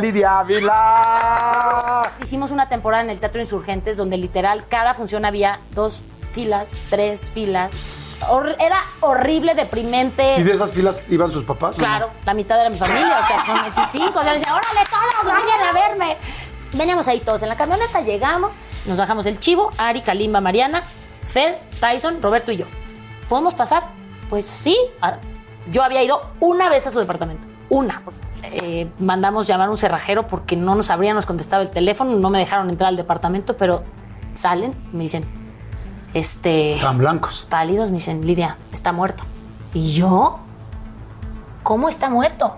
[0.00, 2.10] Lidia Ávila.
[2.22, 7.30] Hicimos una temporada en el Teatro Insurgentes donde literal cada función había dos filas, tres
[7.30, 8.18] filas.
[8.28, 10.36] Hor- era horrible, deprimente.
[10.38, 11.76] ¿Y de esas filas iban sus papás?
[11.76, 14.18] Claro, la mitad era mi familia, o sea, son 25.
[14.18, 16.16] O sea, decía, órale, todos vayan a verme.
[16.74, 18.54] Veníamos ahí todos en la camioneta, llegamos,
[18.86, 20.82] nos bajamos el chivo, Ari, Kalimba, Mariana,
[21.26, 22.66] Fer, Tyson, Roberto y yo.
[23.28, 23.88] ¿Podemos pasar?
[24.28, 24.76] Pues sí.
[25.70, 27.48] Yo había ido una vez a su departamento.
[27.70, 28.02] Una.
[28.44, 32.38] Eh, mandamos llamar a un cerrajero porque no nos habríamos contestado el teléfono, no me
[32.38, 33.82] dejaron entrar al departamento, pero
[34.34, 35.24] salen, me dicen,
[36.14, 37.46] este Tan blancos.
[37.48, 39.24] pálidos, me dicen, Lidia, está muerto.
[39.74, 40.38] ¿Y yo?
[41.62, 42.56] ¿Cómo está muerto?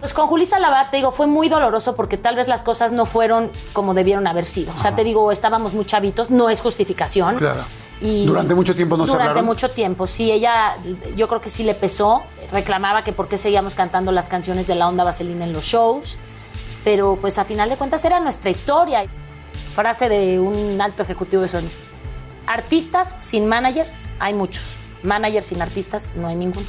[0.00, 3.06] Pues con Julissa Labat, te digo, fue muy doloroso porque tal vez las cosas no
[3.06, 4.72] fueron como debieron haber sido.
[4.76, 7.38] O sea, te digo, estábamos muy chavitos, no es justificación.
[7.38, 7.60] Claro.
[8.02, 10.76] Y Durante mucho tiempo no se Durante mucho tiempo, sí, ella,
[11.14, 14.74] yo creo que sí le pesó, reclamaba que por qué seguíamos cantando las canciones de
[14.74, 16.18] la onda vaselina en los shows,
[16.82, 19.04] pero pues a final de cuentas era nuestra historia.
[19.72, 21.68] Frase de un alto ejecutivo de Sony.
[22.48, 23.86] Artistas sin manager,
[24.18, 24.64] hay muchos.
[25.04, 26.66] Manager sin artistas, no hay ninguno.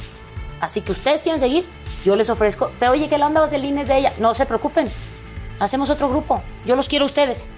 [0.60, 1.66] Así que ustedes quieren seguir,
[2.04, 2.70] yo les ofrezco.
[2.78, 4.12] Pero oye, que la onda vaselina es de ella.
[4.18, 4.88] No se preocupen,
[5.58, 6.44] hacemos otro grupo.
[6.64, 7.50] Yo los quiero a ustedes.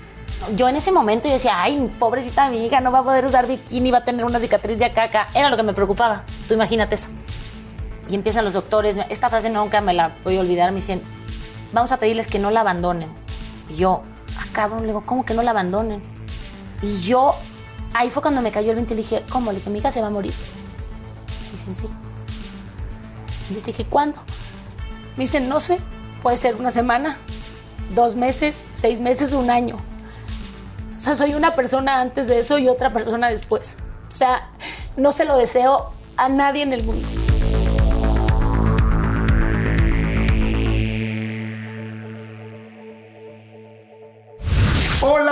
[0.55, 3.47] Yo en ese momento yo decía, ay, pobrecita mi hija, no va a poder usar
[3.47, 5.27] bikini, va a tener una cicatriz de acá acá.
[5.35, 6.25] Era lo que me preocupaba.
[6.47, 7.11] Tú imagínate eso.
[8.09, 11.03] Y empiezan los doctores, esta frase nunca me la voy a olvidar, me dicen,
[11.73, 13.09] vamos a pedirles que no la abandonen.
[13.69, 14.03] Y yo,
[14.49, 16.01] acabo, le digo, ¿cómo que no la abandonen?
[16.83, 17.35] Y yo,
[17.95, 19.51] ahí fue cuando me cayó el 20 y le dije, ¿cómo?
[19.51, 20.33] Le dije, mi hija se va a morir.
[21.51, 21.89] Dicen, sí.
[23.51, 24.19] Y les dije, ¿cuándo?
[25.17, 25.81] Me dicen, no sé,
[26.23, 27.17] puede ser una semana,
[27.95, 29.77] dos meses, seis meses, un año.
[30.97, 33.79] O sea, soy una persona antes de eso y otra persona después.
[34.09, 34.51] O sea,
[34.97, 37.26] no se lo deseo a nadie en el mundo.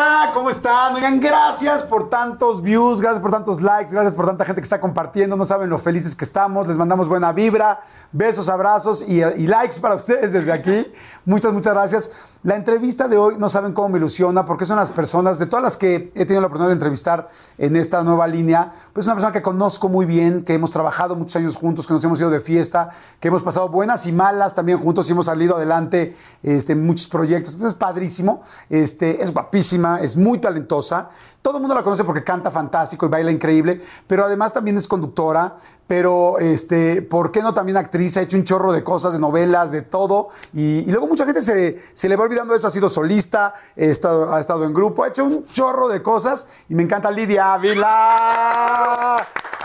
[0.04, 0.94] Hola, ¿cómo están?
[0.94, 4.78] Oigan, gracias por tantos views, gracias por tantos likes, gracias por tanta gente que está
[4.78, 5.34] compartiendo.
[5.34, 6.68] No saben lo felices que estamos.
[6.68, 7.80] Les mandamos buena vibra,
[8.12, 10.92] besos, abrazos y, y likes para ustedes desde aquí.
[11.24, 12.12] Muchas, muchas gracias.
[12.42, 15.62] La entrevista de hoy no saben cómo me ilusiona porque son las personas, de todas
[15.62, 19.14] las que he tenido la oportunidad de entrevistar en esta nueva línea, pues es una
[19.14, 22.28] persona que conozco muy bien, que hemos trabajado muchos años juntos, que nos hemos ido
[22.28, 26.74] de fiesta, que hemos pasado buenas y malas también juntos y hemos salido adelante este,
[26.74, 27.54] muchos proyectos.
[27.54, 31.10] Entonces es padrísimo, este, es guapísima, es muy talentosa.
[31.44, 34.88] Todo el mundo la conoce porque canta fantástico y baila increíble, pero además también es
[34.88, 35.54] conductora,
[35.86, 38.16] pero este, ¿por qué no también actriz?
[38.16, 40.30] Ha hecho un chorro de cosas, de novelas, de todo.
[40.54, 42.66] Y, y luego mucha gente se, se le va olvidando eso.
[42.66, 46.50] Ha sido solista, ha estado, ha estado en grupo, ha hecho un chorro de cosas.
[46.70, 49.16] Y me encanta Lidia Ávila.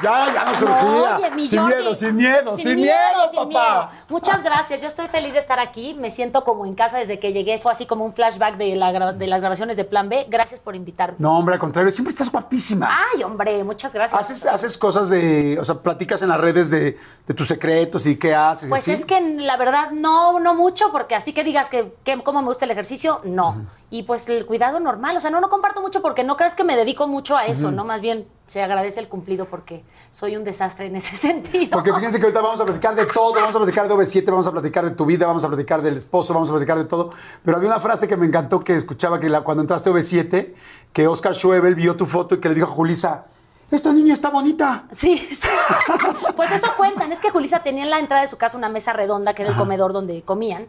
[0.01, 1.17] Ya, ya no surgía.
[1.17, 3.91] Oye, mi sin miedo, sin miedo, sin, miedo, sin papá.
[3.91, 4.05] miedo.
[4.09, 4.79] Muchas gracias.
[4.81, 5.93] Yo estoy feliz de estar aquí.
[5.93, 7.59] Me siento como en casa desde que llegué.
[7.59, 10.27] Fue así como un flashback de, la de las grabaciones de Plan B.
[10.29, 11.15] Gracias por invitarme.
[11.19, 12.89] No, hombre, al contrario, siempre estás guapísima.
[12.89, 14.19] Ay, hombre, muchas gracias.
[14.19, 16.97] Haces, haces cosas de, o sea, platicas en las redes de,
[17.27, 18.69] de tus secretos y qué haces.
[18.69, 18.91] Pues así.
[18.91, 22.47] es que la verdad no, no mucho, porque así que digas que, que cómo me
[22.47, 23.67] gusta el ejercicio, no.
[23.91, 26.63] Y pues el cuidado normal, o sea, no, no comparto mucho porque no crees que
[26.63, 27.85] me dedico mucho a eso, ¿no?
[27.85, 31.71] Más bien se agradece el cumplido porque soy un desastre en ese sentido.
[31.71, 34.45] Porque fíjense que ahorita vamos a platicar de todo, vamos a platicar de OV7, vamos
[34.45, 37.09] a platicar de tu vida, vamos a platicar del esposo, vamos a platicar de todo.
[37.43, 40.53] Pero había una frase que me encantó que escuchaba que la- cuando entraste a OV7,
[40.93, 43.25] que Oscar Schwebel vio tu foto y que le dijo a Julisa,
[43.71, 44.85] esta niña está bonita.
[44.91, 45.47] Sí, sí.
[46.35, 47.11] pues eso cuentan.
[47.11, 49.51] Es que Julisa tenía en la entrada de su casa una mesa redonda, que era
[49.51, 50.67] el comedor donde comían.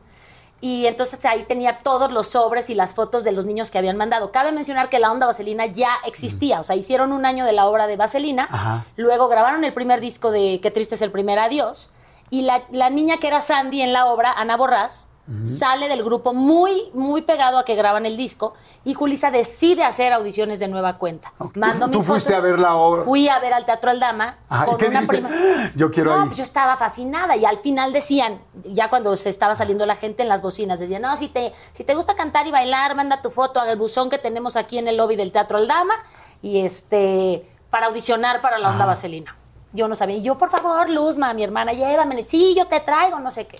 [0.62, 3.96] Y entonces ahí tenía todos los sobres y las fotos de los niños que habían
[3.96, 4.30] mandado.
[4.30, 6.60] Cabe mencionar que la onda Vaselina ya existía.
[6.60, 8.46] O sea, hicieron un año de la obra de Vaselina.
[8.50, 8.86] Ajá.
[8.96, 11.90] Luego grabaron el primer disco de Qué triste es el primer adiós.
[12.28, 15.09] Y la, la niña que era Sandy en la obra, Ana Borrás,
[15.44, 18.54] sale del grupo muy, muy pegado a que graban el disco.
[18.84, 21.32] Y Julisa decide hacer audiciones de nueva cuenta.
[21.38, 21.56] Ok.
[21.56, 22.44] Mando ¿Tú mis fuiste fotos.
[22.44, 23.04] a ver la obra?
[23.04, 25.22] Fui a ver al Teatro Aldama Ajá, ¿y con qué una dijiste?
[25.22, 25.30] prima.
[25.32, 25.70] ¡Ah!
[25.76, 26.26] Yo quiero no, ahí.
[26.26, 30.22] pues yo estaba fascinada y al final decían, ya cuando se estaba saliendo la gente
[30.22, 33.30] en las bocinas, decían, no, si te, si te gusta cantar y bailar, manda tu
[33.30, 35.94] foto al buzón que tenemos aquí en el lobby del Teatro Aldama
[36.42, 39.36] y este, para audicionar para la onda vaselina.
[39.72, 40.16] Yo no sabía.
[40.16, 42.26] Y yo, por favor, Luzma, mi hermana, llévame.
[42.26, 43.58] Sí, yo te traigo, no sé qué.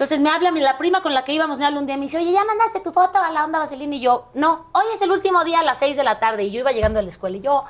[0.00, 1.98] Entonces me habla mi- la prima con la que íbamos, me habla un día y
[1.98, 3.94] me dice, oye, ¿ya mandaste tu foto a la onda vaselina?
[3.96, 6.44] Y yo, no, hoy es el último día a las 6 de la tarde.
[6.44, 7.64] Y yo iba llegando a la escuela y yo,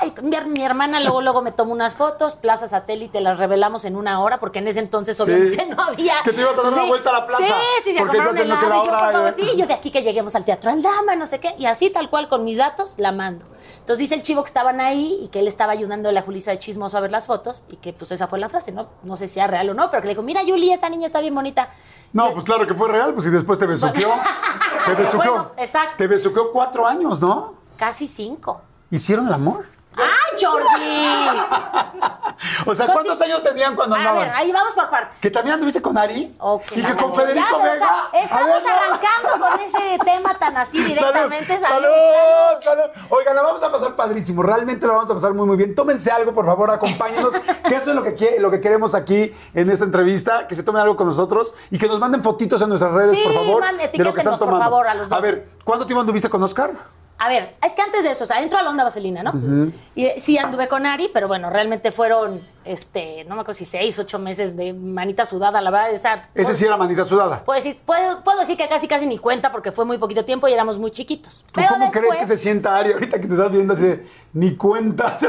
[0.00, 3.96] Ay, mi, mi hermana luego, luego me tomó unas fotos, Plaza Satélite, las revelamos en
[3.96, 6.14] una hora, porque en ese entonces obviamente no había.
[6.22, 6.88] Que te ibas a dar una Sí.
[6.88, 7.52] vuelta a la plaza, Sí,
[7.82, 10.36] sí, sí, a porque la y yo, por favor, sí, yo de aquí que lleguemos
[10.36, 13.44] al Teatro Aldama, no sé qué, y así tal cual con mis datos la mando.
[13.86, 16.50] Entonces dice el chivo que estaban ahí y que él estaba ayudando a la Julisa
[16.50, 18.88] de Chismoso a ver las fotos y que pues esa fue la frase, ¿no?
[19.04, 21.06] No sé si era real o no, pero que le dijo, mira Yuli, esta niña
[21.06, 21.70] está bien bonita.
[22.12, 24.08] No, pues claro que fue real, pues y después te besuqueó.
[24.86, 25.30] te besuqueó.
[25.36, 25.94] Bueno, exacto.
[25.98, 27.54] Te besuqueó cuatro años, ¿no?
[27.76, 28.60] Casi cinco.
[28.90, 29.66] ¿Hicieron el amor?
[29.96, 31.40] ¡Ay, Jordi!
[32.66, 34.22] O sea, ¿cuántos años tenían cuando A andaban?
[34.24, 35.20] ver, ahí vamos por partes.
[35.20, 36.34] ¿Que también anduviste con Ari?
[36.38, 37.88] Ok, ¿Y que con Federico ya, o sea, Vega?
[38.12, 38.68] A estamos ver, no.
[38.70, 41.58] arrancando con ese tema tan así directamente.
[41.58, 42.90] Salud, salud, salud.
[43.10, 44.42] Oigan, la vamos a pasar padrísimo.
[44.42, 45.74] Realmente la vamos a pasar muy, muy bien.
[45.74, 47.34] Tómense algo, por favor, acompáñenos.
[47.68, 50.46] que eso es lo que, lo que queremos aquí en esta entrevista.
[50.46, 53.22] Que se tomen algo con nosotros y que nos manden fotitos en nuestras redes, Sí,
[53.24, 53.60] por favor.
[53.60, 55.22] man, de lo que están etiquétenos, por favor, a los dos.
[55.22, 56.70] ver, ¿cuánto tiempo anduviste con Oscar?
[57.18, 59.32] A ver, es que antes de eso, o sea, entro a la onda vaselina, ¿no?
[59.94, 63.64] Y eh, sí anduve con Ari, pero bueno, realmente fueron, este, no me acuerdo si
[63.64, 66.28] seis, ocho meses de manita sudada, la verdad, esa...
[66.34, 67.42] Ese sí era manita sudada.
[67.42, 70.46] Puedo decir, puedo, puedo decir que casi casi ni cuenta porque fue muy poquito tiempo
[70.46, 71.42] y éramos muy chiquitos.
[71.46, 74.06] ¿Tú Pero cómo crees que se sienta Ari ahorita que te estás viendo así de,
[74.34, 75.16] ni cuenta?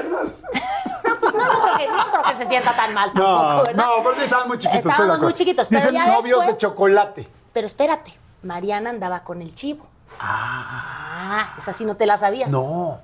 [1.08, 3.64] No, pues no, no creo, que, no creo que se sienta tan mal tampoco, No,
[3.64, 3.86] ¿verdad?
[4.04, 4.86] no, sí estaban muy chiquitos.
[4.92, 7.28] Estábamos muy chiquitos, pero Dicen ya novios después- de chocolate.
[7.54, 8.14] Pero espérate,
[8.44, 9.88] Mariana andaba con el chivo.
[10.20, 11.54] Ah.
[11.58, 12.52] esa sí no te la sabías.
[12.52, 13.00] No.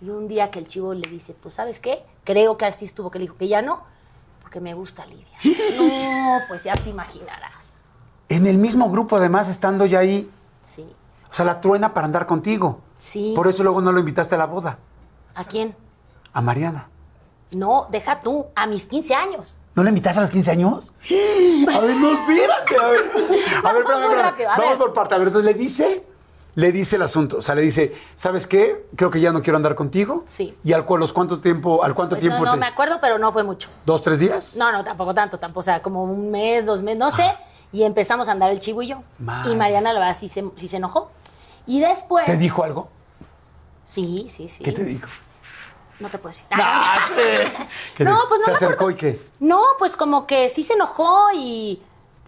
[0.00, 2.04] Y un día que el chivo le dice, pues, ¿sabes qué?
[2.24, 3.82] Creo que así estuvo, que le dijo que ya no,
[4.42, 5.38] porque me gusta Lidia.
[5.78, 7.90] no, pues ya te imaginarás.
[8.28, 10.30] En el mismo grupo, además, estando ya ahí.
[10.62, 10.84] Sí.
[11.30, 12.80] O sea, la truena para andar contigo.
[12.98, 13.32] Sí.
[13.36, 14.78] Por eso luego no lo invitaste a la boda.
[15.34, 15.76] ¿A quién?
[16.32, 16.88] A Mariana.
[17.52, 19.58] No, deja tú, a mis 15 años.
[19.74, 20.92] ¿No la invitaste a los 15 años?
[21.74, 22.76] A ver, no, espérate.
[22.76, 23.00] A ver,
[23.64, 24.78] a ver, Vamos espérame, espérame.
[24.78, 25.14] por parte.
[25.14, 26.04] A ver, entonces le dice,
[26.54, 27.38] le dice el asunto.
[27.38, 28.86] O sea, le dice, ¿sabes qué?
[28.94, 30.22] Creo que ya no quiero andar contigo.
[30.26, 30.56] Sí.
[30.62, 32.98] ¿Y al cual, los cuánto tiempo, al cuánto Pues tiempo no, no te- me acuerdo,
[33.00, 33.68] pero no fue mucho.
[33.84, 34.56] ¿Dos, tres días?
[34.56, 37.34] No, no, tampoco tanto, tampoco, o sea, como un mes, dos meses, no sé.
[37.72, 39.02] Y empezamos a andar el chivo y yo.
[39.18, 39.52] Madre.
[39.52, 41.10] Y Mariana, la verdad, sí se, sí se enojó.
[41.66, 42.26] Y después...
[42.26, 42.86] ¿Te dijo algo?
[43.82, 44.62] Sí, sí, sí.
[44.62, 45.08] ¿Qué te dijo?
[46.00, 46.46] No te puedo decir.
[46.50, 47.52] Ah, sí.
[47.96, 48.90] ¿Qué No, pues no ¿Se me acercó acuerdo.
[48.90, 49.22] y qué?
[49.40, 51.82] No, pues como que sí se enojó y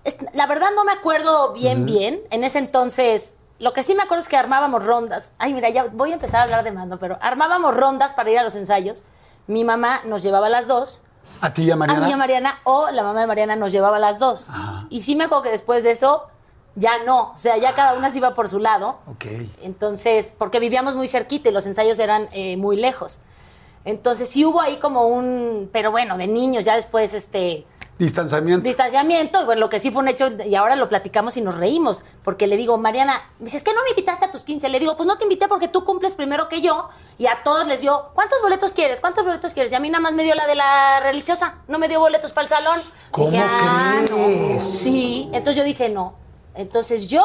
[0.04, 2.20] es- la verdad no me acuerdo bien, bien.
[2.30, 5.32] En ese entonces, lo que sí me acuerdo es que armábamos rondas.
[5.38, 8.38] Ay, mira, ya voy a empezar a hablar de mando, pero armábamos rondas para ir
[8.38, 9.02] a los ensayos.
[9.48, 11.02] Mi mamá nos llevaba a las dos,
[11.40, 12.00] ¿A ti y a Mariana?
[12.00, 14.48] a mí y a Mariana, o la mamá de Mariana nos llevaba a las dos.
[14.90, 16.24] Y sí me acuerdo que después de eso,
[16.76, 17.32] ya no.
[17.32, 18.98] O sea, ya cada una se iba por su lado.
[19.06, 19.24] Ok.
[19.62, 23.18] Entonces, porque vivíamos muy cerquita y los ensayos eran eh, muy lejos.
[23.86, 27.64] Entonces sí hubo ahí como un, pero bueno, de niños, ya después este
[27.98, 28.66] Distanciamiento.
[28.66, 31.56] distanciamiento, y bueno, lo que sí fue un hecho, y ahora lo platicamos y nos
[31.56, 34.68] reímos, porque le digo, Mariana, me dice, es que no me invitaste a tus 15,
[34.68, 37.66] le digo, pues no te invité porque tú cumples primero que yo, y a todos
[37.66, 39.00] les dio, ¿cuántos boletos quieres?
[39.00, 39.72] ¿Cuántos boletos quieres?
[39.72, 42.32] Y a mí nada más me dio la de la religiosa, no me dio boletos
[42.32, 42.78] para el salón.
[43.12, 44.16] ¿Cómo "Ah, no".
[44.16, 44.64] crees?
[44.78, 46.16] Sí, entonces yo dije, no.
[46.54, 47.24] Entonces yo,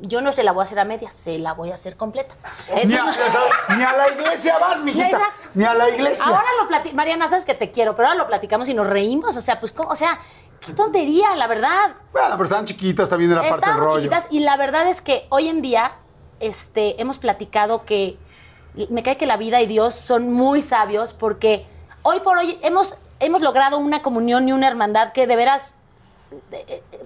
[0.00, 2.34] yo no se la voy a hacer a medias, se la voy a hacer completa.
[2.84, 3.04] Ni a,
[3.76, 5.06] ni a la iglesia vas, mijita.
[5.10, 5.48] Exacto.
[5.54, 6.24] Ni a la iglesia.
[6.24, 9.36] Ahora lo platicamos, Mariana, sabes que te quiero, pero ahora lo platicamos y nos reímos,
[9.36, 9.88] o sea, pues, ¿cómo?
[9.90, 10.18] o sea,
[10.60, 11.94] qué tontería, la verdad.
[12.12, 13.96] Bueno, pero estaban chiquitas también era parte del rollo.
[13.96, 15.92] chiquitas y la verdad es que hoy en día
[16.40, 18.18] este, hemos platicado que
[18.88, 21.66] me cae que la vida y Dios son muy sabios porque
[22.02, 25.76] hoy por hoy hemos, hemos logrado una comunión y una hermandad que de veras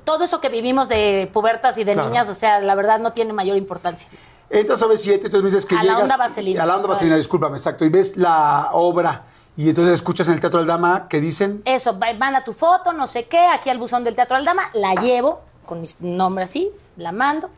[0.04, 2.08] todo eso que vivimos de pubertas y de Claro.
[2.08, 4.08] niñas, o sea, la verdad no tiene mayor importancia.
[4.50, 6.02] Entras a B7, entonces me dices que A la llegas...
[6.02, 6.62] onda vaselina.
[6.62, 7.84] A la onda vaselina, discúlpame, exacto.
[7.84, 9.24] Y ves la obra
[9.56, 11.62] y entonces escuchas en el Teatro del Dama que dicen...
[11.64, 14.94] Eso, va- manda tu foto, no sé qué, aquí al buzón del Teatro Aldama, la
[14.94, 17.48] llevo con mi nombre así, la mando,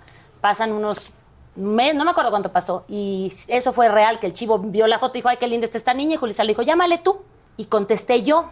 [0.41, 1.11] pasan unos
[1.57, 4.99] meses, no me acuerdo cuánto pasó, y eso fue real, que el chivo vio la
[4.99, 7.19] foto y dijo, ay, qué linda está esta niña, y Julisa le dijo, llámale tú,
[7.57, 8.51] y contesté yo.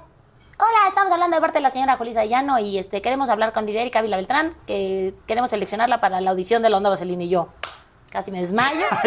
[0.57, 3.67] Hola, estamos hablando de parte de la señora Julisa Llano y este, queremos hablar con
[3.67, 7.29] Lidia Erika Vila Beltrán, que queremos seleccionarla para la audición de la Onda Vaselina y
[7.29, 7.49] yo.
[8.11, 8.87] Casi me desmayo.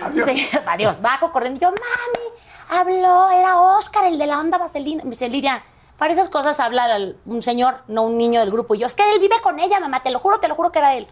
[0.00, 0.24] Adiós.
[0.24, 1.58] Sí, adiós, bajo corriendo.
[1.58, 5.04] y Yo, mami, habló, era Oscar, el de la onda vaselina.
[5.04, 5.62] Me dice, Lidia,
[5.98, 6.86] para esas cosas habla
[7.26, 8.74] un señor, no un niño del grupo.
[8.74, 10.72] Y yo, es que él vive con ella, mamá, te lo juro, te lo juro
[10.72, 11.06] que era él.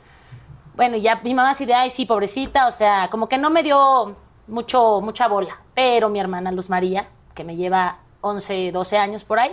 [0.75, 3.51] Bueno, y ya mi mamá así de, ay, sí, pobrecita, o sea, como que no
[3.51, 5.61] me dio mucho, mucha bola.
[5.75, 9.53] Pero mi hermana Luz María, que me lleva 11, 12 años por ahí,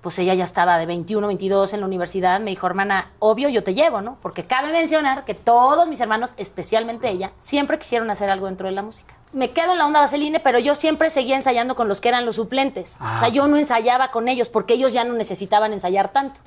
[0.00, 3.64] pues ella ya estaba de 21, 22 en la universidad, me dijo, hermana, obvio yo
[3.64, 4.18] te llevo, ¿no?
[4.22, 8.72] Porque cabe mencionar que todos mis hermanos, especialmente ella, siempre quisieron hacer algo dentro de
[8.72, 9.14] la música.
[9.32, 12.24] Me quedo en la onda vaseline, pero yo siempre seguía ensayando con los que eran
[12.24, 12.98] los suplentes.
[13.00, 16.40] O sea, yo no ensayaba con ellos porque ellos ya no necesitaban ensayar tanto.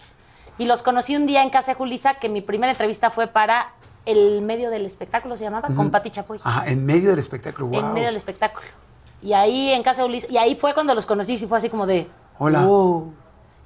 [0.58, 3.74] Y los conocí un día en casa de Julisa, que mi primera entrevista fue para
[4.06, 6.40] el medio del espectáculo, se llamaba, con Pati Chapoy.
[6.44, 7.80] Ajá, en medio del espectáculo, wow.
[7.80, 8.66] En medio del espectáculo.
[9.22, 11.70] Y ahí en casa de Ulises, y ahí fue cuando los conocí, y fue así
[11.70, 12.62] como de, Hola.
[12.62, 13.14] wow.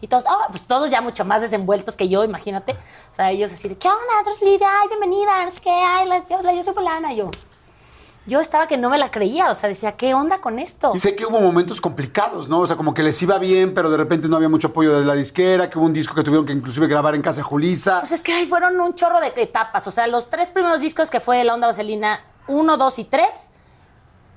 [0.01, 2.73] Y todos, ah, pues todos ya mucho más desenvueltos que yo, imagínate.
[2.73, 4.01] O sea, ellos así de, ¿qué onda,
[4.41, 4.67] Lidia?
[4.81, 7.13] Ay, bienvenida, no sé qué, ay, la, yo, la- yo soy fulana.
[7.13, 7.31] Yo,
[8.25, 10.91] yo estaba que no me la creía, o sea, decía, ¿qué onda con esto?
[10.93, 12.59] Y sé que hubo momentos complicados, ¿no?
[12.59, 15.05] O sea, como que les iba bien, pero de repente no había mucho apoyo de
[15.05, 17.99] la disquera, que hubo un disco que tuvieron que inclusive grabar en casa de Julisa.
[17.99, 19.87] Pues es que ahí fueron un chorro de etapas.
[19.87, 23.51] O sea, los tres primeros discos que fue La Onda Vaselina, uno, dos y tres,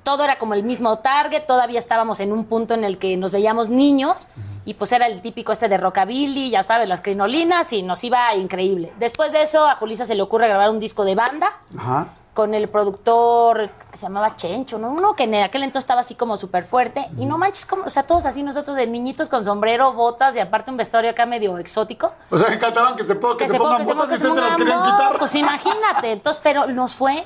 [0.07, 1.47] todo era como el mismo target.
[1.47, 4.29] Todavía estábamos en un punto en el que nos veíamos niños
[4.65, 8.33] y pues era el típico este de rockabilly, ya sabes, las crinolinas y nos iba
[8.37, 8.93] increíble.
[9.01, 12.07] Después de eso, a Julisa se le ocurre grabar un disco de banda Ajá.
[12.35, 14.91] con el productor que se llamaba Chencho, ¿no?
[14.91, 17.09] Uno que en aquel entonces estaba así como súper fuerte.
[17.19, 20.39] Y no manches, como, o sea, todos así nosotros de niñitos con sombrero, botas y
[20.39, 22.13] aparte un vestuario acá medio exótico.
[22.31, 24.11] O sea, que cantaban que se, po- que se ponga- pongan se botas ponga- y
[24.13, 25.19] que se ustedes se las pongan querían quitar.
[25.19, 26.13] Pues imagínate.
[26.13, 27.25] Entonces, pero nos fue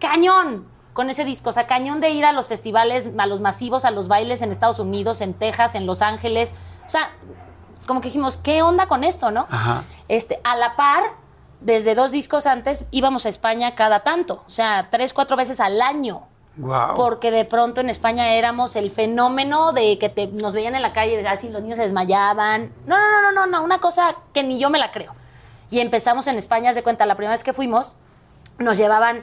[0.00, 1.50] cañón con ese disco.
[1.50, 4.50] O sea, cañón de ir a los festivales, a los masivos, a los bailes en
[4.52, 6.54] Estados Unidos, en Texas, en Los Ángeles.
[6.86, 7.10] O sea,
[7.86, 9.46] como que dijimos, ¿qué onda con esto, no?
[9.50, 9.84] Ajá.
[10.08, 11.02] Este, a la par,
[11.60, 14.42] desde dos discos antes, íbamos a España cada tanto.
[14.46, 16.26] O sea, tres, cuatro veces al año.
[16.56, 16.94] Wow.
[16.94, 20.92] Porque de pronto en España éramos el fenómeno de que te- nos veían en la
[20.92, 22.72] calle, así los niños se desmayaban.
[22.86, 25.14] No, no, no, no, no, no, una cosa que ni yo me la creo.
[25.70, 27.94] Y empezamos en España, haz de cuenta, la primera vez que fuimos,
[28.58, 29.22] nos llevaban,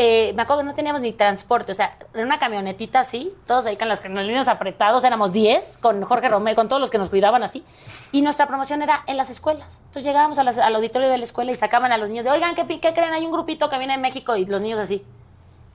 [0.00, 3.76] eh, me acuerdo, no teníamos ni transporte, o sea, en una camionetita así, todos ahí
[3.76, 7.42] con las líneas apretados, éramos 10, con Jorge Romero, con todos los que nos cuidaban
[7.42, 7.64] así,
[8.12, 9.78] y nuestra promoción era en las escuelas.
[9.78, 12.64] Entonces llegábamos al auditorio de la escuela y sacaban a los niños de, oigan, ¿qué,
[12.78, 13.12] qué creen?
[13.12, 15.04] Hay un grupito que viene de México y los niños así.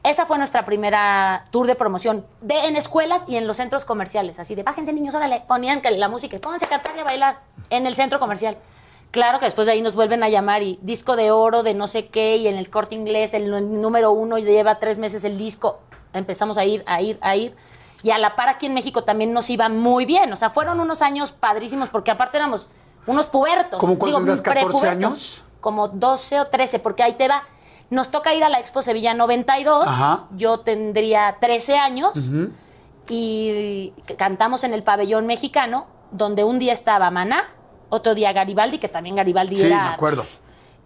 [0.03, 4.39] Esa fue nuestra primera tour de promoción de, en escuelas y en los centros comerciales.
[4.39, 7.39] Así de, bájense niños, órale, ponían la música, pónganse a cantar y a bailar
[7.70, 8.58] en el centro comercial.
[9.13, 11.86] Claro que después de ahí nos vuelven a llamar y disco de oro de no
[11.86, 15.38] sé qué y en el corte inglés el número uno y lleva tres meses el
[15.38, 15.82] disco.
[16.13, 17.55] Empezamos a ir, a ir, a ir.
[18.01, 20.34] Y a la par aquí en México también nos iba muy bien.
[20.34, 22.70] O sea, fueron unos años padrísimos porque aparte éramos
[23.05, 23.79] unos pubertos.
[23.79, 25.05] ¿Cómo cuánto tendrías, 14 prepubertos.
[25.05, 25.41] años?
[25.62, 27.43] Como 12 o 13, porque ahí te va.
[27.91, 29.86] Nos toca ir a la Expo Sevilla 92.
[29.86, 30.25] Ajá.
[30.36, 32.32] Yo tendría 13 años
[33.08, 37.43] y cantamos en el pabellón mexicano, donde un día estaba Maná,
[37.93, 39.89] otro día Garibaldi, que también Garibaldi Sí, era.
[39.89, 40.25] me acuerdo.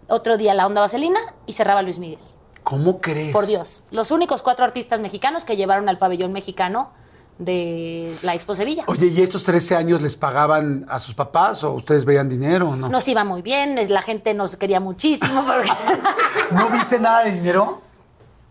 [0.08, 2.18] Otro día La Onda Vaselina y cerraba Luis Miguel.
[2.62, 3.32] ¿Cómo crees?
[3.32, 3.82] Por Dios.
[3.90, 6.90] Los únicos cuatro artistas mexicanos que llevaron al pabellón mexicano
[7.38, 8.84] de la Expo Sevilla.
[8.88, 12.76] Oye, ¿y estos 13 años les pagaban a sus papás o ustedes veían dinero o
[12.76, 12.88] no?
[12.88, 15.46] Nos iba muy bien, la gente nos quería muchísimo.
[15.46, 15.70] porque-
[16.52, 17.80] ¿No viste nada de dinero?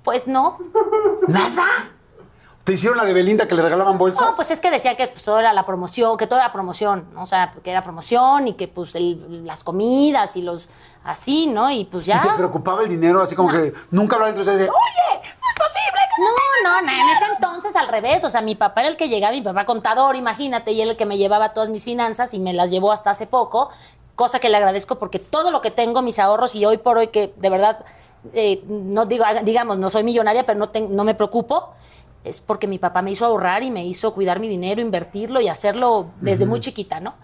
[0.03, 0.57] pues no.
[1.27, 1.91] ¿Nada?
[2.67, 4.27] ¿Te hicieron la de Belinda que le regalaban bolsas?
[4.27, 7.07] No, pues es que decían que pues, todo era la promoción, que todo era promoción,
[7.13, 7.24] ¿no?
[7.24, 10.67] o sea, que era promoción y que pues el- las comidas y los
[11.05, 11.71] así, ¿no?
[11.71, 12.21] Y pues ya.
[12.25, 13.21] ¿Y te preocupaba el dinero?
[13.21, 16.21] Así como que nunca hablaban entre ustedes de, oye, no es posible que...
[16.21, 19.07] No, no, no, en ese entonces al revés, o sea, mi papá era el que
[19.07, 22.39] llegaba, mi papá contador, imagínate, y él el que me llevaba todas mis finanzas y
[22.39, 23.69] me las llevó hasta hace poco,
[24.17, 27.07] cosa que le agradezco porque todo lo que tengo, mis ahorros y hoy por hoy
[27.07, 27.86] que de verdad,
[28.33, 31.69] eh, no digo, digamos, no soy millonaria, pero no, ten- no me preocupo,
[32.27, 35.48] es porque mi papá me hizo ahorrar y me hizo cuidar mi dinero, invertirlo y
[35.48, 37.15] hacerlo desde muy chiquita, ¿no?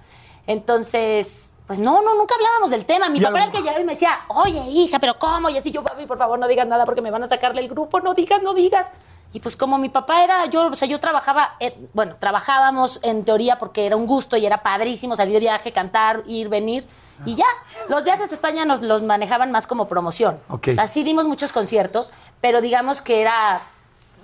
[0.48, 3.10] Entonces, pues no, no, nunca hablábamos del tema.
[3.10, 5.50] Mi Y papá era el que llegaba y me decía, oye, hija, pero ¿cómo?
[5.50, 7.70] Y así yo, papi, por favor, no digas nada porque me van a sacar del
[7.70, 8.92] grupo, no digas, no digas.
[9.32, 13.26] Y pues como mi papá era, yo, o sea, yo trabajaba, eh, bueno, trabajábamos en
[13.26, 16.86] teoría porque era un gusto y era padrísimo salir de viaje, cantar, ir, venir.
[17.26, 17.46] Y ya,
[17.90, 20.40] los viajes a España nos los manejaban más como promoción.
[20.50, 20.68] Ok.
[20.72, 23.62] O sea, sí dimos muchos conciertos, pero digamos que era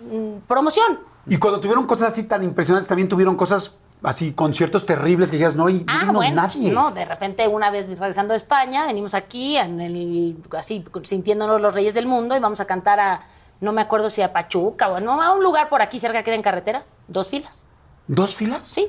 [0.02, 1.00] mm, promoción.
[1.28, 5.56] Y cuando tuvieron cosas así tan impresionantes, también tuvieron cosas así, conciertos terribles que dijeras,
[5.56, 6.72] no, y no Ah, vino bueno, pues, nadie.
[6.72, 11.74] no, de repente una vez regresando de España, venimos aquí, en el, así sintiéndonos los
[11.76, 13.22] reyes del mundo y vamos a cantar a,
[13.60, 16.30] no me acuerdo si a Pachuca o no, a un lugar por aquí cerca que
[16.30, 17.68] era en carretera, dos filas,
[18.08, 18.62] ¿Dos filas?
[18.68, 18.88] sí.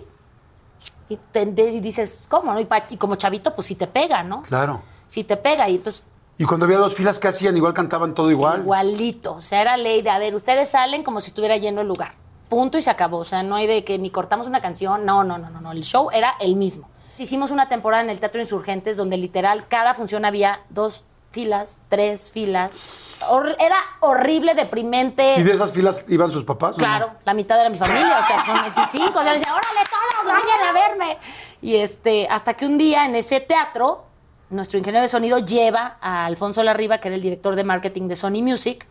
[1.08, 2.54] Y, te- y dices, ¿cómo?
[2.54, 2.60] No?
[2.60, 4.42] Y, pa- y como chavito, pues sí te pega, ¿no?
[4.42, 4.80] Claro.
[5.08, 6.04] Sí te pega y entonces
[6.40, 7.54] Y cuando había dos filas, ¿qué hacían?
[7.54, 8.60] Igual cantaban todo igual.
[8.60, 9.34] Igualito.
[9.34, 12.12] O sea, era ley de, a ver, ustedes salen como si estuviera lleno el lugar.
[12.48, 13.18] Punto y se acabó.
[13.18, 15.04] O sea, no hay de que ni cortamos una canción.
[15.04, 15.72] No, no, no, no, no.
[15.72, 16.88] El show era el mismo.
[17.18, 22.30] Hicimos una temporada en el Teatro Insurgentes donde literal cada función había dos filas, tres
[22.30, 23.18] filas.
[23.28, 25.34] Hor- era horrible, deprimente.
[25.36, 26.70] ¿Y de esas filas iban sus papás?
[26.72, 26.78] no?
[26.78, 29.18] Claro, la mitad era mi familia, o sea, son 25.
[29.18, 31.18] O sea, decía, órale, todos vayan a verme.
[31.60, 34.06] Y este, hasta que un día en ese teatro,
[34.50, 38.16] nuestro ingeniero de sonido lleva a Alfonso Larriba, que era el director de marketing de
[38.16, 38.86] Sony Music,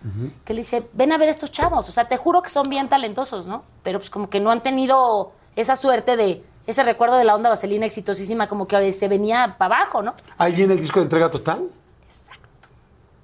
[0.45, 1.87] que le dice, ven a ver estos chavos.
[1.89, 3.63] O sea, te juro que son bien talentosos, ¿no?
[3.83, 7.49] Pero pues como que no han tenido esa suerte de ese recuerdo de la onda
[7.49, 10.15] vaselina exitosísima, como que se venía para abajo, ¿no?
[10.37, 11.67] Ahí viene el disco de entrega total.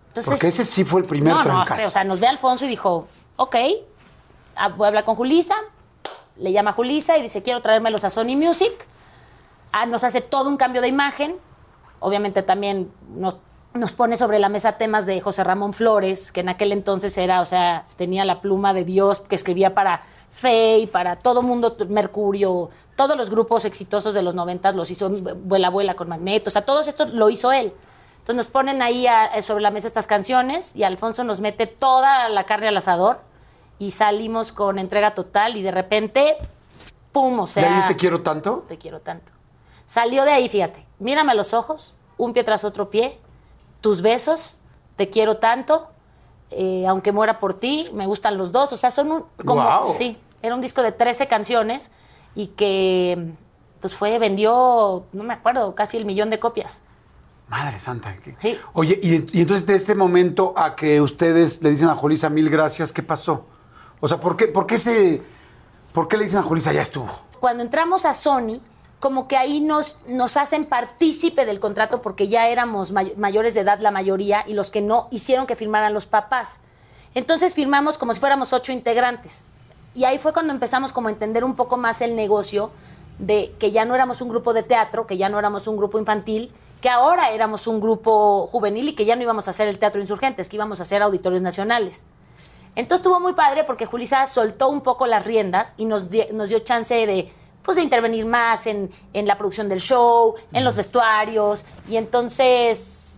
[0.07, 2.69] Entonces, Porque ese sí fue el primer no, no, o sea, nos ve Alfonso y
[2.69, 3.55] dijo, ok,
[4.75, 5.55] voy a hablar con Julisa,
[6.37, 8.71] le llama a Julisa y dice, quiero traérmelos a Sony Music.
[9.71, 11.35] Ah, nos hace todo un cambio de imagen.
[11.99, 13.37] Obviamente también nos,
[13.73, 17.41] nos pone sobre la mesa temas de José Ramón Flores, que en aquel entonces era,
[17.41, 22.69] o sea, tenía la pluma de Dios, que escribía para Fey, para todo mundo, Mercurio,
[22.95, 26.63] todos los grupos exitosos de los noventas los hizo Vuela Vuela con Magneto, o sea,
[26.65, 27.73] todos estos lo hizo él.
[28.19, 32.27] Entonces nos ponen ahí a- sobre la mesa estas canciones y Alfonso nos mete toda
[32.29, 33.19] la carne al asador
[33.77, 36.35] y salimos con entrega total y de repente,
[37.11, 37.39] ¡pum!
[37.39, 38.65] O ¿De sea, ahí te quiero tanto?
[38.67, 39.31] te quiero tanto.
[39.85, 43.19] Salió de ahí, fíjate, mírame a los ojos, un pie tras otro pie,
[43.81, 44.59] tus besos,
[44.95, 45.89] te quiero tanto,
[46.51, 49.85] eh, aunque muera por ti, me gustan los dos, o sea, son un, como, Guau.
[49.93, 51.91] sí, era un disco de 13 canciones
[52.35, 53.33] y que,
[53.81, 56.81] pues fue, vendió, no me acuerdo, casi el millón de copias.
[57.47, 58.15] Madre santa.
[58.39, 58.57] Sí.
[58.73, 62.49] Oye, y, y entonces de este momento a que ustedes le dicen a Julisa mil
[62.49, 63.45] gracias, ¿qué pasó?
[63.99, 65.21] O sea, ¿por qué, por qué, se,
[65.93, 67.09] ¿por qué le dicen a Julisa ya estuvo?
[67.39, 68.59] Cuando entramos a Sony,
[69.05, 73.59] como que ahí nos, nos hacen partícipe del contrato porque ya éramos may- mayores de
[73.59, 76.59] edad la mayoría y los que no hicieron que firmaran los papás.
[77.13, 79.43] Entonces firmamos como si fuéramos ocho integrantes.
[79.93, 82.71] Y ahí fue cuando empezamos como a entender un poco más el negocio
[83.19, 85.99] de que ya no éramos un grupo de teatro, que ya no éramos un grupo
[85.99, 89.77] infantil, que ahora éramos un grupo juvenil y que ya no íbamos a hacer el
[89.77, 92.05] teatro insurgentes, que íbamos a hacer auditorios nacionales.
[92.75, 96.57] Entonces estuvo muy padre porque Julisa soltó un poco las riendas y nos, nos dio
[96.59, 97.31] chance de,
[97.65, 101.65] pues, de intervenir más en, en la producción del show, en los vestuarios.
[101.87, 103.17] Y entonces,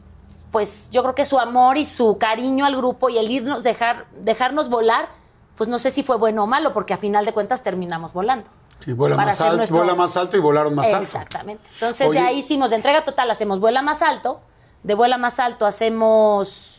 [0.51, 4.07] pues yo creo que su amor y su cariño al grupo y el irnos, dejar,
[4.13, 5.09] dejarnos volar,
[5.55, 8.49] pues no sé si fue bueno o malo, porque a final de cuentas terminamos volando.
[8.85, 10.99] Sí, vuela, Para más alto, nuestro- vuela más alto y volaron más alto.
[11.03, 11.67] Exactamente.
[11.73, 14.39] Entonces Oye, de ahí hicimos de entrega total, hacemos vuela más alto,
[14.83, 16.75] de vuela más alto hacemos...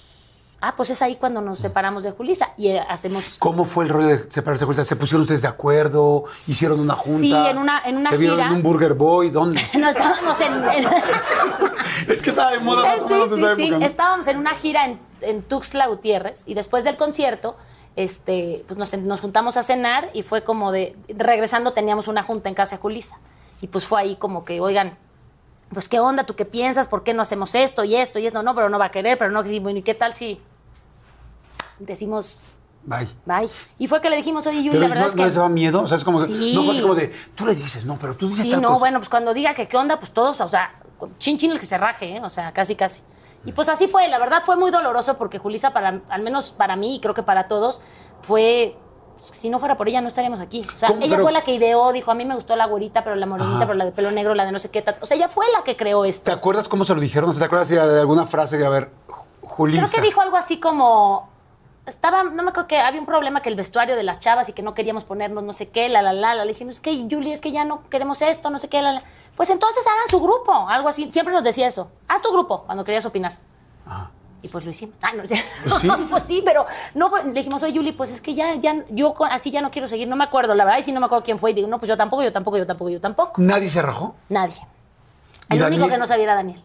[0.60, 3.36] Ah, pues es ahí cuando nos separamos de Julisa y eh, hacemos...
[3.38, 4.84] ¿Cómo fue el rollo de separarse de Julisa?
[4.84, 6.24] ¿Se pusieron ustedes de acuerdo?
[6.48, 7.18] ¿Hicieron una junta?
[7.20, 8.48] Sí, en una- en una ¿Se vieron gira.
[8.48, 9.30] en un Burger Boy?
[9.30, 9.60] ¿Dónde?
[9.78, 10.54] No estábamos en...
[10.68, 10.88] en-
[12.10, 13.62] es que estaba de moda más Eh, o sí, menos sí, esa sí.
[13.62, 13.86] época, ¿no?
[13.86, 17.56] Estábamos en una gira en, en Tuxtla Gutiérrez y después del concierto,
[17.94, 22.48] este, pues nos, nos juntamos a cenar y fue como de, regresando teníamos una junta
[22.48, 23.18] en casa de Julisa.
[23.60, 24.98] Y pues fue ahí como que, oigan,
[25.72, 28.42] pues qué onda, tú qué piensas, por qué no hacemos esto y esto y esto,
[28.42, 30.40] no, pero no va a querer, pero no, bueno, ¿y qué tal si
[31.78, 32.40] decimos
[32.84, 33.08] Bye.
[33.26, 33.48] bye?
[33.78, 35.26] Y fue que le dijimos, oye, Pero la verdad no, es no que...
[35.26, 36.52] les daba miedo, o sea, es como, Sí.
[36.54, 38.68] no fue así como de, tú le dices, no, pero tú dices Sí, tal no,
[38.68, 38.78] cosa.
[38.80, 40.72] bueno, pues cuando diga que qué onda, pues todos, o sea,
[41.18, 42.20] chin chin el que se raje, ¿eh?
[42.22, 43.02] o sea, casi casi.
[43.44, 46.76] Y pues así fue, la verdad fue muy doloroso porque Julisa, para, al menos para
[46.76, 47.80] mí y creo que para todos,
[48.22, 48.74] fue,
[49.16, 50.66] pues, si no fuera por ella no estaríamos aquí.
[50.72, 51.00] O sea, ¿Cómo?
[51.02, 53.26] ella Pero- fue la que ideó, dijo, a mí me gustó la güerita, pero la
[53.26, 53.66] morenita, Ajá.
[53.66, 54.82] pero la de pelo negro, la de no sé qué.
[55.00, 56.32] O sea, ella fue la que creó ¿Te esto.
[56.32, 57.36] acuerdas cómo se lo dijeron?
[57.36, 59.82] ¿Te acuerdas de alguna frase de, a ver, Ju- Julisa?
[59.86, 61.27] Creo que dijo algo así como...
[61.88, 64.52] Estaba, no me acuerdo que había un problema que el vestuario de las chavas y
[64.52, 66.44] que no queríamos ponernos no sé qué, la, la, la, la.
[66.44, 68.92] Le dijimos, es que Julie, es que ya no queremos esto, no sé qué, la,
[68.92, 69.02] la.
[69.36, 71.10] Pues entonces hagan su grupo, algo así.
[71.10, 71.90] Siempre nos decía eso.
[72.06, 73.36] Haz tu grupo cuando querías opinar.
[73.86, 74.10] Ajá.
[74.40, 74.94] Y pues lo hicimos.
[75.02, 75.88] Ah, no, Pues sí.
[76.10, 79.50] pues sí, pero no, le dijimos, oye, Julie, pues es que ya, ya, yo así
[79.50, 81.38] ya no quiero seguir, no me acuerdo, la verdad, y sí no me acuerdo quién
[81.38, 81.50] fue.
[81.50, 83.42] Y digo, no, pues yo tampoco, yo tampoco, yo tampoco, yo tampoco.
[83.42, 84.14] ¿Nadie se rajó?
[84.28, 84.58] Nadie.
[85.50, 86.62] ¿Y El único que no sabía era Daniel.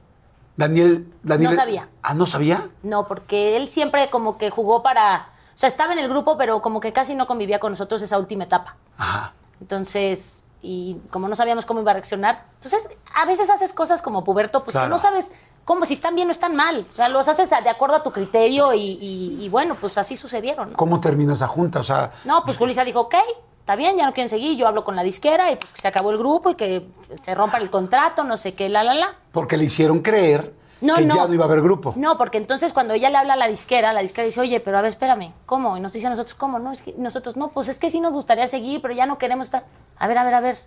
[0.56, 1.52] Daniel, Daniel...
[1.52, 1.89] No sabía.
[2.02, 2.70] Ah, ¿no sabía?
[2.84, 5.30] No, porque él siempre como que jugó para.
[5.56, 8.18] O sea, estaba en el grupo, pero como que casi no convivía con nosotros esa
[8.18, 8.76] última etapa.
[8.98, 9.34] Ajá.
[9.62, 14.02] Entonces, y como no sabíamos cómo iba a reaccionar, pues es- a veces haces cosas
[14.02, 14.88] como puberto, pues Claro.
[14.88, 15.32] que no sabes
[15.66, 16.86] cómo, si están bien o están mal.
[16.89, 20.16] O sea, los haces de acuerdo a tu criterio y, y- y bueno, pues así
[20.16, 20.72] sucedieron.
[20.72, 20.78] ¿no?
[20.78, 21.80] ¿Cómo terminó esa junta?
[21.80, 23.16] O sea, No, pues Julissa dijo, ok,
[23.63, 25.88] está bien, ya no quieren seguir, yo hablo con la disquera y pues que se
[25.88, 26.86] acabó el grupo y que
[27.21, 29.15] se rompa el contrato, no sé qué, la, la, la.
[29.32, 31.15] porque le hicieron creer No, que no.
[31.15, 31.93] ya no iba a haber grupo.
[31.95, 34.78] No, porque entonces cuando ella le habla a la disquera, la disquera dice, oye, pero
[34.78, 35.78] a ver, espérame, ¿cómo?
[35.78, 36.60] Y nos dice a nosotros, ¿cómo?
[36.60, 39.17] No, es que nosotros, no, pues es que sí nos gustaría seguir, pero ya no
[39.17, 39.63] queremos estar.
[39.97, 40.58] A ver, a ver, a ver.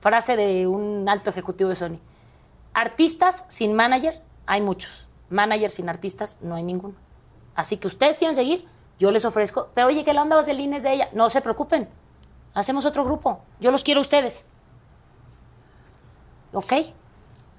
[0.00, 1.98] Frase de un alto ejecutivo de Sony.
[2.72, 5.08] Artistas sin manager, hay muchos.
[5.30, 6.94] Manager sin artistas, no hay ninguno.
[7.54, 8.66] Así que ustedes quieren seguir,
[8.98, 9.68] yo les ofrezco.
[9.74, 11.08] Pero oye, que la onda vaselina es de ella.
[11.12, 11.88] No se preocupen.
[12.54, 13.40] Hacemos otro grupo.
[13.60, 14.46] Yo los quiero a ustedes.
[16.52, 16.72] ¿Ok?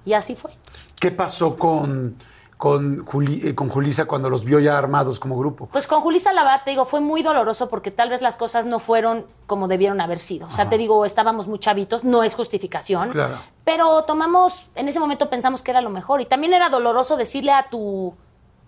[0.04, 0.52] Y así fue.
[0.98, 2.16] ¿Qué pasó con,
[2.56, 5.66] con, Juli- eh, con Julisa cuando los vio ya armados como grupo?
[5.66, 8.78] Pues con Julissa Labat, te digo, fue muy doloroso porque tal vez las cosas no
[8.78, 10.46] fueron como debieron haber sido.
[10.46, 13.10] O sea, te digo, estábamos muy chavitos, no es justificación.
[13.10, 13.34] Claro.
[13.64, 16.22] Pero tomamos, en ese momento pensamos que era lo mejor.
[16.22, 18.14] Y también era doloroso decirle a tu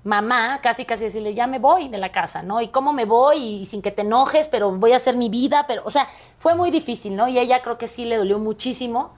[0.08, 2.62] mamá, casi casi decirle, ya me voy de la casa, ¿no?
[2.62, 5.66] Y cómo me voy y sin que te enojes, pero voy a hacer mi vida,
[5.68, 7.28] pero, o sea, fue muy difícil, ¿no?
[7.28, 9.10] Y ella creo que sí le dolió muchísimo.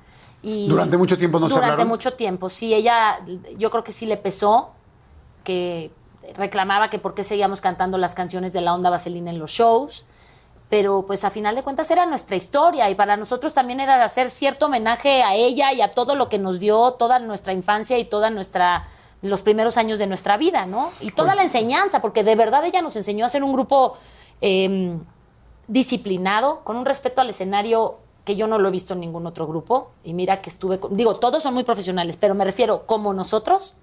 [0.42, 1.88] Y ¿Durante mucho tiempo no se Durante hablaron?
[1.88, 3.20] mucho tiempo, sí, ella,
[3.56, 4.72] yo creo que sí le pesó,
[5.44, 5.92] que
[6.36, 10.06] reclamaba que por qué seguíamos cantando las canciones de la onda vaselina en los shows,
[10.68, 14.28] pero pues a final de cuentas era nuestra historia y para nosotros también era hacer
[14.28, 18.04] cierto homenaje a ella y a todo lo que nos dio toda nuestra infancia y
[18.04, 18.88] toda nuestra
[19.22, 20.92] los primeros años de nuestra vida, ¿no?
[21.00, 23.96] Y toda la enseñanza, porque de verdad ella nos enseñó a ser un grupo
[24.40, 25.00] em,
[25.68, 29.46] disciplinado, con un respeto al escenario que yo no lo he visto en ningún otro
[29.46, 29.90] grupo.
[30.04, 33.76] Y mira que estuve, digo, todos son muy profesionales, pero me refiero como nosotros,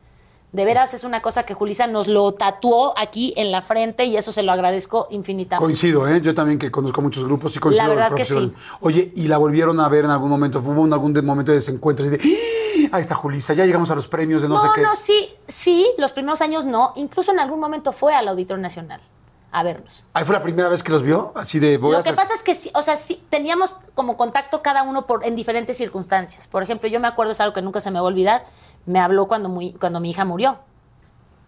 [0.54, 4.16] de veras es una cosa que Julisa nos lo tatuó aquí en la frente y
[4.16, 5.64] eso se lo agradezco infinitamente.
[5.64, 6.22] Coincido, ¿eh?
[6.22, 7.86] Yo también que conozco muchos grupos y coincido.
[7.86, 8.54] La verdad que sí.
[8.80, 10.60] Oye, ¿y la volvieron a ver en algún momento?
[10.60, 12.06] ¿Hubo algún momento de desencuentro?
[12.06, 12.38] Así de.
[12.92, 14.82] Ahí está Julisa, ya llegamos a los premios de no, sé qué.
[14.82, 16.94] No, sí, sí, los primeros años no.
[16.96, 19.02] Incluso en algún momento fue al Auditorio Nacional
[19.52, 20.06] a vernos.
[20.14, 21.32] ¿Ahí fue la primera vez que los vio?
[21.36, 21.78] Así de...
[21.78, 25.26] Lo que pasa es que, sí, o sea, sí, teníamos como contacto cada uno por,
[25.26, 26.48] en diferentes circunstancias.
[26.48, 28.46] Por ejemplo, yo me acuerdo, es algo que nunca se me va a olvidar,
[28.86, 30.60] me habló cuando, muy, cuando mi hija murió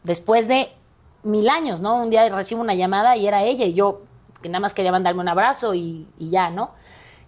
[0.04, 0.72] después de
[1.24, 1.96] mil años, ¿no?
[2.02, 4.02] Un día recibo una llamada y era ella y yo
[4.42, 6.72] que nada más quería mandarme un abrazo y, ya, ¿no?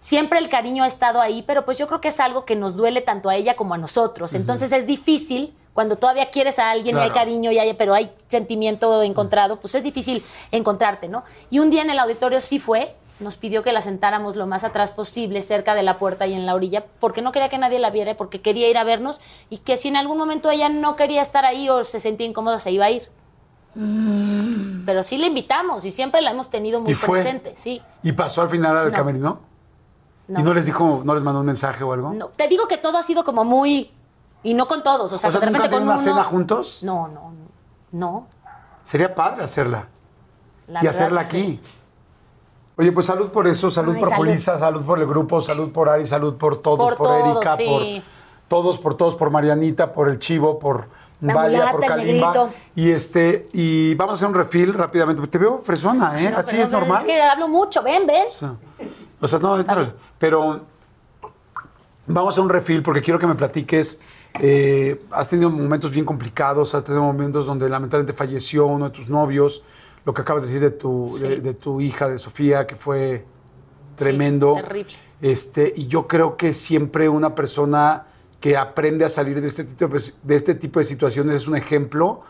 [0.02, 2.74] Siempre el cariño ha estado ahí, pero pues yo creo que es algo que nos
[2.74, 4.34] duele tanto a ella como a nosotros.
[4.34, 8.12] Entonces es difícil cuando todavía quieres a alguien y hay cariño y hay, pero hay
[8.26, 11.22] sentimiento encontrado, pues es difícil encontrarte, ¿no?
[11.50, 14.64] Y un día en el auditorio sí fue nos pidió que la sentáramos lo más
[14.64, 17.78] atrás posible, cerca de la puerta y en la orilla, porque no quería que nadie
[17.78, 20.96] la viera, porque quería ir a vernos y que si en algún momento ella no
[20.96, 23.02] quería estar ahí o se sentía incómoda, se iba a ir.
[23.76, 24.84] Mm.
[24.84, 27.80] Pero sí la invitamos y siempre la hemos tenido muy presente, sí.
[28.02, 29.51] ¿Y pasó al final al camerino?
[30.32, 30.40] No.
[30.40, 32.14] ¿Y no les dijo, no les mandó un mensaje o algo?
[32.14, 33.92] No, te digo que todo ha sido como muy...
[34.42, 36.78] Y no con todos, o sea, de repente con una cena juntos?
[36.82, 37.32] No, no,
[37.92, 38.26] no.
[38.82, 39.88] Sería padre hacerla.
[40.80, 41.60] y hacerla aquí.
[42.78, 44.36] Oye, pues salud por eso, salud por salud.
[44.38, 48.02] salud por el grupo, salud por Ari, salud por todos, por, Erika, por
[48.48, 50.88] todos, por todos, por Marianita, por el Chivo, por
[51.20, 52.48] Valia, por Kalimba.
[52.74, 55.26] Y este, y vamos a hacer un refil rápidamente.
[55.26, 56.34] Te veo fresona, ¿eh?
[56.34, 57.00] Así es normal.
[57.00, 58.26] Es que hablo mucho, ven, ven.
[59.22, 59.56] O sea, no,
[60.18, 60.60] pero
[62.06, 64.02] vamos a un refil porque quiero que me platiques.
[64.40, 69.08] Eh, has tenido momentos bien complicados, has tenido momentos donde lamentablemente falleció uno de tus
[69.08, 69.64] novios
[70.04, 73.24] lo que acabas de decir de tu, de, tu hija, de Sofía, que fue
[73.94, 74.54] tremendo.
[74.54, 74.92] terrible.
[75.20, 78.06] Este, y yo creo que siempre una persona
[78.40, 82.22] que aprende a salir de este, tipo de, este tipo de situaciones es un ejemplo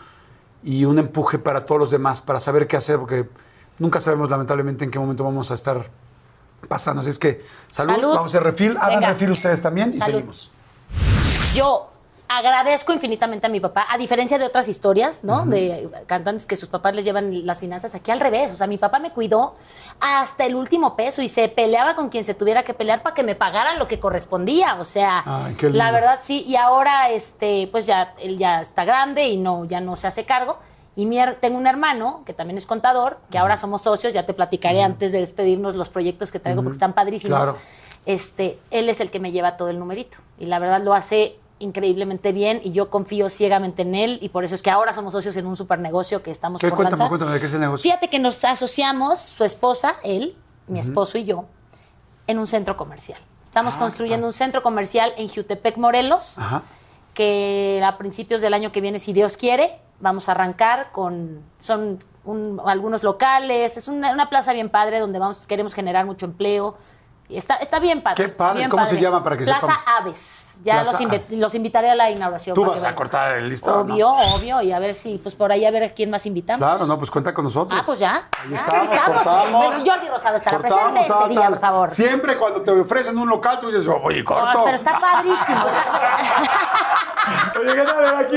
[0.63, 3.27] y un empuje para todos los demás, para saber qué hacer, porque
[3.79, 5.89] nunca sabemos lamentablemente en qué momento vamos a estar
[6.69, 7.01] pasando.
[7.01, 10.51] Así es que salud, vamos a hacer refil, hagan refil ustedes también y seguimos.
[11.55, 11.93] Yo
[12.29, 15.45] agradezco infinitamente a mi papá, a diferencia de otras historias, ¿no?
[15.45, 18.53] De cantantes que sus papás les llevan las finanzas aquí al revés.
[18.53, 19.57] O sea, mi papá me cuidó
[20.01, 23.23] hasta el último peso y se peleaba con quien se tuviera que pelear para que
[23.23, 24.77] me pagaran lo que correspondía.
[24.77, 25.25] O sea,
[25.61, 26.45] la verdad sí.
[26.47, 30.25] Y ahora, este, pues ya él ya está grande y no, ya no se hace
[30.25, 30.59] cargo.
[30.95, 31.09] Y
[31.41, 34.13] tengo un hermano que también es contador, que ahora somos socios.
[34.13, 37.55] Ya te platicaré antes de despedirnos los proyectos que traigo porque están padrísimos.
[38.05, 40.19] Este, él es el que me lleva todo el numerito.
[40.39, 44.45] Y la verdad lo hace increíblemente bien y yo confío ciegamente en él y por
[44.45, 47.09] eso es que ahora somos socios en un super negocio que estamos ¿Qué, por cuéntame,
[47.09, 47.83] cuéntame de qué es el negocio.
[47.83, 51.45] Fíjate que nos asociamos, su esposa, él, mi esposo y yo,
[52.27, 53.21] en un centro comercial.
[53.45, 56.37] Estamos ah, construyendo un centro comercial en Jutepec, Morelos,
[57.15, 61.41] que a principios del año que viene, si Dios quiere, vamos a arrancar con...
[61.59, 61.99] Son
[62.67, 66.77] algunos locales, es una, una, plaza bien padre donde vamos, queremos generar mucho empleo,
[67.37, 68.25] Está, está bien padre.
[68.25, 68.69] Qué padre.
[68.69, 70.61] ¿Cómo se llama para que Plaza Aves.
[70.63, 70.99] Ya los,
[71.31, 72.55] los, invitaré a la inauguración.
[72.55, 73.81] Tú vas a cortar el listado.
[73.81, 74.63] Obvio, obvio.
[74.63, 76.59] Y a ver si, pues por ahí a ver a quién más invitamos.
[76.59, 77.79] Claro, no, pues cuenta con nosotros.
[77.81, 78.29] Ah, pues ya.
[78.45, 79.75] Ahí estamos, cortamos.
[79.75, 81.91] Pero Jordi Rosado estará presente ese día, por favor.
[81.91, 84.63] Siempre cuando te ofrecen un local, tú dices, oh, oye, corto.
[84.65, 85.65] pero está padrísimo.
[87.61, 88.37] oye, ¿qué tal aquí?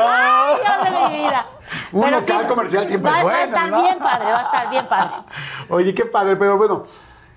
[0.00, 1.46] Ay, Dios de mi vida.
[1.92, 4.70] Un local comercial siempre va, es bueno, Va a estar bien padre, va a estar
[4.70, 5.14] bien padre.
[5.68, 6.84] Oye, qué padre, pero bueno...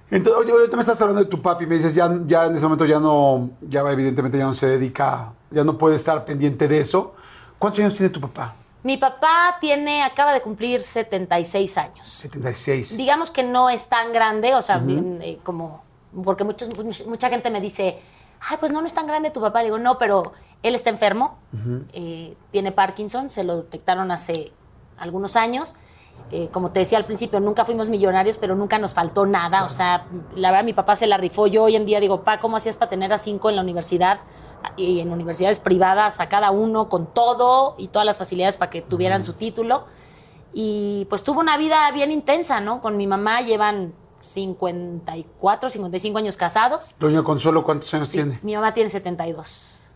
[0.09, 2.65] Entonces, oye, ahorita me estás hablando de tu papi, me dices, ya, ya en ese
[2.65, 6.79] momento ya no, ya evidentemente ya no se dedica, ya no puede estar pendiente de
[6.79, 7.13] eso.
[7.59, 8.55] ¿Cuántos años tiene tu papá?
[8.83, 12.07] Mi papá tiene, acaba de cumplir 76 años.
[12.07, 12.95] 76.
[12.95, 15.83] Digamos que no es tan grande, o sea, eh, como,
[16.23, 16.69] porque muchos,
[17.05, 17.99] mucha gente me dice,
[18.39, 19.59] ay, pues no, no es tan grande tu papá.
[19.59, 20.31] Le digo, no, pero
[20.63, 21.37] él está enfermo,
[21.91, 24.53] eh, tiene Parkinson, se lo detectaron hace
[24.97, 25.73] algunos años
[26.29, 29.63] eh, como te decía al principio, nunca fuimos millonarios, pero nunca nos faltó nada.
[29.63, 31.47] O sea, la verdad, mi papá se la rifó.
[31.47, 34.19] Yo hoy en día digo, pa, ¿cómo hacías para tener a cinco en la universidad?
[34.75, 38.81] Y en universidades privadas, a cada uno con todo y todas las facilidades para que
[38.81, 39.85] tuvieran su título.
[40.53, 42.81] Y pues tuvo una vida bien intensa, ¿no?
[42.81, 46.95] Con mi mamá llevan 54, 55 años casados.
[46.99, 48.39] Doña Consuelo, ¿cuántos años tiene?
[48.41, 49.86] Mi mamá tiene 72.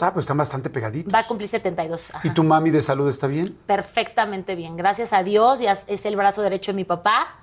[0.00, 1.12] Ah, pues están bastante pegaditos.
[1.12, 2.12] Va a cumplir 72.
[2.24, 3.58] ¿Y tu mami de salud está bien?
[3.66, 4.76] Perfectamente bien.
[4.76, 7.36] Gracias a Dios, ya es el brazo derecho de mi papá.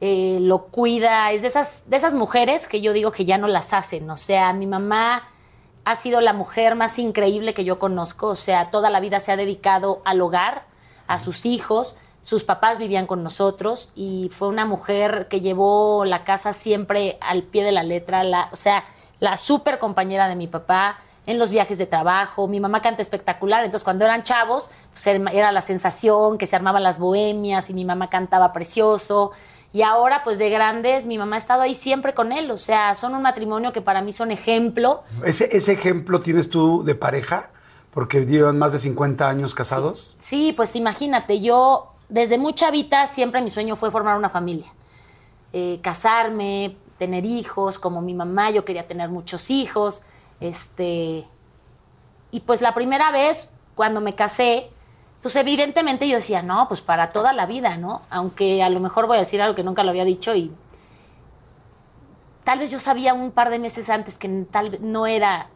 [0.00, 3.48] eh, lo cuida, es de esas, de esas mujeres que yo digo que ya no
[3.48, 4.08] las hacen.
[4.10, 5.24] O sea, mi mamá
[5.84, 8.28] ha sido la mujer más increíble que yo conozco.
[8.28, 10.66] O sea, toda la vida se ha dedicado al hogar,
[11.06, 11.96] a sus hijos.
[12.20, 17.42] Sus papás vivían con nosotros y fue una mujer que llevó la casa siempre al
[17.42, 18.22] pie de la letra.
[18.22, 18.84] La, o sea,
[19.18, 22.48] la súper compañera de mi papá en los viajes de trabajo.
[22.48, 26.82] Mi mamá canta espectacular, entonces cuando eran chavos, pues era la sensación que se armaban
[26.82, 29.32] las bohemias y mi mamá cantaba precioso.
[29.72, 32.50] Y ahora, pues de grandes, mi mamá ha estado ahí siempre con él.
[32.50, 35.02] O sea, son un matrimonio que para mí son ejemplo.
[35.24, 37.50] ¿Ese, ese ejemplo tienes tú de pareja?
[37.90, 40.14] Porque llevan más de 50 años casados.
[40.18, 44.72] Sí, pues imagínate, yo desde muy chavita siempre mi sueño fue formar una familia.
[45.52, 50.02] Eh, casarme, tener hijos, como mi mamá, yo quería tener muchos hijos.
[50.40, 51.26] Este,
[52.30, 54.70] y pues la primera vez, cuando me casé,
[55.22, 58.02] pues evidentemente yo decía, no, pues para toda la vida, ¿no?
[58.10, 60.52] Aunque a lo mejor voy a decir algo que nunca lo había dicho y
[62.44, 65.48] tal vez yo sabía un par de meses antes que tal vez no era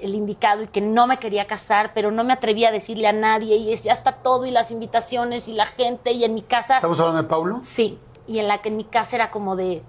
[0.00, 3.12] el indicado y que no me quería casar, pero no me atrevía a decirle a
[3.12, 6.76] nadie y ya está todo y las invitaciones y la gente y en mi casa...
[6.76, 7.60] ¿Estamos hablando de Paulo?
[7.62, 9.82] Sí, y en la que en mi casa era como de,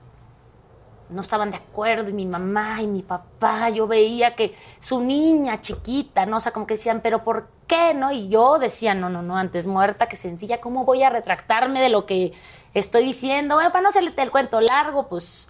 [1.10, 5.62] no estaban de acuerdo, y mi mamá y mi papá, yo veía que su niña
[5.62, 6.38] chiquita, ¿no?
[6.38, 8.12] O sea, como que decían, pero ¿por qué, no?
[8.12, 11.90] Y yo decía, no, no, no, antes muerta que sencilla, ¿cómo voy a retractarme de
[11.90, 12.34] lo que
[12.74, 13.56] estoy diciendo?
[13.56, 15.50] Bueno, para no hacerle el cuento largo, pues,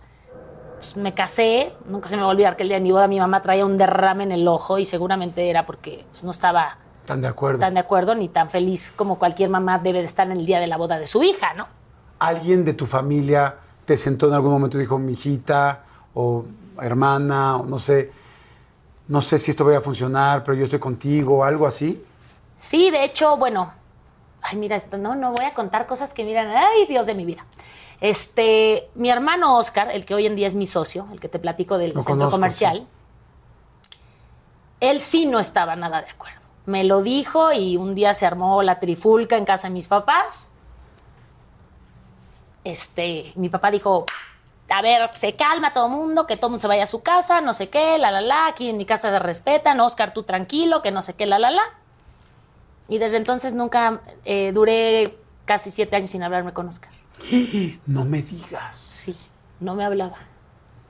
[0.76, 3.08] pues, me casé, nunca se me va a olvidar que el día de mi boda
[3.08, 6.78] mi mamá traía un derrame en el ojo y seguramente era porque pues, no estaba
[7.06, 7.60] tan de acuerdo.
[7.60, 10.60] Tan de acuerdo ni tan feliz como cualquier mamá debe de estar en el día
[10.60, 11.68] de la boda de su hija, ¿no?
[12.20, 13.56] ¿Alguien de tu familia
[13.90, 15.82] te sentó en algún momento y dijo, mi hijita
[16.14, 16.46] o
[16.80, 18.12] hermana, o no sé,
[19.08, 22.00] no sé si esto vaya a funcionar, pero yo estoy contigo, algo así?
[22.56, 23.74] Sí, de hecho, bueno,
[24.44, 27.44] ay, mira, no, no voy a contar cosas que miran, ay, Dios de mi vida.
[28.00, 31.40] Este, mi hermano Oscar, el que hoy en día es mi socio, el que te
[31.40, 32.86] platico del centro comercial,
[34.82, 36.42] él sí no estaba nada de acuerdo.
[36.68, 40.52] Me lo dijo y un día se armó la trifulca en casa de mis papás
[42.72, 44.06] este, mi papá dijo,
[44.70, 47.02] a ver, se calma todo el mundo, que todo el mundo se vaya a su
[47.02, 50.24] casa, no sé qué, la, la, la, aquí en mi casa se respetan, Oscar, tú
[50.24, 51.64] tranquilo, que no sé qué, la, la, la.
[52.88, 56.92] Y desde entonces nunca eh, duré casi siete años sin hablarme con Oscar.
[57.86, 58.78] No me digas.
[58.78, 59.16] Sí,
[59.60, 60.18] no me hablaba.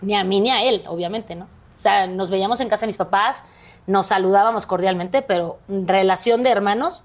[0.01, 1.45] Ni a mí ni a él, obviamente, ¿no?
[1.45, 3.43] O sea, nos veíamos en casa de mis papás,
[3.87, 7.03] nos saludábamos cordialmente, pero relación de hermanos,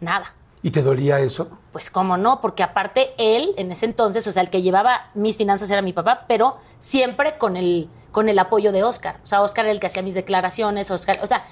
[0.00, 0.34] nada.
[0.62, 1.50] ¿Y te dolía eso?
[1.72, 5.36] Pues cómo no, porque aparte él, en ese entonces, o sea, el que llevaba mis
[5.36, 9.20] finanzas era mi papá, pero siempre con el, con el apoyo de Oscar.
[9.22, 11.46] O sea, Oscar era el que hacía mis declaraciones, Oscar, o sea,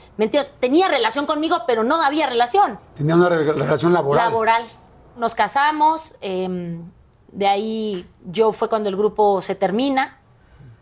[0.61, 2.79] tenía relación conmigo, pero no había relación.
[2.95, 4.27] Tenía una relación laboral.
[4.27, 4.69] Laboral.
[5.17, 6.91] Nos casamos, em,
[7.33, 10.19] de ahí yo fue cuando el grupo se termina,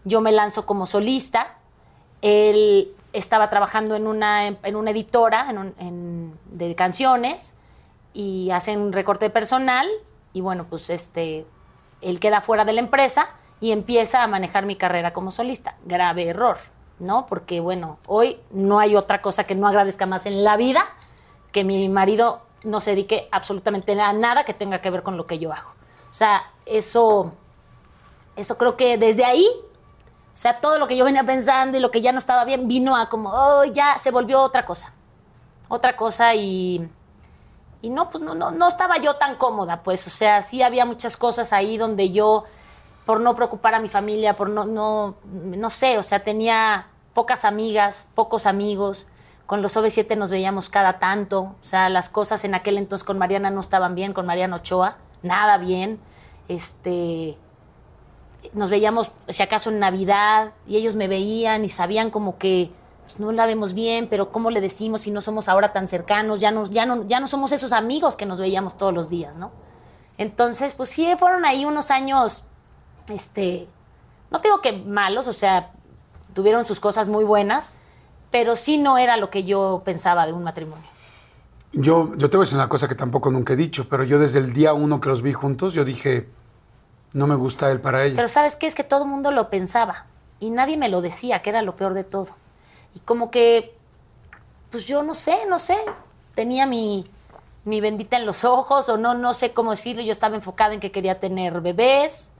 [0.04, 1.58] yo me lanzo como solista,
[2.22, 5.52] él estaba trabajando en una, en una editora
[6.50, 7.54] de canciones,
[8.16, 9.86] y hacen un recorte personal
[10.32, 11.46] y bueno, pues este,
[12.00, 13.28] él queda fuera de la empresa
[13.60, 15.76] y empieza a manejar mi carrera como solista.
[15.84, 16.56] Grave error,
[16.98, 17.26] ¿no?
[17.26, 20.82] Porque bueno, hoy no hay otra cosa que no agradezca más en la vida
[21.52, 25.26] que mi marido no se dedique absolutamente a nada que tenga que ver con lo
[25.26, 25.70] que yo hago.
[26.10, 27.32] O sea, eso,
[28.34, 31.90] eso creo que desde ahí, o sea, todo lo que yo venía pensando y lo
[31.90, 34.94] que ya no estaba bien vino a como, oh, ya se volvió otra cosa.
[35.68, 36.90] Otra cosa y
[37.82, 40.84] y no, pues no, no, no estaba yo tan cómoda, pues, o sea, sí había
[40.84, 42.44] muchas cosas ahí donde yo,
[43.04, 47.44] por no preocupar a mi familia, por no, no, no sé, o sea, tenía pocas
[47.44, 49.06] amigas, pocos amigos,
[49.46, 53.18] con los OV7 nos veíamos cada tanto, o sea, las cosas en aquel entonces con
[53.18, 56.00] Mariana no estaban bien, con Mariana Ochoa, nada bien,
[56.48, 57.38] este,
[58.52, 62.70] nos veíamos si acaso en Navidad y ellos me veían y sabían como que
[63.06, 66.40] pues no la vemos bien, pero ¿cómo le decimos si no somos ahora tan cercanos?
[66.40, 69.38] Ya no, ya no, ya no somos esos amigos que nos veíamos todos los días,
[69.38, 69.52] ¿no?
[70.18, 72.44] Entonces, pues sí, fueron ahí unos años,
[73.08, 73.68] este,
[74.32, 75.70] no digo que malos, o sea,
[76.34, 77.70] tuvieron sus cosas muy buenas,
[78.32, 80.88] pero sí no era lo que yo pensaba de un matrimonio.
[81.72, 84.18] Yo, yo te voy a decir una cosa que tampoco nunca he dicho, pero yo
[84.18, 86.28] desde el día uno que los vi juntos, yo dije,
[87.12, 88.16] no me gusta él para ella.
[88.16, 88.66] Pero ¿sabes qué?
[88.66, 90.06] Es que todo el mundo lo pensaba
[90.40, 92.34] y nadie me lo decía, que era lo peor de todo.
[92.96, 93.76] Y como que,
[94.70, 95.76] pues yo no sé, no sé,
[96.34, 97.04] tenía mi,
[97.64, 100.02] mi bendita en los ojos o no, no sé cómo decirlo.
[100.02, 102.32] Yo estaba enfocada en que quería tener bebés.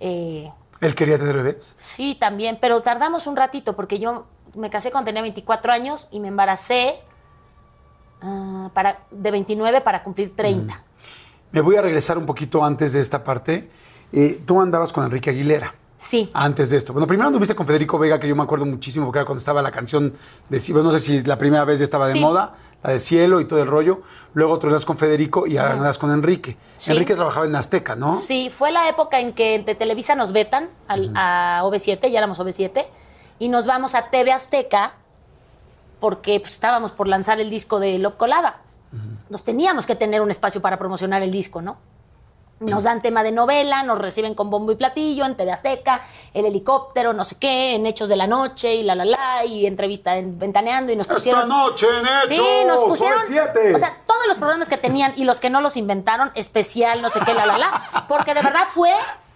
[0.00, 0.50] Eh,
[0.80, 1.74] ¿Él quería tener bebés?
[1.76, 4.24] Sí, también, pero tardamos un ratito porque yo
[4.54, 6.98] me casé cuando tenía 24 años y me embaracé
[8.22, 10.82] uh, para, de 29 para cumplir 30.
[11.50, 13.68] Me voy a regresar un poquito antes de esta parte
[14.10, 15.74] eh, tú andabas con Enrique Aguilera.
[16.02, 16.28] Sí.
[16.34, 16.92] Antes de esto.
[16.92, 19.62] Bueno, primero anduviste con Federico Vega, que yo me acuerdo muchísimo, porque era cuando estaba
[19.62, 20.12] la canción
[20.48, 22.20] de bueno, no sé si la primera vez ya estaba de Sí.
[22.20, 24.02] moda, la de Cielo y todo el rollo.
[24.34, 26.56] Luego andas con Federico y ahora andas con Enrique.
[26.76, 26.90] Sí.
[26.90, 28.16] Enrique trabajaba en Azteca, ¿no?
[28.16, 32.40] Sí, fue la época en que de Televisa nos vetan al- a OV7, ya éramos
[32.40, 32.84] OV7,
[33.38, 34.94] y nos vamos a TV Azteca
[36.00, 38.56] porque pues, estábamos por lanzar el disco de Lop Colada.
[39.30, 41.76] Nos teníamos que tener un espacio para promocionar el disco, ¿no?
[42.62, 46.44] Nos dan tema de novela, nos reciben con bombo y platillo en TV Azteca, el
[46.46, 50.16] helicóptero, no sé qué, en Hechos de la Noche y la la la, y entrevista
[50.16, 51.48] en Ventaneando y nos pusieron...
[51.48, 53.18] noche en Hechos, Sí, nos pusieron.
[53.20, 53.74] OV7.
[53.74, 57.08] O sea, todos los programas que tenían y los que no los inventaron, especial, no
[57.08, 58.06] sé qué, la, la, la.
[58.08, 58.92] Porque de verdad fue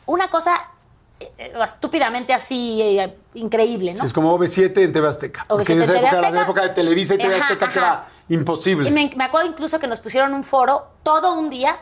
[0.07, 0.71] una cosa
[1.19, 4.01] eh, estúpidamente así eh, increíble, ¿no?
[4.01, 5.45] Sí, es como OV7 en TV Azteca.
[5.49, 6.43] Porque OV7 en TV época era la Azteca.
[6.43, 8.89] época de Televisa y TV Ajá, Azteca que era imposible.
[8.89, 11.77] Y me, me acuerdo incluso que nos pusieron un foro todo un día.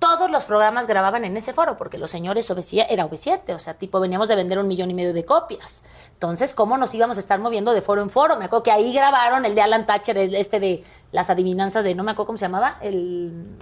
[0.00, 3.74] Todos los programas grababan en ese foro, porque los señores OV7 era OV7, o sea,
[3.74, 5.82] tipo veníamos de vender un millón y medio de copias.
[6.14, 8.38] Entonces, ¿cómo nos íbamos a estar moviendo de foro en foro?
[8.38, 10.82] Me acuerdo que ahí grabaron el de Alan Thatcher, este de
[11.12, 13.58] las adivinanzas de, no me acuerdo cómo se llamaba, el...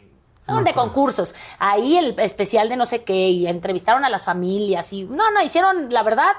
[0.46, 1.34] de concursos.
[1.58, 5.42] Ahí el especial de no sé qué, y entrevistaron a las familias, y no, no,
[5.42, 6.36] hicieron, la verdad,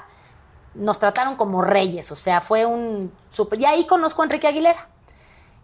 [0.75, 3.59] nos trataron como reyes, o sea, fue un super...
[3.59, 4.87] Y ahí conozco a Enrique Aguilera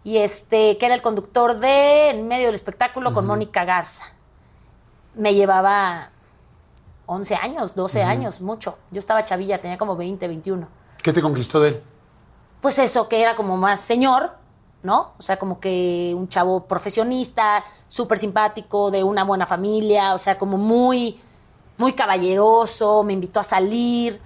[0.04, 4.15] y este, que era el conductor de En medio del espectáculo con Mónica Garza.
[5.16, 6.10] Me llevaba
[7.06, 8.78] 11 años, 12 años, mucho.
[8.90, 10.68] Yo estaba chavilla, tenía como 20, 21.
[11.02, 11.82] ¿Qué te conquistó de él?
[12.60, 14.32] Pues eso, que era como más señor,
[14.82, 15.12] ¿no?
[15.18, 20.36] O sea, como que un chavo profesionista, súper simpático, de una buena familia, o sea,
[20.36, 21.20] como muy,
[21.78, 24.20] muy caballeroso, me invitó a salir.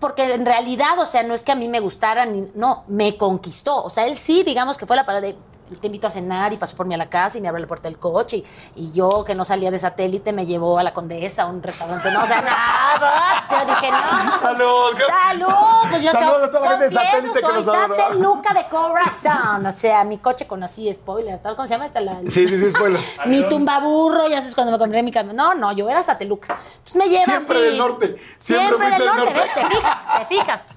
[0.00, 3.16] Porque en realidad, o sea, no es que a mí me gustara, ni, no, me
[3.16, 3.82] conquistó.
[3.82, 5.36] O sea, él sí, digamos que fue la palabra de,
[5.80, 7.66] te invito a cenar y pasó por mí a la casa y me abrió la
[7.68, 8.36] puerta del coche.
[8.38, 8.44] Y,
[8.76, 12.10] y yo, que no salía de satélite, me llevó a la Condesa, a un restaurante.
[12.10, 14.38] No, o sea, nada, yo dije, no.
[14.38, 14.96] ¡Salud!
[15.06, 15.90] ¡Salud!
[15.90, 19.66] Pues yo Saludos soy, a de satélite soy sateluca de corazón.
[19.66, 22.00] O sea, mi coche con así, spoiler, tal, ¿cómo se llama esta?
[22.00, 23.00] La, Sí, sí, sí, spoiler.
[23.26, 25.36] mi tumbaburro, ya sabes cuando me compré mi camión.
[25.36, 26.58] No, no, yo era sateluca.
[26.78, 27.66] Entonces me lleva Siempre así.
[27.66, 29.40] del norte, siempre del del norte, norte.
[29.40, 29.54] ¿ves?
[29.54, 30.68] Te fijas, te fijas.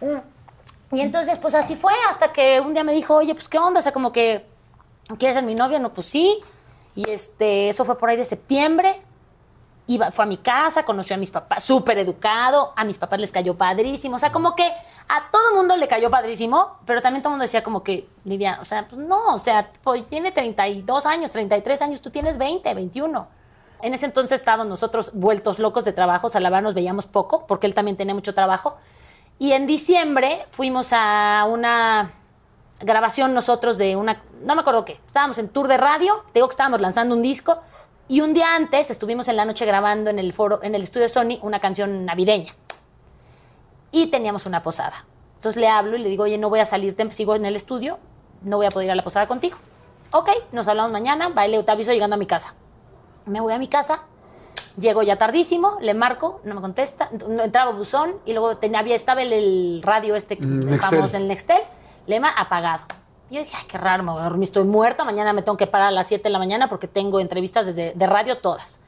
[0.00, 0.28] Mm.
[0.94, 3.80] Y entonces, pues así fue, hasta que un día me dijo, oye, pues qué onda,
[3.80, 4.46] o sea, como que,
[5.18, 5.78] ¿quieres ser mi novia?
[5.78, 6.38] No, pues sí.
[6.94, 8.94] Y este, eso fue por ahí de septiembre.
[9.86, 13.30] Iba, fue a mi casa, conoció a mis papás, súper educado, a mis papás les
[13.30, 17.30] cayó padrísimo, o sea, como que a todo mundo le cayó padrísimo, pero también todo
[17.30, 21.04] el mundo decía como que, Lidia, o sea, pues no, o sea, pues, tiene 32
[21.04, 23.28] años, 33 años, tú tienes 20, 21.
[23.82, 27.74] En ese entonces estábamos nosotros vueltos locos de trabajo, verdad nos veíamos poco, porque él
[27.74, 28.78] también tenía mucho trabajo.
[29.38, 32.12] Y en diciembre fuimos a una
[32.80, 36.48] grabación nosotros de una, no me acuerdo qué, estábamos en tour de radio, te digo
[36.48, 37.60] que estábamos lanzando un disco,
[38.06, 41.08] y un día antes estuvimos en la noche grabando en el foro, en el estudio
[41.08, 42.54] Sony, una canción navideña.
[43.90, 45.06] Y teníamos una posada.
[45.36, 47.98] Entonces le hablo y le digo, oye, no voy a salirte, sigo en el estudio,
[48.42, 49.56] no voy a poder ir a la posada contigo.
[50.10, 52.54] Ok, nos hablamos mañana, baile, te aviso llegando a mi casa.
[53.26, 54.04] Me voy a mi casa,
[54.78, 58.94] llego ya tardísimo, le marco, no me contesta, no, entraba buzón y luego tenía, había,
[58.94, 60.80] estaba el, el radio este Mm, el Nextel.
[60.80, 61.62] famoso, el Nextel,
[62.06, 62.84] lema apagado.
[63.30, 65.56] Y yo dije, ay, qué raro, me voy a dormir, estoy muerta, mañana me tengo
[65.56, 68.80] que parar a las 7 de la mañana porque tengo entrevistas desde, de radio todas.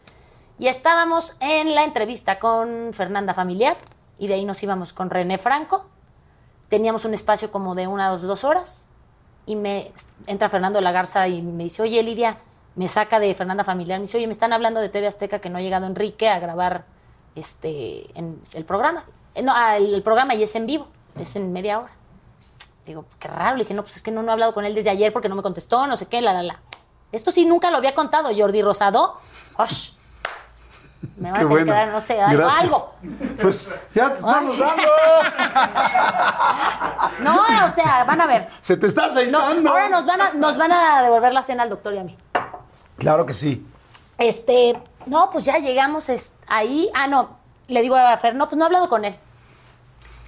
[0.58, 3.76] Y estábamos en la entrevista con Fernanda Familiar
[4.18, 5.86] y de ahí nos íbamos con René Franco.
[6.68, 8.88] Teníamos un espacio como de una o dos horas
[9.44, 9.92] y me
[10.26, 12.38] entra Fernando Lagarza y me dice, oye Lidia,
[12.76, 15.48] me saca de Fernanda Familiar, me dice, oye, me están hablando de TV Azteca que
[15.50, 16.84] no ha llegado Enrique a grabar
[17.34, 19.04] este, en el programa.
[19.34, 20.86] Eh, No, ah, el, el programa y es en vivo,
[21.18, 21.90] es en media hora.
[22.86, 23.56] Digo, qué raro.
[23.56, 25.28] Le dije, no, pues es que no, no he hablado con él desde ayer porque
[25.28, 26.60] no me contestó, no sé qué, la, la, la.
[27.12, 29.18] Esto sí nunca lo había contado Jordi Rosado.
[29.56, 29.90] ¡Osh!
[31.16, 31.64] Me van Qué a tener bueno.
[31.66, 32.42] que dar, no sé, algo.
[32.42, 32.62] Gracias.
[32.62, 32.94] algo.
[33.40, 34.82] Pues ya te estamos dando.
[37.20, 38.48] No, o sea, van a ver.
[38.60, 39.70] Se te está No, aceitando.
[39.70, 42.16] ahora nos van, a, nos van a devolver la cena al doctor y a mí.
[42.96, 43.66] Claro que sí.
[44.18, 46.10] Este, no, pues ya llegamos
[46.48, 46.90] ahí.
[46.94, 47.36] Ah, no,
[47.68, 49.16] le digo a Fer, no, pues no he hablado con él.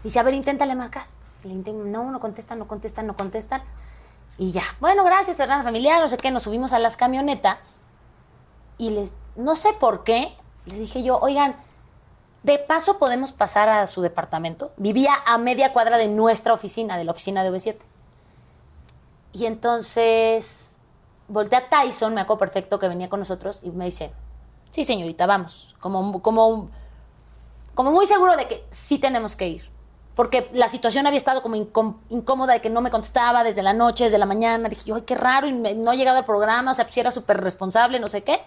[0.02, 1.04] Dice, a ver, inténtale marcar.
[1.44, 3.62] Le no, no contestan, no contestan, no contestan.
[4.38, 7.88] Y ya, bueno, gracias, Fernanda Familiar, no sé qué, nos subimos a las camionetas
[8.78, 10.32] y les, no sé por qué,
[10.64, 11.56] les dije yo, oigan,
[12.44, 14.72] de paso podemos pasar a su departamento.
[14.76, 17.76] Vivía a media cuadra de nuestra oficina, de la oficina de OV7.
[19.32, 20.77] Y entonces
[21.28, 24.12] volteé a Tyson, me acuerdo perfecto que venía con nosotros, y me dice,
[24.70, 25.76] sí, señorita, vamos.
[25.80, 26.70] Como, como,
[27.74, 29.70] como muy seguro de que sí tenemos que ir.
[30.14, 33.72] Porque la situación había estado como incóm- incómoda de que no me contestaba desde la
[33.72, 34.68] noche, desde la mañana.
[34.68, 37.12] Dije ay, qué raro, y me- no ha llegado al programa, o sea, si era
[37.12, 38.42] súper responsable, no sé qué.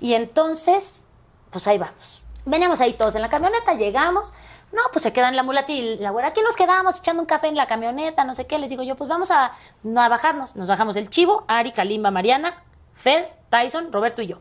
[0.00, 1.06] Y entonces,
[1.50, 2.24] pues ahí vamos.
[2.46, 4.32] Veníamos ahí todos en la camioneta, llegamos.
[4.72, 6.28] No, pues se quedan la mulata y la güera.
[6.28, 8.58] Aquí nos quedamos echando un café en la camioneta, no sé qué.
[8.58, 10.56] Les digo yo, pues vamos a, a bajarnos.
[10.56, 12.62] Nos bajamos el chivo, Ari, Kalimba, Mariana,
[12.92, 14.38] Fer, Tyson, Roberto y yo.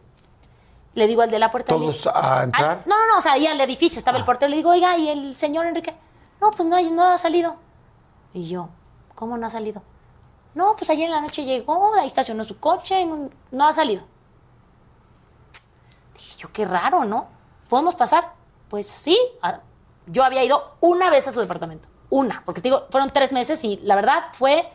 [0.95, 1.69] Le digo al de la puerta.
[1.73, 2.83] ¿Todos digo- a entrar?
[2.85, 4.49] No, no, no, o sea, ahí al edificio estaba el portero.
[4.49, 5.95] Le digo, oiga, ¿y el señor Enrique?
[6.41, 7.55] No, pues no, no ha salido.
[8.33, 8.69] Y yo,
[9.15, 9.83] ¿cómo no ha salido?
[10.55, 14.03] No, pues ayer en la noche llegó, ahí estacionó su coche, no, no ha salido.
[16.15, 17.27] Dije yo, qué raro, ¿no?
[17.69, 18.33] ¿Podemos pasar?
[18.69, 19.17] Pues sí.
[19.41, 19.61] Ah,
[20.07, 21.89] Yo había ido una vez a su departamento.
[22.09, 22.43] Una.
[22.45, 24.69] Porque te digo, fueron tres meses y la verdad fue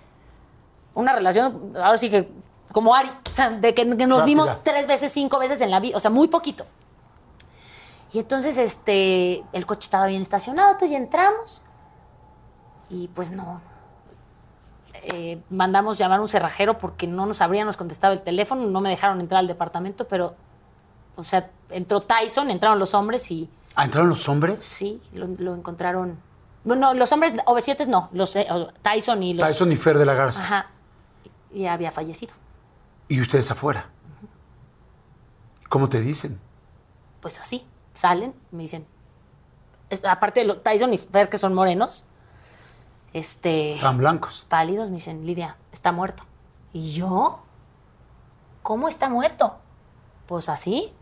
[0.95, 2.31] una relación, ahora sí que
[2.73, 3.09] como Ari.
[3.09, 4.25] O sea, de que, que nos Rápida.
[4.25, 5.97] vimos tres veces, cinco veces en la vida.
[5.97, 6.67] O sea, muy poquito.
[8.13, 11.63] Y entonces, este, el coche estaba bien estacionado, entonces ya entramos.
[12.91, 13.61] Y pues no.
[15.03, 18.81] Eh, mandamos llamar a un cerrajero porque no nos habrían nos contestado el teléfono, no
[18.81, 20.35] me dejaron entrar al departamento, pero,
[21.17, 23.49] o sea, entró Tyson, entraron los hombres y
[23.79, 24.65] ¿Ah, entraron los hombres?
[24.65, 26.19] sí, lo, lo encontraron.
[26.65, 28.47] Bueno, los hombres, OV7 no, los, eh,
[28.83, 29.47] Tyson y los.
[29.47, 30.43] Tyson y Fer de la Garza.
[30.43, 30.67] Ajá.
[31.53, 32.35] Y había fallecido.
[33.09, 33.89] Y ustedes afuera.
[35.69, 36.41] ¿Cómo te dicen?
[37.21, 37.65] Pues así,
[37.95, 38.87] salen, me dicen.
[39.91, 42.05] es- aparte de lo- Tyson y Fer, que son morenos,
[43.13, 43.75] este.
[43.75, 44.45] Estaban blancos.
[44.49, 46.25] pálidos, me dicen, Lidia, está muerto.
[46.73, 47.41] ¿Y yo?
[48.63, 49.57] ¿Cómo está muerto?
[50.27, 50.93] Pues así.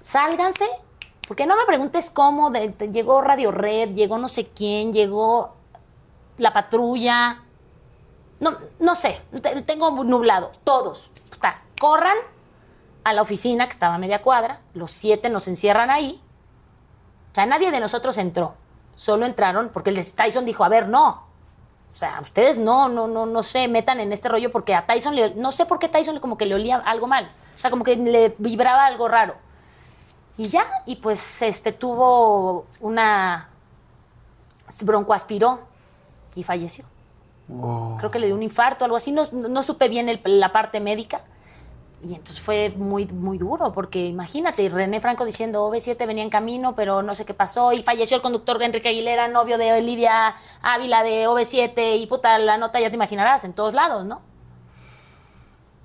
[0.00, 0.66] Sálganse.
[1.26, 2.50] Porque no me preguntes cómo.
[2.50, 5.54] llegó Radio Red, llegó no sé quién, llegó
[6.38, 7.40] la patrulla.
[8.40, 10.52] No, no sé, te- tengo nublado.
[10.64, 11.10] Todos.
[11.30, 12.16] Está, corran
[13.04, 14.60] a la oficina que estaba a media cuadra.
[14.74, 16.20] Los siete nos encierran ahí.
[17.30, 18.54] O sea, nadie de nosotros entró.
[18.94, 21.24] Solo entraron porque el de Tyson dijo, a ver, no.
[21.92, 25.14] O sea, ustedes no, no, no, no se metan en este rollo porque a Tyson
[25.14, 27.30] le, no sé por qué Tyson como que le olía algo mal.
[27.56, 29.36] O sea, como que le vibraba algo raro.
[30.36, 33.48] Y ya, y pues este tuvo una
[34.82, 35.60] broncoaspiró
[36.34, 36.84] y falleció.
[37.98, 39.12] Creo que le dio un infarto, algo así.
[39.12, 41.20] No, no supe bien el- la parte médica.
[42.02, 46.74] Y entonces fue muy, muy duro, porque imagínate, René Franco diciendo, OV7 venía en camino,
[46.74, 51.02] pero no sé qué pasó, y falleció el conductor Enrique Aguilera, novio de Lidia Ávila
[51.02, 54.20] de OV7, y puta, la nota ya te imaginarás, en todos lados, ¿no?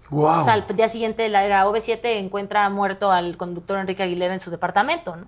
[0.10, 0.42] Wow.
[0.42, 4.40] O sea, al día siguiente la, la OV7 encuentra muerto al conductor Enrique Aguilera en
[4.40, 5.26] su departamento, ¿no?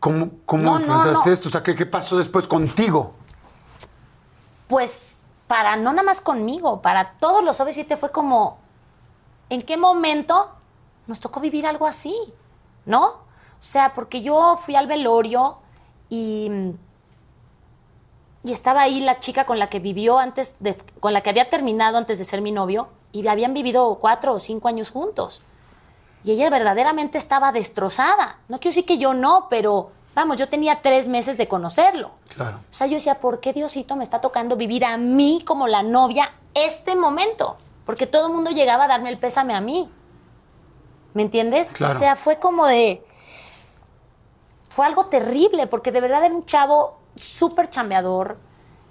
[0.00, 1.34] ¿Cómo, cómo No, no, enfrentaste no.
[1.34, 1.48] esto?
[1.48, 3.14] O sea, ¿qué, qué pasó después contigo?
[4.68, 8.58] Pues para no nada más conmigo, para todos los OV7 fue como,
[9.48, 10.50] ¿en qué momento
[11.06, 12.14] nos tocó vivir algo así?
[12.86, 13.06] ¿No?
[13.06, 15.58] O sea, porque yo fui al velorio
[16.08, 16.50] y,
[18.44, 21.48] y estaba ahí la chica con la que vivió antes, de, con la que había
[21.48, 25.40] terminado antes de ser mi novio, y habían vivido cuatro o cinco años juntos.
[26.24, 28.38] Y ella verdaderamente estaba destrozada.
[28.48, 32.10] No quiero decir que yo no, pero vamos, yo tenía tres meses de conocerlo.
[32.34, 32.58] Claro.
[32.58, 35.82] O sea, yo decía, ¿por qué Diosito me está tocando vivir a mí como la
[35.82, 37.56] novia este momento?
[37.86, 39.90] Porque todo el mundo llegaba a darme el pésame a mí.
[41.14, 41.72] ¿Me entiendes?
[41.74, 41.94] Claro.
[41.94, 43.06] O sea, fue como de...
[44.74, 48.38] Fue algo terrible, porque de verdad era un chavo súper chambeador,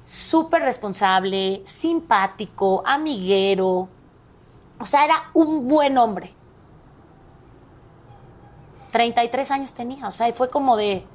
[0.05, 3.89] súper responsable, simpático, amiguero.
[4.79, 6.33] O sea, era un buen hombre.
[8.91, 11.05] 33 años tenía, o sea, y fue como de...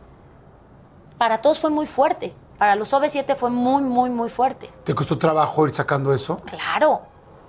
[1.16, 2.34] Para todos fue muy fuerte.
[2.58, 4.70] Para los OV7 fue muy, muy, muy fuerte.
[4.84, 6.36] ¿Te costó trabajo ir sacando eso?
[6.44, 7.00] Claro,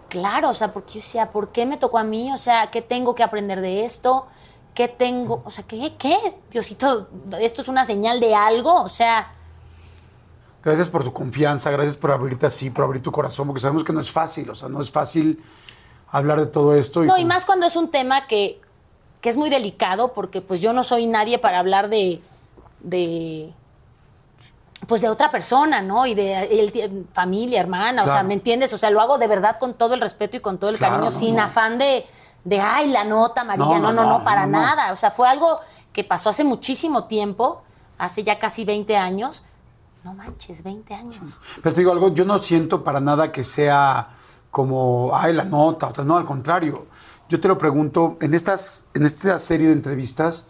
[0.07, 2.31] claro, o sea, porque yo decía, ¿por qué me tocó a mí?
[2.31, 4.27] O sea, ¿qué tengo que aprender de esto?
[4.79, 5.41] ¿Qué tengo?
[5.43, 5.93] O sea, ¿qué?
[5.97, 6.17] ¿Qué?
[6.49, 7.09] Diosito,
[7.41, 8.75] ¿esto es una señal de algo?
[8.81, 9.29] O sea,
[10.63, 13.91] Gracias por tu confianza, gracias por abrirte así, por abrir tu corazón, porque sabemos que
[13.91, 15.43] no es fácil, o sea, no es fácil
[16.09, 17.03] hablar de todo esto.
[17.03, 18.61] no, y más cuando es un tema que,
[19.19, 22.21] que es muy delicado, porque pues yo no soy nadie para hablar de,
[22.79, 23.53] de
[24.87, 26.05] pues de otra persona, ¿no?
[26.05, 28.23] Y de ti- familia, hermana, o sea.
[28.23, 28.71] ¿me entiendes?
[28.71, 30.93] O sea, lo hago de verdad con todo el respeto y con todo el Claro,
[30.95, 31.41] cariño, no, sin no.
[31.43, 32.05] afán de,
[32.43, 34.91] de, ay, la nota, María, No, no, no, no, no, no, para nada.
[34.91, 35.59] O sea, fue algo
[35.93, 37.63] que pasó hace muchísimo tiempo,
[37.97, 39.43] hace ya casi 20 años.
[40.03, 41.19] No manches, 20 años.
[41.61, 44.09] Pero te digo algo, yo no siento para nada que sea
[44.51, 46.87] como, ay, la nota, o tal, no, al contrario.
[47.27, 50.49] Yo te lo pregunto, en, estas, en esta serie de entrevistas,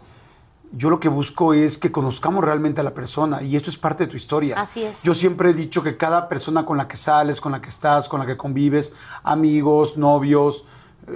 [0.72, 4.04] yo lo que busco es que conozcamos realmente a la persona y eso es parte
[4.04, 4.58] de tu historia.
[4.58, 5.02] Así es.
[5.02, 8.08] Yo siempre he dicho que cada persona con la que sales, con la que estás,
[8.08, 10.64] con la que convives, amigos, novios,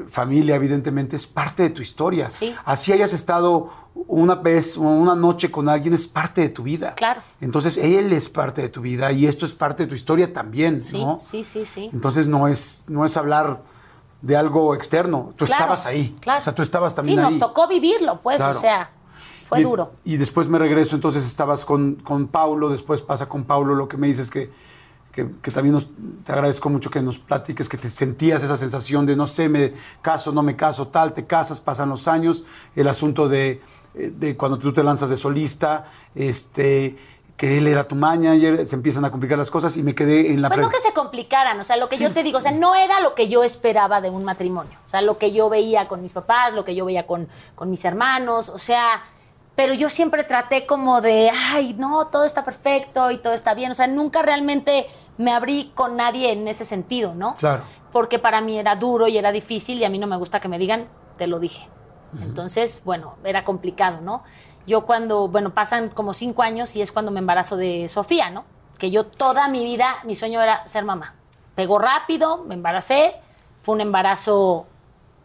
[0.08, 2.28] familia, evidentemente, es parte de tu historia.
[2.28, 2.54] Sí.
[2.64, 3.70] Así hayas estado
[4.06, 6.94] una vez o una noche con alguien, es parte de tu vida.
[6.94, 7.20] Claro.
[7.40, 10.82] Entonces, él es parte de tu vida y esto es parte de tu historia también,
[10.82, 11.16] Sí, ¿no?
[11.18, 11.90] sí, sí, sí.
[11.92, 13.62] Entonces, no es, no es hablar
[14.22, 15.32] de algo externo.
[15.36, 16.12] Tú Claro, estabas ahí.
[16.20, 16.38] claro.
[16.38, 17.24] O sea, tú estabas Sí, también ahí.
[17.26, 18.52] nos tocó vivirlo, pues, Claro.
[18.56, 18.90] o sea,
[19.42, 19.92] fue Y- duro.
[20.04, 23.96] Y después me regreso, entonces estabas con, con Paulo, después pasa con Paulo lo que
[23.98, 24.50] me dices que,
[25.14, 25.88] que, que también nos,
[26.24, 29.72] te agradezco mucho que nos platiques, que te sentías esa sensación de no sé, me
[30.02, 32.44] caso, no me caso, tal, te casas, pasan los años,
[32.74, 33.62] el asunto de,
[33.94, 35.86] eh, de cuando tú te lanzas de solista,
[36.16, 36.96] este,
[37.36, 40.42] que él era tu manager, se empiezan a complicar las cosas y me quedé en
[40.42, 40.48] la...
[40.48, 42.04] Pues no que se complicaran, o sea, lo que Sí.
[42.04, 44.88] yo te digo, o sea, no era lo que yo esperaba de un matrimonio, o
[44.88, 47.84] sea, lo que yo veía con mis papás, lo que yo veía con, con mis
[47.84, 49.02] hermanos, o sea,
[49.56, 53.70] pero yo siempre traté como de, ay, no, todo está perfecto y todo está bien,
[53.70, 54.86] o sea, nunca realmente
[55.16, 57.36] me abrí con nadie en ese sentido, ¿no?
[57.36, 57.62] Claro.
[57.92, 60.48] Porque para mí era duro y era difícil y a mí no me gusta que
[60.48, 61.68] me digan, te lo dije.
[62.22, 64.22] Entonces, bueno, era complicado, ¿no?
[64.66, 68.44] Yo cuando, bueno, pasan como cinco años y es cuando me embarazo de Sofía, ¿no?
[68.78, 71.14] Que yo toda mi vida, mi sueño era ser mamá.
[71.54, 73.16] Pegó rápido, me embaracé,
[73.62, 74.66] fue un embarazo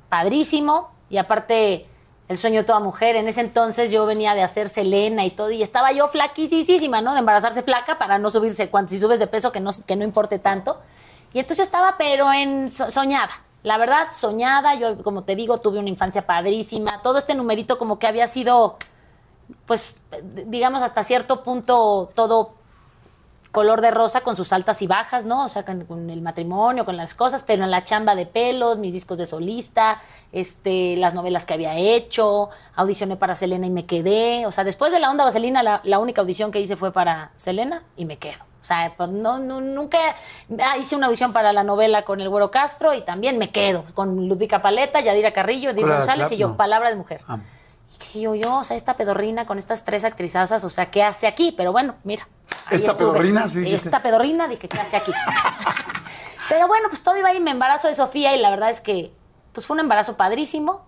[0.09, 1.88] padrísimo y aparte
[2.29, 3.17] el sueño de toda mujer.
[3.17, 7.13] En ese entonces yo venía de hacer Selena y todo y estaba yo flaquísima, ¿no?
[7.13, 10.05] De embarazarse flaca para no subirse, cuando si subes de peso que no, que no
[10.05, 10.79] importe tanto.
[11.33, 13.31] Y entonces yo estaba pero en so- soñada.
[13.63, 17.01] La verdad, soñada, yo como te digo, tuve una infancia padrísima.
[17.01, 18.77] Todo este numerito como que había sido,
[19.65, 19.95] pues,
[20.45, 22.53] digamos, hasta cierto punto todo
[23.51, 25.45] color de rosa con sus altas y bajas, ¿no?
[25.45, 28.77] O sea, con, con el matrimonio, con las cosas, pero en la chamba de pelos,
[28.77, 33.85] mis discos de solista, este, las novelas que había hecho, audicioné para Selena y me
[33.85, 34.45] quedé.
[34.45, 37.31] O sea, después de la onda vaselina, la, la única audición que hice fue para
[37.35, 38.49] Selena y me quedo.
[38.61, 39.97] O sea, pues no, no, nunca
[40.61, 43.85] ah, hice una audición para la novela con el Güero Castro y también me quedo
[43.93, 47.21] con Ludvika Paleta, Yadira Carrillo, Edith González y yo, palabra de mujer.
[47.27, 47.39] Ah.
[47.95, 51.03] Y dije yo, yo, o sea, esta pedorrina con estas tres actrizazas, o sea, ¿qué
[51.03, 51.53] hace aquí?
[51.57, 52.27] Pero bueno, mira.
[52.69, 53.11] ¿Esta estuve.
[53.13, 53.47] pedorrina?
[53.49, 53.63] Sí.
[53.73, 55.11] Esta pedorrina, dije, ¿qué hace aquí?
[56.49, 59.11] Pero bueno, pues todo iba ahí, me embarazo de Sofía y la verdad es que
[59.53, 60.85] pues fue un embarazo padrísimo.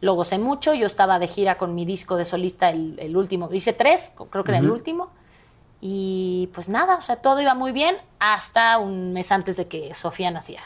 [0.00, 0.72] Lo gocé mucho.
[0.74, 3.48] Yo estaba de gira con mi disco de solista, el, el último.
[3.52, 5.10] Hice tres, creo que era el último.
[5.82, 9.94] Y pues nada, o sea, todo iba muy bien hasta un mes antes de que
[9.94, 10.62] Sofía naciera.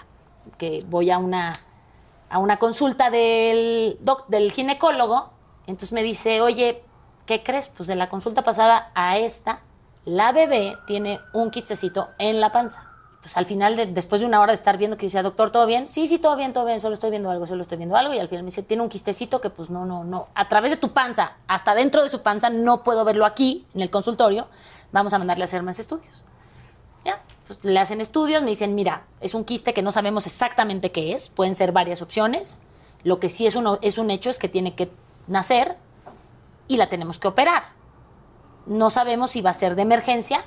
[0.58, 1.52] Que voy a una,
[2.30, 5.32] a una consulta del, doc- del ginecólogo.
[5.66, 6.82] Entonces me dice, oye,
[7.26, 7.68] ¿qué crees?
[7.68, 9.60] Pues de la consulta pasada a esta,
[10.04, 12.90] la bebé tiene un quistecito en la panza.
[13.22, 15.50] Pues al final, de- después de una hora de estar viendo, que yo decía, doctor,
[15.50, 15.88] ¿todo bien?
[15.88, 18.12] Sí, sí, todo bien, todo bien, solo estoy viendo algo, solo estoy viendo algo.
[18.12, 20.70] Y al final me dice, tiene un quistecito que pues no, no, no, a través
[20.70, 24.46] de tu panza, hasta dentro de su panza, no puedo verlo aquí, en el consultorio,
[24.92, 26.22] vamos a mandarle a hacer más estudios.
[27.06, 30.92] Ya, pues le hacen estudios, me dicen, mira, es un quiste que no sabemos exactamente
[30.92, 32.60] qué es, pueden ser varias opciones.
[33.04, 34.90] Lo que sí es, uno, es un hecho es que tiene que
[35.26, 35.76] nacer
[36.68, 37.64] y la tenemos que operar.
[38.66, 40.40] No sabemos si va a ser de emergencia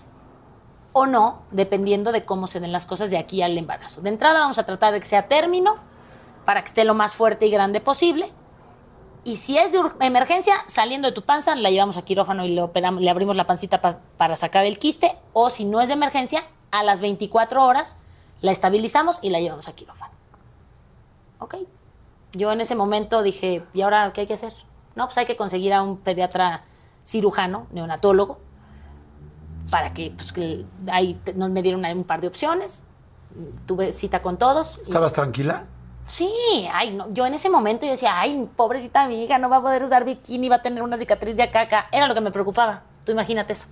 [0.93, 4.01] o no, dependiendo de cómo se den las cosas de aquí al embarazo.
[4.01, 5.75] De entrada vamos a tratar de que sea término
[6.45, 8.31] para que esté lo más fuerte y grande posible.
[9.23, 12.61] Y si es de emergencia, saliendo de tu panza, la llevamos a quirófano y le,
[12.61, 15.17] operamos, le abrimos la pancita pa- para sacar el quiste.
[15.33, 17.97] O si no es de emergencia, a las 24 horas
[18.41, 20.13] la estabilizamos y la llevamos a quirófano.
[21.39, 21.55] ¿Ok?
[22.33, 24.53] Yo en ese momento dije, ¿y ahora qué hay que hacer?
[24.95, 26.63] No, pues hay que conseguir a un pediatra
[27.05, 28.39] cirujano, neonatólogo,
[29.69, 32.83] para que, pues, que ahí nos me dieron un par de opciones.
[33.65, 34.79] Tuve cita con todos.
[34.79, 35.65] y- ¿Estabas tranquila?
[36.05, 36.29] Sí,
[36.73, 39.61] ay, no, yo en ese momento yo decía, ay, pobrecita mi hija, no va a
[39.61, 41.87] poder usar bikini, va a tener una cicatriz de acá acá.
[41.91, 42.83] Era lo que me preocupaba.
[43.05, 43.67] Tú imagínate eso.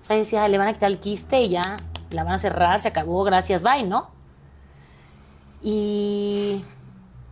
[0.00, 1.76] O sea, yo decía, "Ay, le van a quitar el quiste y ya,
[2.10, 4.10] la van a cerrar, se acabó, gracias, bye, ¿no?
[5.62, 6.64] Y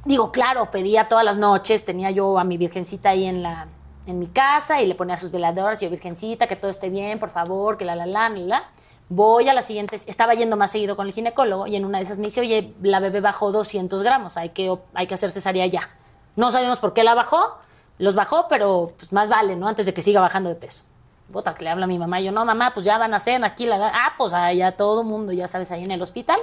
[0.04, 3.68] digo, claro, pedía todas las noches, tenía yo a mi virgencita ahí en la
[4.06, 7.30] en mi casa y le ponía sus veladoras, yo, virgencita, que todo esté bien, por
[7.30, 8.68] favor, que la la la la la.
[9.08, 12.04] Voy a la siguiente, estaba yendo más seguido con el ginecólogo y en una de
[12.04, 15.66] esas me dice, oye, la bebé bajó 200 gramos, hay que, hay que hacer cesárea
[15.66, 15.90] ya.
[16.36, 17.56] No sabemos por qué la bajó,
[17.98, 19.68] los bajó, pero pues más vale, ¿no?
[19.68, 20.84] Antes de que siga bajando de peso.
[21.28, 23.42] Bota, que le habla a mi mamá, yo, no, mamá, pues ya van a hacer
[23.44, 23.90] aquí, la, la".
[23.94, 26.38] ah, pues allá todo el mundo, ya sabes, ahí en el hospital.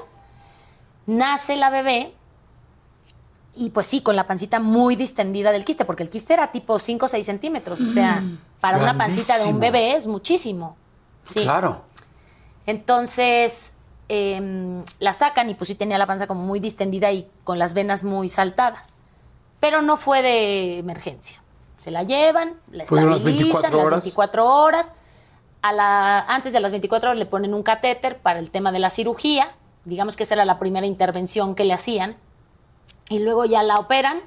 [1.05, 2.13] Nace la bebé
[3.53, 6.79] y pues sí, con la pancita muy distendida del quiste, porque el quiste era tipo
[6.79, 8.23] 5 o 6 centímetros, o sea,
[8.59, 10.77] para una pancita de un bebé es muchísimo.
[11.23, 11.41] Sí.
[11.41, 11.81] Claro.
[12.65, 13.73] Entonces
[14.07, 17.73] em, la sacan y pues sí tenía la panza como muy distendida y con las
[17.73, 18.95] venas muy saltadas.
[19.59, 21.41] Pero no fue de emergencia.
[21.77, 23.99] Se la llevan, la estabilizan 24 las horas.
[24.03, 24.93] 24 horas.
[25.61, 28.79] A la, antes de las 24 horas le ponen un catéter para el tema de
[28.79, 29.47] la cirugía.
[29.85, 32.17] Digamos que esa era la primera intervención que le hacían.
[33.11, 34.21] Y luego ya la operan.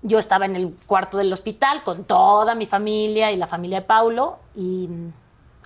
[0.00, 3.86] Yo estaba en el cuarto del hospital con toda mi familia y la familia de
[3.86, 4.38] Paulo.
[4.54, 4.88] Y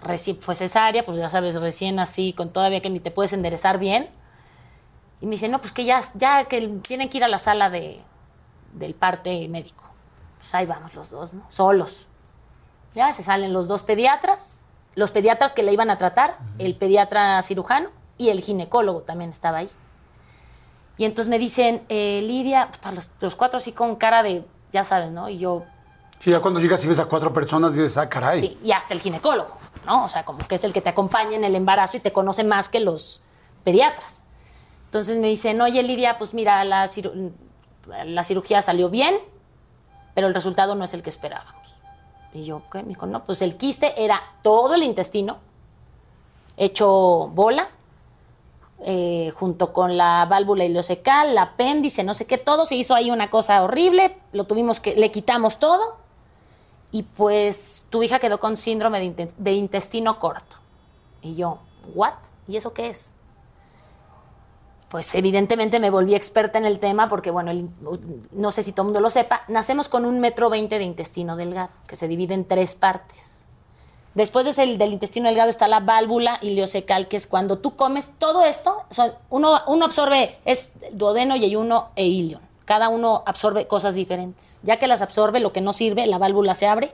[0.03, 3.79] recién fue cesárea, pues ya sabes, recién así, con todavía que ni te puedes enderezar
[3.79, 4.11] bien.
[5.21, 7.71] Y me dice, no, pues que ya, ya que tienen que ir a la sala
[7.71, 8.01] de,
[8.73, 9.85] del parte médico.
[10.39, 11.47] Pues ahí vamos los dos, ¿no?
[11.49, 12.09] Solos.
[12.93, 14.65] Ya se salen los dos pediatras,
[14.97, 19.59] los pediatras que le iban a tratar, el pediatra cirujano y el ginecólogo también estaba
[19.59, 19.71] ahí.
[20.97, 25.11] Y entonces me dicen, eh, Lidia, los, los, cuatro así con cara de, ya sabes,
[25.11, 25.29] ¿no?
[25.29, 25.65] Y yo...
[26.21, 28.41] Sí, ya cuando llegas y ves a cuatro personas dices, ah, caray.
[28.41, 30.05] Sí, y hasta el ginecólogo, ¿no?
[30.05, 32.45] O sea, como que es el que te acompaña en el embarazo y te conoce
[32.45, 33.23] más que los
[33.65, 34.25] pediatras.
[34.87, 36.89] Entonces me dicen, oye, Lidia, pues mira, la,
[38.07, 39.17] la cirugía salió bien,
[40.15, 41.75] pero el resultado no es el que esperábamos.
[42.33, 42.83] Y yo, ¿qué?
[42.83, 45.39] Me dijo, no, pues el quiste era todo el intestino
[46.57, 47.69] hecho bola,
[48.85, 53.11] eh, junto con la válvula ileocecal, el apéndice, no sé qué, todo se hizo ahí
[53.11, 55.97] una cosa horrible, lo tuvimos que, le quitamos todo
[56.91, 60.57] y pues tu hija quedó con síndrome de, de intestino corto.
[61.23, 61.59] Y yo,
[61.95, 62.15] ¿what?
[62.47, 63.15] ¿Y eso qué es?
[64.95, 67.51] pues evidentemente me volví experta en el tema porque, bueno,
[68.31, 71.35] no sé si todo el mundo lo sepa, nacemos con un metro veinte de intestino
[71.35, 73.43] delgado, que se divide en tres partes.
[74.15, 78.45] Después del, del intestino delgado está la válvula ileocecal, que es cuando tú comes todo
[78.45, 78.85] esto,
[79.31, 82.41] uno, uno absorbe, es duodeno, y uno e ilion.
[82.65, 84.61] Cada uno absorbe cosas diferentes.
[84.63, 86.93] Ya que las absorbe, lo que no sirve, la válvula se abre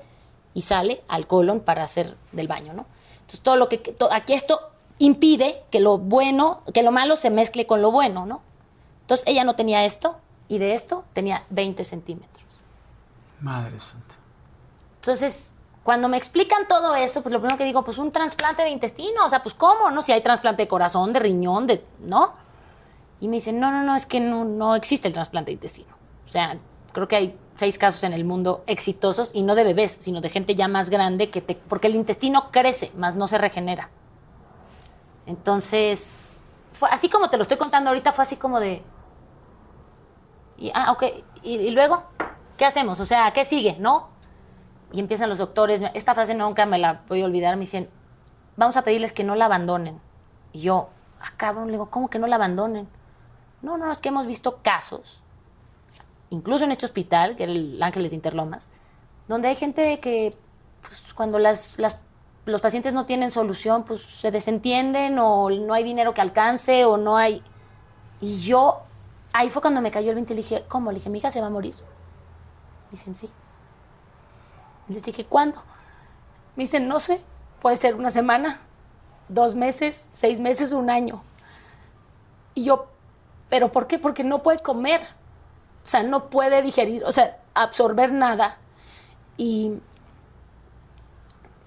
[0.55, 2.87] y sale al colon para hacer del baño, ¿no?
[3.21, 3.95] Entonces, todo lo que.
[4.11, 4.61] aquí esto
[4.99, 8.41] impide que lo bueno, que lo malo se mezcle con lo bueno, ¿no?
[9.03, 10.17] Entonces ella no tenía esto
[10.49, 12.45] y de esto tenía 20 centímetros.
[13.41, 14.15] Madre santa.
[14.97, 18.71] Entonces, cuando me explican todo eso, pues lo primero que digo, pues un trasplante de
[18.71, 20.03] intestino, o sea, pues cómo, ¿no?
[20.03, 22.35] Si hay trasplante de corazón, de riñón, de, ¿no?
[23.21, 25.95] Y me dicen, no, no, no, es que no, no existe el trasplante de intestino.
[26.25, 26.59] O sea,
[26.93, 30.31] creo que hay seis casos en el mundo exitosos y no de bebés, sino de
[30.31, 33.91] gente ya más grande que te, porque el intestino crece, más no se regenera.
[35.27, 38.83] Entonces, fue así como te lo estoy contando ahorita, fue así como de...
[40.57, 41.05] Y, ah, ok,
[41.43, 42.03] ¿Y, luego,
[42.57, 43.01] ¿qué hacemos?
[43.01, 43.77] O sea, ¿qué sigue?
[43.79, 44.10] ¿No?
[44.93, 47.89] Y empiezan los doctores, esta frase nunca me la voy a olvidar, me dicen,
[48.57, 50.01] vamos a pedirles que no la abandonen.
[50.53, 52.89] Y yo, acabo, le digo, ¿cómo que no la abandonen?
[53.63, 55.23] No, no, es que hemos visto casos,
[56.31, 58.71] incluso en este hospital, que era el Ángeles de Interlomas,
[59.29, 60.37] donde hay gente que
[60.81, 62.01] pues, cuando las, las
[62.47, 66.97] los pacientes no tienen solución, pues se desentienden o no hay dinero que alcance o
[66.97, 67.43] no hay...
[68.21, 68.83] Y yo,
[69.33, 70.91] ahí fue cuando me cayó el 20 y le dije, ¿cómo?
[70.91, 71.75] Le dije, mi hija se va a morir.
[71.75, 73.31] Me dicen, sí.
[74.91, 75.63] Y les dije, ¿cuándo?
[76.57, 77.23] Me dicen, no sé,
[77.61, 78.61] puede ser una semana,
[79.29, 81.25] dos meses, seis meses, un año.
[82.55, 82.89] Y yo,
[83.49, 83.99] ¿pero por qué?
[83.99, 85.01] Porque no puede comer.
[85.83, 88.59] O sea, no puede digerir, o sea, absorber nada.
[89.39, 89.81] Y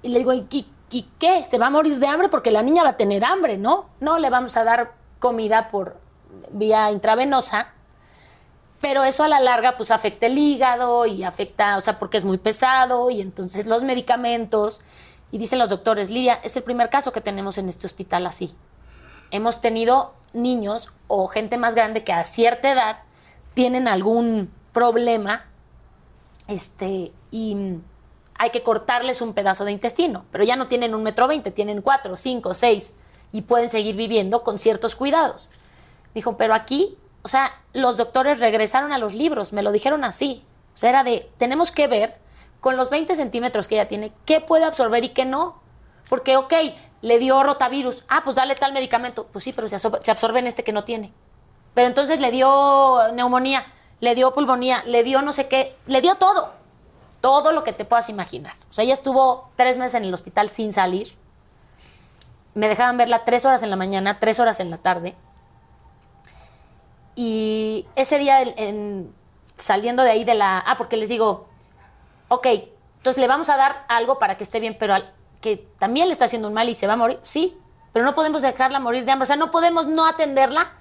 [0.03, 0.67] y le digo, ¿y,
[1.17, 1.43] qué?
[1.45, 2.27] ¿Se va a morir de hambre?
[2.27, 3.89] Porque la niña va a tener hambre, ¿no?
[4.01, 5.97] No le vamos a dar comida por
[6.51, 7.73] vía intravenosa,
[8.83, 12.25] pero eso a la larga pues afecta el hígado y afecta, o sea, porque es
[12.25, 14.81] muy pesado y entonces los medicamentos.
[15.31, 18.53] Y dicen los doctores, Lidia, es el primer caso que tenemos en este hospital así.
[19.31, 22.99] Hemos tenido niños o gente más grande que a cierta edad
[23.53, 25.45] tienen algún problema
[26.49, 27.77] este, y
[28.35, 31.81] hay que cortarles un pedazo de intestino, pero ya no tienen un metro veinte, tienen
[31.81, 32.95] cuatro, cinco, seis
[33.31, 35.49] y pueden seguir viviendo con ciertos cuidados.
[36.13, 40.45] dijo, pero aquí, o sea, los doctores regresaron a los libros, me lo dijeron así.
[40.73, 42.17] O sea, era de, tenemos que ver
[42.59, 45.61] con los 20 centímetros que ella tiene, qué puede absorber y qué no.
[46.09, 46.53] Porque, ok,
[47.01, 49.27] le dio rotavirus, ah, pues dale tal medicamento.
[49.31, 51.13] Pues sí, pero se absorbe, se absorbe en este que no tiene.
[51.73, 53.65] Pero entonces le dio neumonía,
[53.99, 56.63] le dio pulmonía, le dio no sé qué, le dio todo
[57.23, 58.51] todo lo que te puedas imaginar.
[58.69, 61.15] O sea, ella estuvo tres meses en el hospital sin salir.
[62.53, 65.15] Me dejaban verla tres horas en la mañana, tres horas en la tarde.
[67.15, 68.43] Y ese día,
[69.57, 70.59] saliendo de ahí de la...
[70.59, 71.47] Ah, porque les digo,
[72.27, 72.47] ok,
[72.97, 74.95] entonces le vamos a dar algo para que esté bien, pero
[75.41, 77.19] que también le está haciendo un mal y se va a morir.
[77.21, 77.57] Sí,
[77.91, 79.23] pero no podemos dejarla morir de hambre.
[79.23, 80.71] O sea, no podemos no atenderla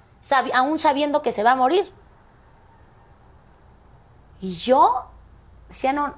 [0.53, 1.91] aún sabiendo que se va a morir.
[4.39, 5.05] Y yo
[5.67, 6.15] decía, no,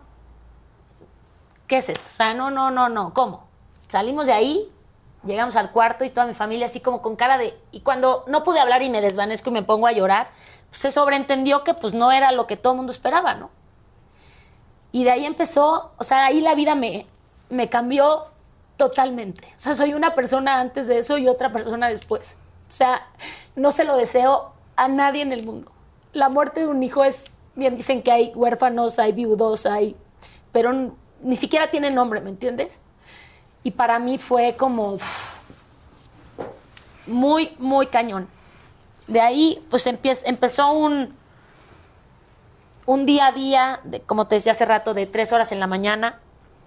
[1.67, 2.05] ¿qué es esto?
[2.05, 3.47] O sea, no, no, no, no, ¿cómo?
[3.87, 4.71] Salimos de ahí,
[5.25, 7.57] llegamos al cuarto y toda mi familia así como con cara de...
[7.71, 10.29] Y cuando no pude hablar y me desvanezco y me pongo a llorar,
[10.69, 13.51] pues se sobreentendió que pues no era lo que todo el mundo esperaba, ¿no?
[14.91, 17.05] Y de ahí empezó, o sea, ahí la vida me,
[17.49, 18.27] me cambió
[18.77, 19.47] totalmente.
[19.55, 22.37] O sea, soy una persona antes de eso y otra persona después.
[22.67, 23.07] O sea,
[23.55, 25.71] no se lo deseo a nadie en el mundo.
[26.13, 29.95] La muerte de un hijo es, bien dicen que hay huérfanos, hay viudos, hay,
[30.51, 30.71] pero
[31.21, 32.81] ni siquiera tiene nombre, ¿me entiendes?
[33.65, 34.95] Y para mí fue como
[37.07, 38.27] muy, muy cañón.
[39.07, 41.15] De ahí, pues empezó un,
[42.85, 46.19] un día a día, como te decía hace rato, de tres horas en la mañana,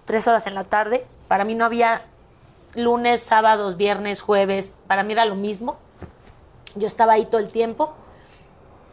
[0.03, 1.05] tres horas en la tarde.
[1.29, 2.01] Para mí no había
[2.75, 5.77] lunes, sábados, viernes, jueves, para mí era lo mismo.
[6.75, 7.93] Yo estaba ahí todo el tiempo.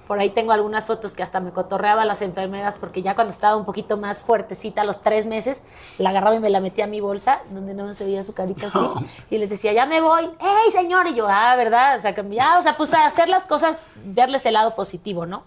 [0.06, 3.32] Por ahí tengo algunas fotos que hasta me cotorreaba a las enfermeras porque ya cuando
[3.32, 5.62] estaba un poquito más fuertecita, a los tres meses,
[5.98, 8.68] la agarraba y me la metía a mi bolsa, donde no se veía su carita
[8.68, 8.78] así,
[9.30, 11.08] y les decía, ya me voy, ¡hey, señor!
[11.08, 11.96] Y yo, ah, ¿verdad?
[11.96, 15.42] O sea, ya, o sea, pues a hacer las cosas, verles el lado positivo, ¿no?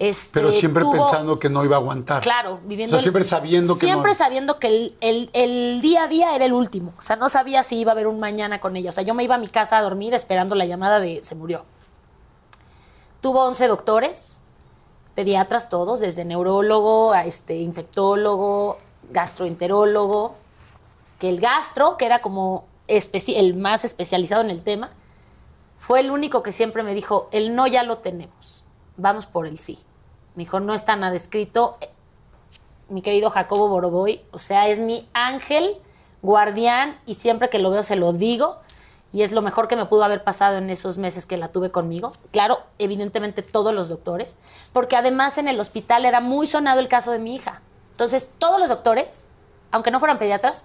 [0.00, 2.22] Este, Pero siempre pensando que no iba a aguantar.
[2.22, 2.98] Claro, viviendo.
[3.00, 6.94] siempre sabiendo que Siempre sabiendo que el, día a día era el último.
[6.98, 8.88] O sea, no sabía si iba a haber un mañana con ella.
[8.88, 11.34] O sea, yo me iba a mi casa a dormir esperando la llamada de se
[11.34, 11.66] murió.
[13.20, 14.40] Tuvo 11 doctores,
[15.14, 18.78] pediatras todos, desde neurólogo a este, infectólogo,
[19.10, 20.34] gastroenterólogo.
[21.18, 24.90] Que el gastro, que era como el más especializado en el tema,
[25.76, 28.64] fue el único que siempre me dijo: el no ya lo tenemos,
[28.96, 29.78] vamos por el sí.
[30.34, 31.76] Me dijo, no está nada escrito.
[32.88, 35.76] Mi querido Jacobo Boroboy, o sea, es mi ángel,
[36.22, 38.58] guardián, y siempre que lo veo se lo digo.
[39.12, 41.70] Y es lo mejor que me pudo haber pasado en esos meses que la tuve
[41.70, 42.12] conmigo.
[42.30, 44.36] Claro, evidentemente todos los doctores,
[44.72, 47.62] porque además en el hospital era muy sonado el caso de mi hija.
[47.90, 49.30] Entonces, todos los doctores,
[49.72, 50.64] aunque no fueran pediatras,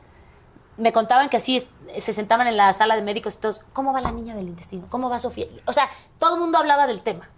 [0.78, 1.68] me contaban que así
[1.98, 4.88] se sentaban en la sala de médicos y todos, ¿cómo va la niña del intestino?
[4.90, 5.48] ¿Cómo va Sofía?
[5.66, 5.90] O sea,
[6.20, 7.30] todo el mundo hablaba del tema.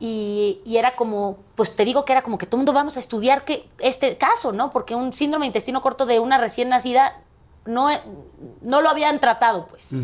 [0.00, 3.00] Y, era como, pues te digo que era como que todo el mundo vamos a
[3.00, 4.70] estudiar que, este caso, ¿no?
[4.70, 7.22] Porque un síndrome de intestino corto de una recién nacida
[7.66, 7.88] no,
[8.62, 9.94] no lo habían tratado, pues.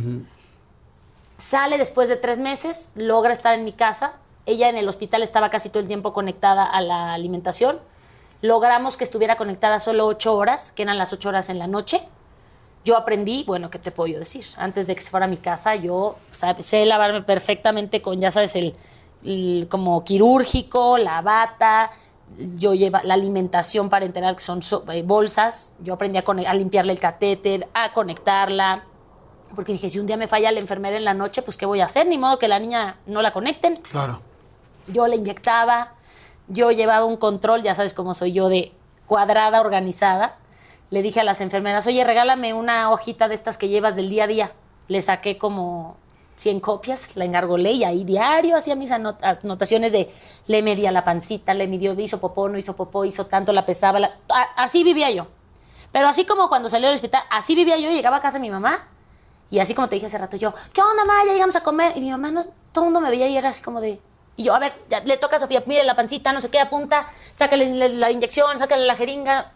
[1.36, 4.14] Sale después de tres meses, logra estar en mi casa.
[4.46, 7.78] Ella en el hospital estaba casi todo el tiempo conectada a la alimentación.
[8.42, 12.02] Logramos que estuviera conectada solo ocho horas, que eran las ocho horas en la noche.
[12.84, 14.44] Yo aprendí, bueno, ¿qué te puedo decir?
[14.56, 18.56] Antes de que se fuera a mi casa, yo sé lavarme perfectamente con, ya sabes,
[18.56, 21.90] el, como quirúrgico, la bata,
[22.38, 24.60] yo lleva la alimentación parenteral que son
[24.92, 28.84] eh, bolsas, yo aprendí a, limpiarle el catéter, a conectarla,
[29.54, 31.80] porque dije, si un día me falla la enfermera en la noche, pues ¿qué voy
[31.80, 32.06] a hacer?
[32.06, 33.76] Ni modo que la niña no la conecten.
[33.76, 34.20] Claro.
[34.86, 35.94] Yo la inyectaba,
[36.48, 38.72] yo llevaba un control, ya sabes cómo soy yo, de
[39.06, 40.36] cuadrada, organizada.
[40.90, 44.24] Le dije a las enfermeras, oye, regálame una hojita de estas que llevas del día
[44.24, 44.52] a día.
[44.88, 45.96] Le saqué como
[46.40, 50.10] 100 copias, la engargolé y ahí diario hacía mis anotaciones de
[50.46, 53.98] le medía la pancita, le midió, hizo popó, no hizo popó, hizo tanto, la pesaba.
[54.56, 55.26] así vivía yo.
[55.92, 58.88] Pero así como cuando salió del hospital, así vivía yo, llegaba a casa mi mamá
[59.50, 61.24] y así como te dije hace rato, yo, ¿qué onda, mamá?
[61.26, 61.92] Ya llegamos a comer.
[61.96, 64.00] Y mi mamá, no, todo el mundo me veía y era así como de.
[64.36, 66.60] Y yo, a ver, ya, le toca a Sofía, mire la pancita, no sé qué,
[66.60, 69.52] apunta, sácale la, la inyección, sácale la jeringa.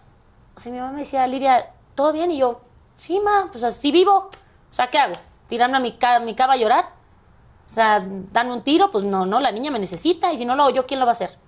[0.54, 2.30] O sea, mi mamá me decía, Lidia, ¿todo bien?
[2.30, 2.60] Y yo,
[2.94, 4.30] sí, ma, pues así vivo.
[4.30, 5.14] O sea, ¿qué hago?
[5.48, 6.84] Tirarme a mi, mi cama a llorar.
[7.66, 10.54] O sea, darme un tiro, pues no, no, la niña me necesita y si no
[10.54, 11.38] lo hago yo, ¿quién lo va a hacer?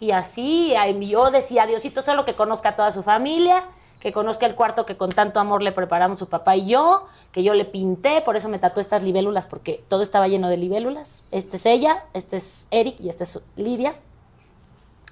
[0.00, 3.64] Y así yo decía, Diosito, solo que conozca a toda su familia,
[4.00, 7.42] que conozca el cuarto que con tanto amor le preparamos su papá y yo, que
[7.42, 11.24] yo le pinté, por eso me tatué estas libélulas, porque todo estaba lleno de libélulas.
[11.30, 13.96] Este es ella, este es Eric y este es Lidia.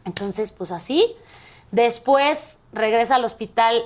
[0.04, 1.14] Entonces, pues así.
[1.70, 3.82] Después regresa al hospital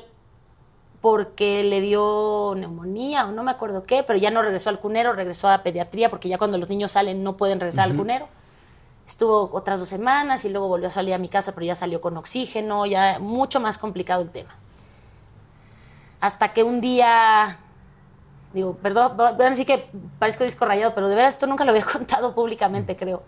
[1.07, 5.13] porque le dio neumonía o no me acuerdo qué, pero ya no regresó al cunero,
[5.13, 8.27] regresó a pediatría porque ya cuando los niños salen no pueden regresar al cunero.
[9.07, 12.01] Estuvo otras dos semanas y luego volvió a salir a mi casa, pero ya salió
[12.01, 14.51] con oxígeno, ya mucho más complicado el tema.
[16.19, 17.57] Hasta que un día,
[18.53, 19.89] digo, perdón, van a decir que
[20.19, 23.23] parezco disco rayado, pero de veras esto nunca lo había contado públicamente, creo.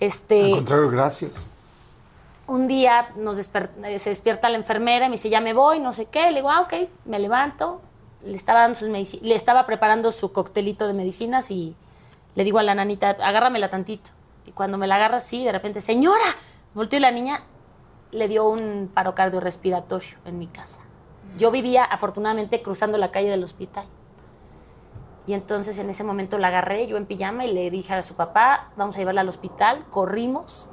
[0.00, 1.46] Este, Al contrario, gracias
[2.48, 3.08] un día
[3.84, 6.30] eh, se despierta la enfermera y me dice, ya me voy, no sé qué.
[6.30, 7.80] Le digo, ah, ok, me levanto.
[8.22, 11.76] Le estaba, le estaba preparando su coctelito de medicinas y
[12.34, 14.10] le digo a la nanita, agárramela tantito.
[14.46, 16.24] Y cuando me la agarra así, de repente, señora,
[16.74, 17.42] volteó y la niña
[18.12, 20.80] le dio un paro cardiorrespiratorio en mi casa.
[21.38, 23.84] Yo vivía, afortunadamente, cruzando la calle del hospital.
[25.26, 28.14] Y entonces en ese momento la agarré, yo en pijama, y le dije a su
[28.14, 30.68] papá, vamos a llevarla al hospital, corrimos,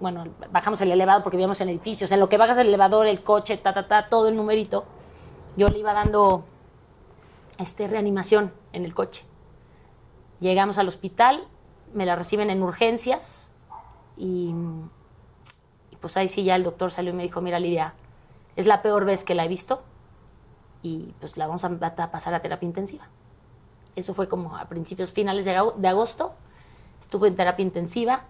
[0.00, 3.22] bueno, bajamos el elevador porque vivíamos en edificios, en lo que bajas el elevador, el
[3.22, 4.84] coche, ta, ta, ta, todo el numerito,
[5.56, 6.44] yo le iba dando
[7.58, 9.24] este, reanimación en el coche.
[10.40, 11.46] Llegamos al hospital,
[11.92, 13.52] me la reciben en urgencias
[14.16, 14.54] y,
[16.00, 17.94] pues ahí sí ya el doctor salió y me dijo, mira Lidia,
[18.56, 19.82] es la peor vez que la he visto
[20.82, 21.70] y pues la vamos a,
[22.10, 23.08] pasar a terapia intensiva.
[23.96, 26.34] Eso fue como a principios finales de, de agosto,
[27.00, 28.24] estuvo en terapia intensiva,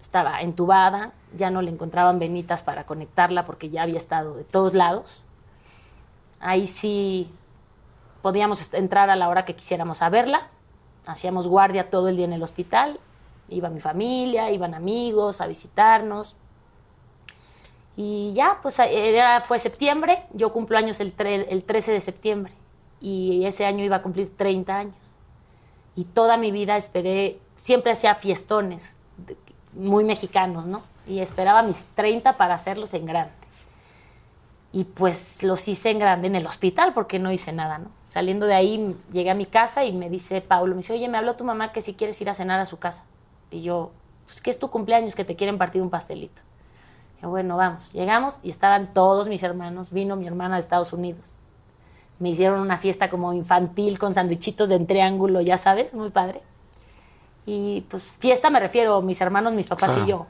[0.00, 4.74] estaba entubada, ya no le encontraban venitas para conectarla porque ya había estado de todos
[4.74, 5.24] lados.
[6.40, 7.30] Ahí sí
[8.22, 10.48] podíamos entrar a la hora que quisiéramos a verla,
[11.06, 12.98] hacíamos guardia todo el día en el hospital,
[13.48, 16.36] iba mi familia, iban amigos a visitarnos.
[17.96, 22.52] Y ya, pues era, fue septiembre, yo cumplo años el, el 13 de septiembre
[23.00, 24.94] y ese año iba a cumplir 30 años.
[25.96, 28.96] Y toda mi vida esperé, siempre hacía fiestones
[29.74, 30.82] muy mexicanos, ¿no?
[31.06, 33.32] Y esperaba mis 30 para hacerlos en grande.
[34.72, 37.90] Y pues los hice en grande en el hospital porque no hice nada, ¿no?
[38.06, 41.18] Saliendo de ahí llegué a mi casa y me dice Pablo, me dice, oye, me
[41.18, 43.04] habló tu mamá que si quieres ir a cenar a su casa.
[43.50, 43.90] Y yo,
[44.24, 46.42] pues que es tu cumpleaños, que te quieren partir un pastelito.
[47.22, 47.92] Y bueno, vamos.
[47.92, 49.90] Llegamos y estaban todos mis hermanos.
[49.90, 51.36] Vino mi hermana de Estados Unidos.
[52.18, 56.42] Me hicieron una fiesta como infantil con sandwichitos de triángulo, ya sabes, muy padre.
[57.52, 60.28] Y pues fiesta me refiero, mis hermanos, mis papás y yo.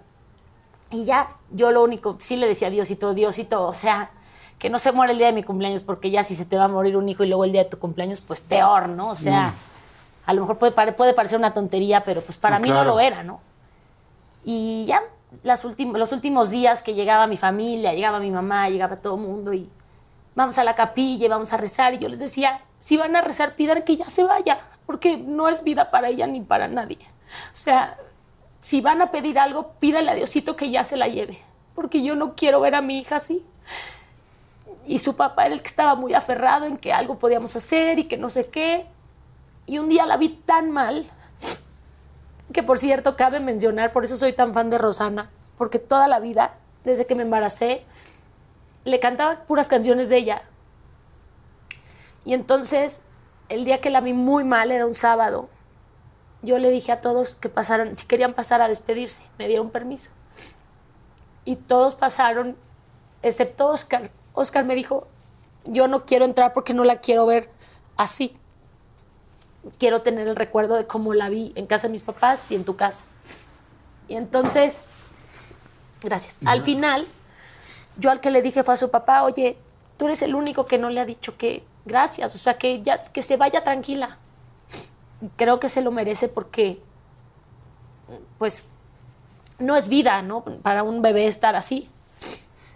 [0.90, 4.10] Y ya, yo lo único, sí le decía Diosito, Diosito, o sea,
[4.58, 6.64] que no se muere el día de mi cumpleaños, porque ya si se te va
[6.64, 9.10] a morir un hijo y luego el día de tu cumpleaños, pues peor, ¿no?
[9.10, 10.30] O sea, mm.
[10.30, 13.22] a lo mejor puede, puede parecer una tontería, pero pues para mí no lo era,
[13.22, 13.42] ¿no?
[14.42, 15.02] Y ya,
[15.42, 19.52] las los últimos días que llegaba mi familia, llegaba mi mamá, llegaba todo el mundo
[19.52, 19.68] y
[20.34, 21.92] vamos a la capilla y vamos a rezar.
[21.92, 24.58] Y yo les decía, si van a rezar, pidan que ya se vaya,
[24.90, 26.98] porque no es vida para ella ni para nadie.
[26.98, 27.96] O sea,
[28.58, 31.38] si van a pedir algo, pídale a Diosito que ya se la lleve,
[31.76, 33.46] porque yo no quiero ver a mi hija así
[34.84, 38.08] y su papá era el que estaba muy aferrado en que algo podíamos hacer y
[38.08, 38.84] que no sé qué.
[39.64, 41.06] Y un día la vi tan mal,
[42.52, 46.18] que por cierto cabe mencionar, por eso soy tan fan de Rosana, porque toda la
[46.18, 47.84] vida, desde que me embaracé,
[48.82, 50.42] le cantaba puras canciones de ella.
[52.24, 53.02] Y entonces,
[53.50, 55.50] el día que la vi muy mal, era un sábado,
[56.42, 60.10] yo le dije a todos que pasaran, si querían pasar a despedirse, me dieron permiso.
[61.44, 62.56] Y todos pasaron,
[63.22, 65.06] excepto Oscar, Oscar me dijo,
[65.64, 67.50] yo no quiero entrar porque no la quiero ver
[67.96, 68.34] así.
[69.78, 72.64] Quiero tener el recuerdo de cómo la vi en casa de mis papás y en
[72.64, 73.04] tu casa.
[74.08, 74.82] Y entonces,
[76.00, 76.38] gracias.
[76.46, 77.06] Al final,
[77.98, 79.58] yo al que le dije fue a su papá, oye,
[80.00, 82.98] tú eres el único que no le ha dicho que gracias, o sea, que ya
[82.98, 84.16] que se vaya tranquila.
[85.36, 86.80] Creo que se lo merece porque,
[88.38, 88.68] pues,
[89.58, 90.42] no es vida, ¿no?
[90.62, 91.90] Para un bebé estar así.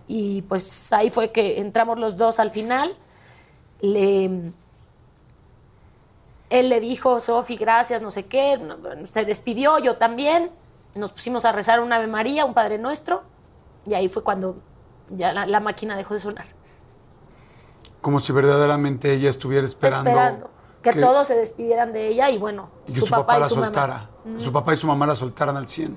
[0.07, 2.95] Y pues ahí fue que entramos los dos al final.
[3.81, 4.25] Le,
[6.51, 8.61] él le dijo, Sofi, gracias, no sé qué.
[9.05, 10.51] Se despidió, yo también.
[10.95, 13.23] Nos pusimos a rezar un Ave María, un Padre Nuestro.
[13.87, 14.57] Y ahí fue cuando
[15.09, 16.64] ya la, máquina dejó de sonar.
[18.05, 20.11] Como si verdaderamente ella estuviera esperando.
[20.11, 20.51] Esperando.
[20.83, 24.11] Que, todos se despidieran de ella y bueno, su, papá, y su mamá.
[24.37, 25.97] Su papá y su mamá la soltaran al 100.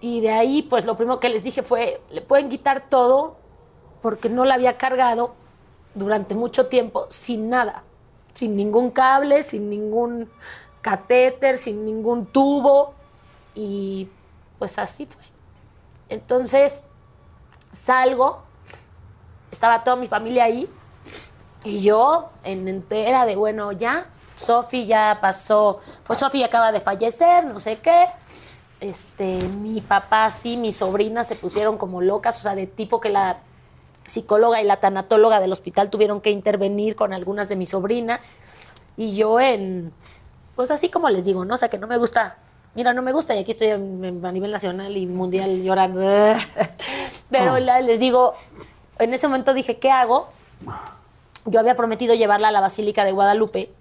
[0.00, 3.34] Y de ahí, pues lo primero que les dije fue, le pueden quitar todo
[4.00, 5.34] porque no la había cargado
[5.96, 7.82] durante mucho tiempo sin nada,
[8.32, 10.30] sin ningún cable, sin ningún
[10.82, 12.94] catéter, sin ningún tubo.
[13.56, 14.08] Y
[14.60, 15.24] pues así fue.
[16.08, 16.84] Entonces
[17.72, 18.44] salgo,
[19.50, 20.68] estaba toda mi familia ahí
[21.64, 27.44] y yo en entera de, bueno, ya, Sofi ya pasó, pues Sofi acaba de fallecer,
[27.44, 28.08] no sé qué
[28.82, 33.10] este, mi papá sí, mis sobrinas se pusieron como locas, o sea, de tipo que
[33.10, 33.38] la
[34.04, 38.32] psicóloga y la tanatóloga del hospital tuvieron que intervenir con algunas de mis sobrinas.
[38.96, 39.92] Y yo en,
[40.56, 41.54] pues así como les digo, ¿no?
[41.54, 42.36] O sea, que no me gusta,
[42.74, 46.00] mira, no me gusta y aquí estoy a nivel nacional y mundial llorando.
[47.30, 47.58] Pero oh.
[47.58, 48.34] les digo,
[48.98, 50.28] en ese momento dije, ¿qué hago?
[51.44, 53.72] Yo había prometido llevarla a la Basílica de Guadalupe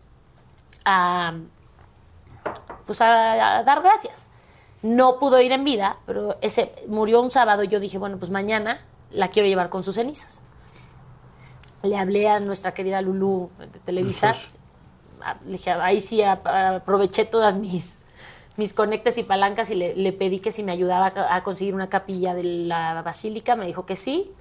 [0.85, 1.33] a,
[2.85, 4.27] pues a dar gracias.
[4.81, 8.31] No pudo ir en vida, pero ese murió un sábado y yo dije, bueno, pues
[8.31, 8.79] mañana
[9.11, 10.41] la quiero llevar con sus cenizas.
[11.83, 14.33] Le hablé a nuestra querida Lulu de Televisa.
[15.45, 17.99] Le dije, ahí sí aproveché todas mis,
[18.57, 22.33] mis conectes y palancas y le, pedí que si me ayudaba a conseguir una capilla
[22.33, 23.55] de la basílica.
[23.55, 24.31] Me dijo que sí.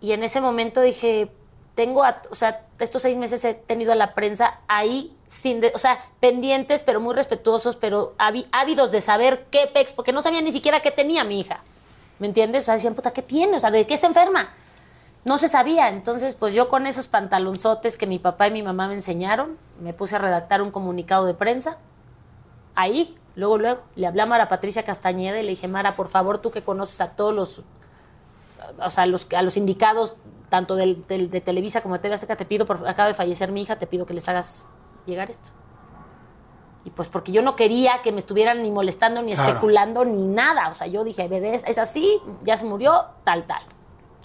[0.00, 1.30] Y en ese momento dije,
[1.74, 5.98] tengo, o sea, estos seis meses he tenido a la prensa ahí, sin o sea,
[6.20, 8.14] pendientes, pero muy respetuosos, pero
[8.52, 11.62] ávidos de saber qué pex, porque no sabían ni siquiera qué tenía mi hija.
[12.20, 12.64] ¿Me entiendes?
[12.64, 13.56] O sea, decían, puta, ¿qué tiene?
[13.56, 14.50] O sea, ¿de qué está enferma?
[15.24, 15.88] No se sabía.
[15.88, 19.92] Entonces, pues yo con esos pantalonzotes que mi papá y mi mamá me enseñaron, me
[19.94, 21.78] puse a redactar un comunicado de prensa.
[22.76, 26.38] Ahí, luego, luego, le hablé a Mara Patricia Castañeda y le dije, Mara, por favor,
[26.38, 27.62] tú que conoces a todos los,
[28.78, 30.16] o sea, los, a los indicados
[30.56, 33.62] tanto del, de Televisa como de TV Azteca, te pido, por, acaba de fallecer mi
[33.62, 34.68] hija, te pido que les hagas
[35.06, 35.50] llegar esto.
[36.84, 40.68] Y pues porque yo no quería que me estuvieran ni molestando, ni especulando, ni nada.
[40.68, 41.28] O sea, yo dije,
[41.66, 43.62] es así, ya se murió, tal, tal.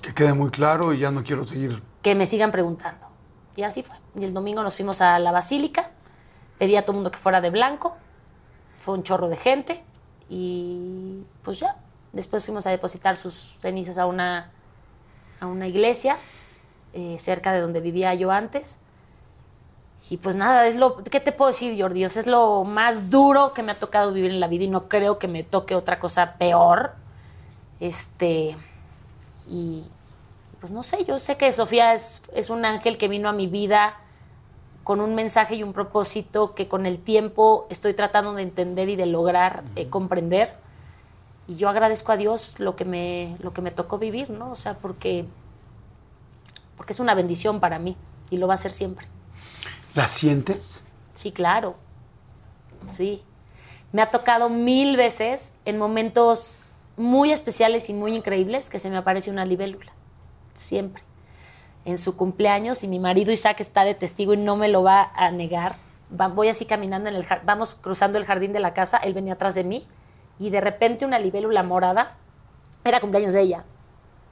[0.01, 1.81] Que quede muy claro y ya no quiero seguir.
[2.01, 3.07] Que me sigan preguntando.
[3.55, 3.95] Y así fue.
[4.15, 5.91] Y el domingo nos fuimos a la basílica
[6.59, 7.95] pedí a todo el mundo que fuera de blanco,
[8.75, 9.83] fue un chorro de gente
[10.29, 11.77] y pues ya,
[12.11, 14.51] después fuimos a depositar sus cenizas a una,
[15.39, 16.17] a una iglesia
[16.93, 18.79] eh, cerca de donde vivía yo antes.
[20.09, 22.07] Y pues nada, es lo, ¿qué te puedo decir, Jordi?
[22.09, 24.87] Sea, es lo más duro que me ha tocado vivir en la vida y no
[24.87, 26.93] creo que me toque otra cosa peor.
[27.79, 28.55] Este,
[29.47, 29.83] y
[30.59, 33.47] pues no sé, yo sé que Sofía es, es un ángel que vino a mi
[33.47, 33.97] vida
[34.83, 38.95] con un mensaje y un propósito que con el tiempo estoy tratando de entender y
[38.95, 40.51] de lograr eh, comprender.
[41.49, 44.51] Y yo agradezco a Dios lo que me, lo que me tocó vivir, ¿no?
[44.51, 45.25] O sea, porque,
[46.77, 47.97] porque es una bendición para mí
[48.29, 49.07] y lo va a ser siempre.
[49.95, 50.83] ¿La sientes?
[51.15, 51.75] Sí, claro.
[52.89, 53.23] Sí.
[53.91, 56.53] Me ha tocado mil veces en momentos
[56.97, 59.91] muy especiales y muy increíbles que se me aparece una libélula.
[60.53, 61.01] Siempre.
[61.83, 65.11] En su cumpleaños, y mi marido Isaac está de testigo y no me lo va
[65.15, 65.77] a negar.
[66.11, 69.55] voy así caminando en el vamos cruzando el jardín de la casa, él venía atrás
[69.55, 69.87] de mí
[70.39, 72.15] y de repente una libélula morada,
[72.83, 73.65] era cumpleaños de ella,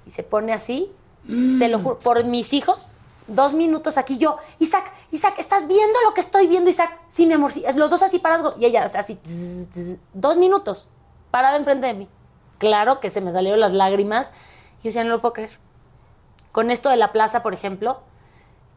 [0.06, 0.92] y se pone así,
[1.26, 2.90] te lo juro, por mis hijos,
[3.28, 6.98] dos minutos aquí yo, Isaac, Isaac, ¿estás viendo lo que estoy viendo, Isaac?
[7.10, 7.64] Sí, mi amor, sí.
[7.76, 9.20] los dos así parados, y ella así,
[10.14, 10.88] dos minutos,
[11.30, 12.10] parada enfrente de mí.
[12.58, 14.32] Claro que se me salieron las lágrimas,
[14.80, 15.60] y yo decía, no lo puedo creer.
[16.54, 18.02] Con esto de la plaza, por ejemplo,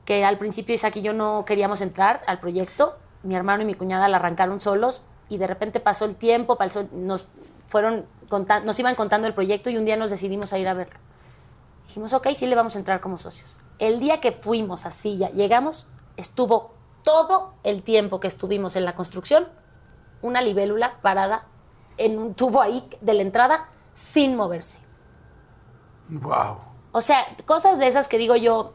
[0.05, 3.75] que al principio Isaac y yo no queríamos entrar al proyecto, mi hermano y mi
[3.75, 7.27] cuñada la arrancaron solos, y de repente pasó el tiempo, pasó, nos,
[7.69, 8.07] fueron
[8.65, 10.99] nos iban contando el proyecto, y un día nos decidimos a ir a verlo.
[11.87, 13.59] Dijimos, ok, sí le vamos a entrar como socios.
[13.79, 18.95] El día que fuimos a Silla, llegamos, estuvo todo el tiempo que estuvimos en la
[18.95, 19.49] construcción,
[20.23, 21.47] una libélula parada
[21.97, 24.79] en un tubo ahí de la entrada sin moverse.
[26.09, 26.59] Wow.
[26.93, 28.73] O sea, cosas de esas que digo yo,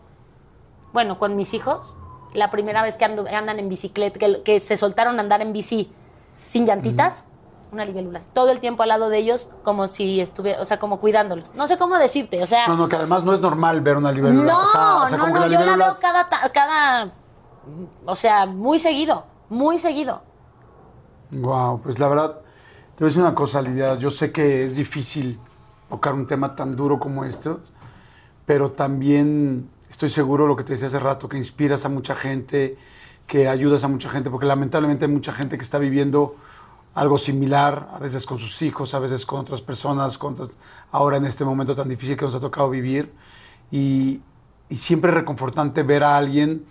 [0.94, 1.98] bueno, con mis hijos,
[2.34, 5.92] la primera vez que andan en bicicleta, que, se soltaron a andar en bici
[6.40, 7.26] sin llantitas,
[7.72, 8.20] una libélula.
[8.34, 11.54] Todo el tiempo al lado de ellos, como si estuviera, o sea, como cuidándolos.
[11.56, 12.68] No sé cómo decirte, o sea.
[12.68, 14.52] No, no, que además no es normal ver una libélula.
[14.52, 14.64] No,
[15.04, 17.14] o sea, no, no, yo la veo cada, cada,
[18.06, 20.22] o sea, muy seguido, muy seguido.
[21.32, 22.40] Wow, pues la verdad,
[22.96, 23.96] te voy a decir una cosa, Lidia.
[23.96, 25.40] Yo sé que es difícil
[25.90, 27.52] tocar un tema tan duro como este,
[28.46, 32.78] pero también estoy seguro lo que te decía hace rato, que inspiras a mucha gente,
[33.28, 36.36] que ayudas a mucha gente, porque lamentablemente hay mucha gente que está viviendo
[36.96, 40.38] algo similar, a veces con sus hijos, a veces con otras personas, con
[40.92, 43.12] ahora en este momento tan difícil que nos ha tocado vivir.
[43.72, 44.22] Y,
[44.72, 46.66] siempre es reconfortante ver a alguien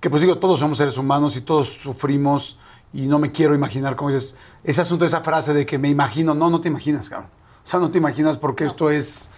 [0.00, 2.58] que, pues digo, todos somos seres humanos y todos sufrimos
[2.92, 6.34] y no me quiero imaginar cómo dices, ese asunto, esa frase de que me imagino,
[6.34, 7.30] no, no te imaginas, cabrón.
[7.64, 9.28] O sea, no te imaginas porque esto es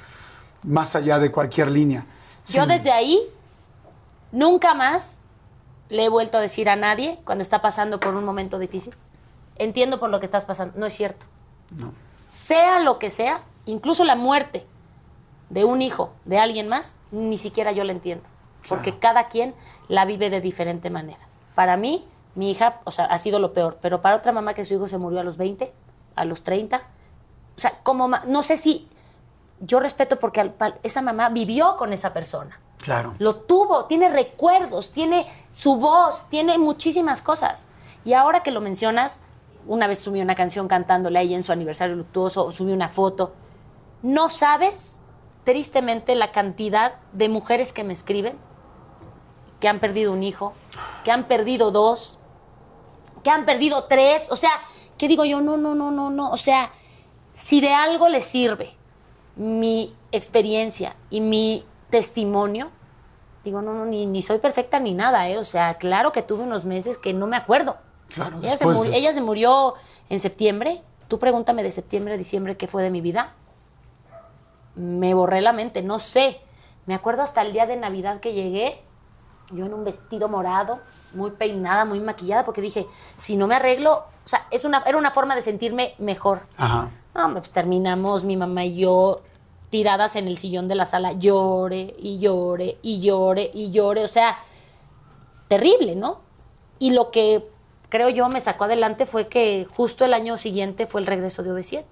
[0.63, 2.07] más allá de cualquier línea.
[2.47, 3.21] Yo desde ahí
[4.33, 5.21] nunca más
[5.93, 8.95] le he vuelto a decir a nadie cuando está pasando por un momento difícil
[9.57, 10.79] entiendo por lo que estás pasando.
[10.79, 11.27] No es cierto.
[11.71, 11.93] No.
[12.27, 14.67] Sea lo que sea, incluso la muerte
[15.51, 18.25] de un hijo, de alguien más, ni siquiera yo la entiendo.
[18.69, 19.55] Porque cada quien
[19.89, 21.19] la vive de diferente manera.
[21.55, 23.79] Para mí, mi hija, o sea, ha sido lo peor.
[23.83, 25.73] Pero para otra mamá que su hijo se murió a los 20,
[26.15, 26.79] a los 30,
[27.57, 28.89] o sea, como, no sé si,
[29.61, 32.59] yo respeto porque esa mamá vivió con esa persona.
[32.83, 33.15] Claro.
[33.19, 37.69] Lo tuvo, tiene recuerdos, tiene su voz, tiene muchísimas cosas.
[38.05, 39.21] Y ahora que lo mencionas,
[39.67, 42.89] una vez subí una canción cantándole a ella en su aniversario luctuoso, o subí una
[42.89, 43.35] foto.
[44.03, 45.01] No sabes,
[45.45, 48.37] tristemente, la cantidad de mujeres que me escriben
[49.61, 50.55] que han perdido un hijo,
[51.05, 52.19] que han perdido dos,
[53.23, 54.27] que han perdido tres.
[54.33, 54.51] O sea,
[54.99, 55.41] ¿qué digo yo?
[55.41, 56.31] No, no, no, no, no.
[56.31, 56.73] O sea,
[57.35, 58.77] si de algo le sirve
[59.37, 62.71] mi experiencia y mi testimonio,
[63.45, 65.39] digo, no, no, ni, ni soy perfecta ni nada, ¿eh?
[65.39, 67.77] O sea, claro que tuve unos meses que no me acuerdo
[68.93, 69.75] ella, se murió,
[70.09, 70.83] en septiembre.
[71.09, 73.35] Tú pregúntame de septiembre a diciembre qué fue de mi vida.
[74.75, 76.41] Me borré la mente, no sé.
[76.87, 78.83] Me acuerdo hasta el día de Navidad que llegué,
[79.51, 80.81] yo en un vestido morado,
[81.13, 82.87] muy peinada, muy maquillada, porque dije,
[83.17, 86.47] si no me arreglo, o sea, es una, era una forma de sentirme mejor.
[86.57, 86.91] Ajá.
[87.33, 89.17] pues terminamos mi mamá y yo
[89.73, 94.09] tiradas en el sillón de la sala, llore y llore y llore y llore, o
[94.09, 94.39] sea,
[95.49, 96.21] terrible, ¿no?
[96.79, 97.49] Y lo que
[97.89, 101.53] creo yo, me sacó adelante fue que justo el año siguiente fue el regreso de
[101.53, 101.85] OV7.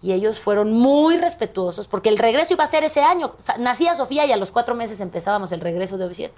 [0.00, 3.32] Y ellos fueron muy respetuosos, porque el regreso iba a ser ese año.
[3.58, 6.30] nacía Sofía y a los cuatro meses empezábamos el regreso de OV7.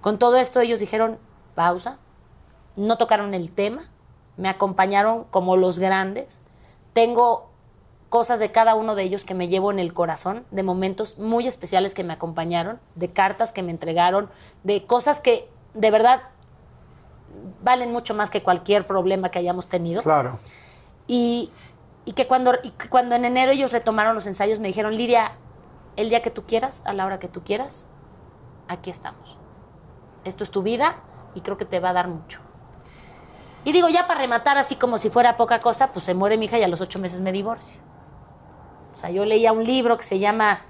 [0.00, 1.16] Con todo esto ellos dijeron,
[1.54, 2.00] pausa,
[2.74, 3.82] no tocaron el tema,
[4.36, 6.40] me acompañaron como los grandes.
[6.92, 7.49] Tengo
[8.10, 11.46] cosas de cada uno de ellos que me llevo en el corazón, de momentos muy
[11.46, 14.28] especiales que me acompañaron, de cartas que me entregaron,
[14.64, 16.22] de cosas que de verdad
[17.62, 20.02] valen mucho más que cualquier problema que hayamos tenido.
[20.02, 20.38] Claro.
[21.06, 21.52] Y,
[22.04, 25.36] y que cuando, y que cuando en enero ellos retomaron los ensayos, me dijeron, Lidia,
[25.94, 27.88] el día que tú quieras, a la hora que tú quieras,
[28.66, 29.38] aquí estamos.
[30.24, 30.96] Esto es tu vida
[31.36, 32.40] y creo que te va a dar mucho.
[33.64, 36.46] Y digo, ya para rematar así como si fuera poca cosa, pues se muere mi
[36.46, 37.82] hija y a los ocho meses me divorcio.
[38.92, 40.62] O sea, yo leía un libro que se llama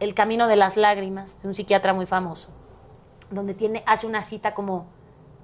[0.00, 2.48] El Camino de las Lágrimas, de un psiquiatra muy famoso,
[3.30, 4.86] donde tiene, hace una cita como,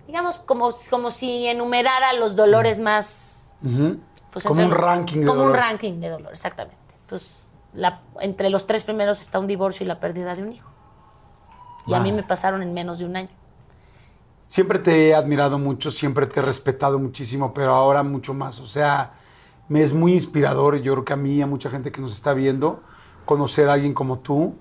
[0.07, 3.55] digamos, como, como si enumerara los dolores más...
[4.32, 5.59] pues, Como entre- un ranking de Como un dolor.
[5.61, 6.78] ranking de dolor, exactamente.
[7.07, 10.70] Pues la- entre los tres primeros está un divorcio y la pérdida de un hijo.
[11.86, 13.30] Y a mí me pasaron en menos de un año.
[14.46, 18.61] Siempre te he admirado mucho, siempre te he respetado muchísimo, pero ahora mucho más.
[18.61, 19.12] O sea,
[19.71, 22.12] me es muy inspirador, yo creo que a mí y a mucha gente que nos
[22.12, 22.83] está viendo,
[23.25, 24.55] conocer a alguien como tú,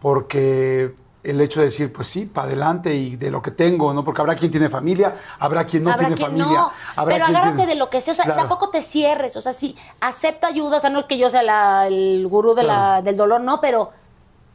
[0.00, 4.04] porque el hecho de decir, pues sí, para adelante y de lo que tengo, ¿no?
[4.04, 6.46] Porque habrá quien tiene familia, habrá quien no Habrá tiene quien familia.
[6.58, 8.40] no, habrá pero quien agárrate tiene- de lo que sea, o sea, Claro.
[8.40, 11.42] tampoco te cierres, o sea, sí, acepta ayuda, o sea, no es que yo sea
[11.42, 13.02] la- el gurú de la- Claro.
[13.02, 13.90] del dolor, no, pero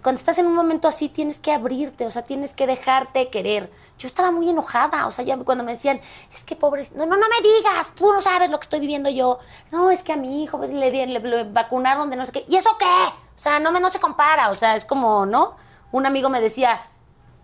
[0.02, 3.70] cuando estás en un momento así tienes que abrirte, o sea, tienes que dejarte querer.
[4.02, 6.02] Yo estaba muy enojada, o sea, ya cuando me decían,
[6.34, 9.10] es que pobre, no, no, no me digas, tú no sabes lo que estoy viviendo
[9.10, 9.40] yo.
[9.72, 12.46] No, es que a mi hijo le, le- le vacunaron de no sé qué.
[12.48, 12.86] ¿Y eso qué?
[12.86, 15.56] O sea, no, me, no se compara, o sea, es como, ¿no?
[15.92, 16.82] Un amigo me decía,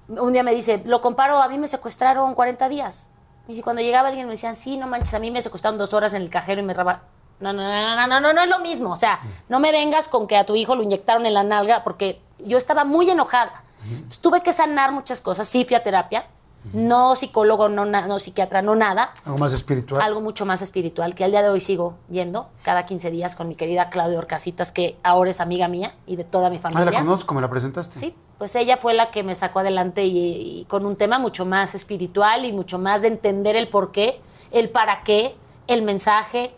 [0.07, 3.09] un día me dice, lo comparo, a mí me secuestraron 40 días.
[3.47, 5.93] Y si cuando llegaba alguien me decían, sí, no manches, a mí me secuestraron dos
[5.93, 7.01] horas en el cajero y me robaron.
[7.39, 8.91] No, no, no, no, no, no, no es lo mismo.
[8.91, 11.83] O sea, no me vengas con que a tu hijo lo inyectaron en la nalga,
[11.83, 13.63] porque yo estaba muy enojada.
[13.89, 15.47] Entonces, tuve que sanar muchas cosas.
[15.47, 16.25] Sí, fui a terapia.
[16.73, 19.13] No psicólogo, no, no psiquiatra, no nada.
[19.25, 20.01] Algo más espiritual.
[20.01, 23.47] Algo mucho más espiritual, que al día de hoy sigo yendo cada 15 días con
[23.47, 26.85] mi querida Claudia Orcasitas, que ahora es amiga mía y de toda mi Ah, familia.
[26.91, 27.97] la conozco, me la presentaste.
[27.97, 31.45] Sí, pues ella fue la que me sacó adelante y, y con un tema mucho
[31.45, 34.19] más espiritual y mucho más de entender el por qué,
[34.51, 35.37] el para qué,
[35.67, 36.53] el mensaje,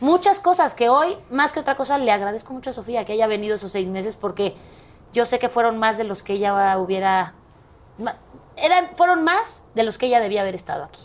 [0.00, 3.26] muchas cosas que hoy, más que otra cosa, le agradezco mucho a Sofía que haya
[3.26, 4.54] venido esos seis meses porque
[5.12, 7.34] yo sé que fueron más de los que ella hubiera...
[8.62, 11.02] Eran, fueron más de los que ella debía haber estado aquí.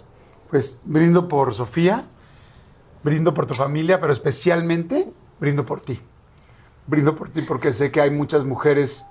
[0.49, 2.06] Pues brindo por Sofía,
[3.04, 5.99] brindo por tu familia, pero especialmente brindo por ti.
[6.88, 9.06] Brindo por ti porque sé que hay muchas mujeres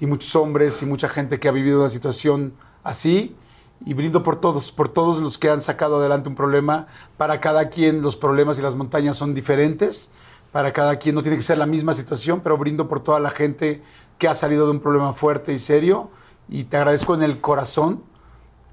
[0.00, 3.36] y muchos hombres y mucha gente que ha vivido una situación así.
[3.86, 6.86] Y brindo por todos, por todos los que han sacado adelante un problema.
[7.16, 10.12] Para cada quien los problemas y las montañas son diferentes.
[10.52, 13.30] Para cada quien no tiene que ser la misma situación, pero brindo por toda la
[13.30, 13.82] gente
[14.18, 16.10] que ha salido de un problema fuerte y serio.
[16.48, 18.02] Y te agradezco en el corazón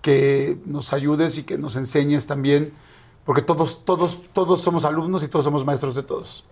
[0.02, 2.74] que nos ayudes y que nos enseñes también,
[3.26, 6.44] porque todos, todos, todos somos alumnos y todos somos maestros de todos.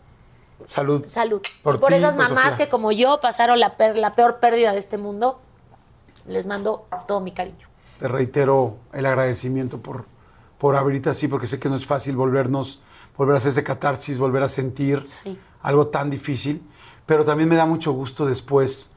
[0.68, 1.04] Salud.
[1.06, 1.42] Salud.
[1.64, 2.66] Por y por ti, esas por mamás Sofía.
[2.66, 5.40] que como yo pasaron la, per- la peor pérdida de este mundo,
[6.28, 7.68] les mando todo mi cariño.
[8.00, 10.06] Te reitero el agradecimiento por,
[10.58, 12.82] por abrirte así, porque sé que no es fácil volvernos,
[13.18, 15.38] volver a hacer ese catarsis, volver a sentir Sí.
[15.64, 16.62] algo tan difícil,
[17.06, 18.92] pero también me da mucho gusto después,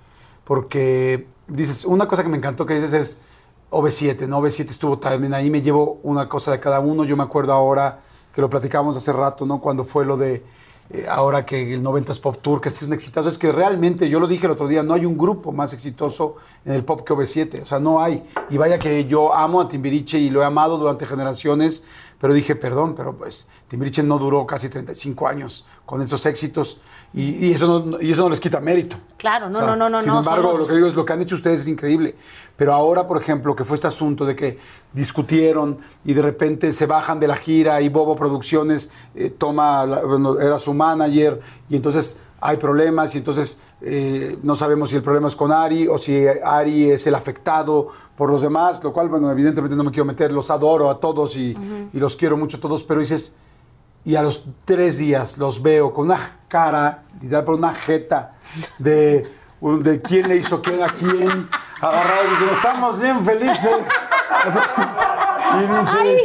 [0.44, 3.20] porque dices, una cosa que me encantó que dices es
[3.70, 4.40] OV7, ¿no?
[4.40, 8.00] OV7 estuvo también ahí, me llevo una cosa de cada uno, yo me acuerdo ahora
[8.34, 9.60] que lo platicábamos hace rato, ¿no?
[9.60, 10.42] Cuando fue lo de
[10.90, 14.20] eh, ahora que el 90s Pop Tour, que sido un exitazo, es que realmente, yo
[14.20, 17.14] lo dije el otro día, no hay un grupo más exitoso en el pop que
[17.14, 18.22] OV7, o sea, no hay.
[18.50, 21.84] Y vaya que yo amo a Timbiriche y lo he amado durante generaciones,
[22.20, 26.80] pero dije, perdón, pero pues Timbiriche no duró casi 35 años con esos éxitos
[27.12, 28.96] y, y eso, no, y eso no les quita mérito.
[29.18, 30.94] Claro, no, O sea, no, no, no, Sin no, embargo, somos- lo que digo es
[30.94, 32.14] lo que han hecho ustedes es increíble.
[32.56, 34.58] Pero ahora, por ejemplo, que fue este asunto de que
[34.92, 40.00] discutieron y de repente se bajan de la gira y Bobo Producciones eh, toma, la-
[40.04, 45.02] bueno, era su manager y entonces hay problemas y entonces eh, no sabemos si el
[45.02, 49.08] problema es con Ari o si Ari es el afectado por los demás, lo cual,
[49.08, 51.56] bueno, evidentemente no me quiero meter, los adoro a todos y,
[51.92, 53.36] y los quiero mucho a todos, pero dices,
[54.04, 58.34] y a los tres días los veo con una cara, literal, por una jeta
[58.78, 59.22] de,
[59.60, 61.48] de quién le hizo quién a quién,
[61.80, 63.86] agarrados diciendo, estamos bien felices.
[65.54, 66.16] y dices, Ay,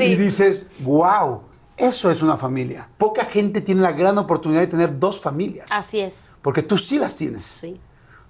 [0.00, 1.42] y- y, dices, wow,
[1.76, 2.88] eso es una familia.
[2.98, 5.70] Poca gente tiene la gran oportunidad de tener dos familias.
[5.72, 6.32] Así es.
[6.42, 7.44] Porque tú sí las tienes.
[7.44, 7.80] Sí.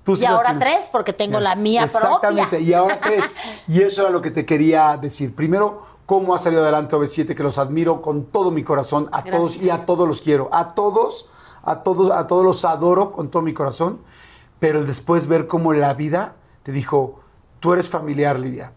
[0.04, 0.68] Tú sí Y ahora tienes.
[0.68, 2.58] tres, porque tengo la mía Exactamente, propia.
[2.66, 3.34] y ahora tres.
[3.68, 5.34] Y eso era lo que te quería decir.
[5.34, 9.56] Primero, cómo ha salido adelante OV7, que los admiro con todo mi corazón, a todos
[9.56, 10.48] y a todos los quiero.
[10.52, 11.28] A todos,
[11.62, 14.00] a todos, a todos los adoro con todo mi corazón.
[14.58, 17.20] Pero después ver cómo la vida te dijo,
[17.60, 18.72] tú eres familiar, Lidia.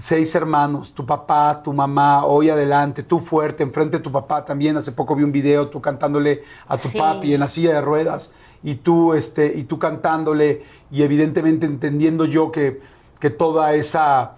[0.00, 4.76] Seis hermanos, tu papá, tu mamá, hoy adelante, tú fuerte, enfrente de tu papá también.
[4.76, 6.98] Hace poco vi un video, tú cantándole a tu Sí.
[6.98, 12.26] papi en la silla de ruedas y tú, este, y tú cantándole y evidentemente entendiendo
[12.26, 12.80] yo que,
[13.18, 14.32] que toda esa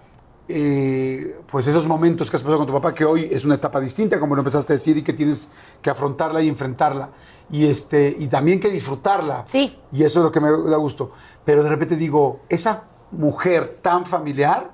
[0.53, 3.79] eh, pues esos momentos que has pasado con tu papá, que hoy es una etapa
[3.79, 5.51] distinta, como lo empezaste a decir, y que tienes
[5.81, 7.09] que afrontarla y enfrentarla.
[7.51, 9.43] Y, este, y también que disfrutarla.
[9.45, 9.77] Sí.
[9.91, 11.11] Y eso es lo que me da gusto.
[11.43, 14.71] Pero de repente digo, esa mujer tan familiar,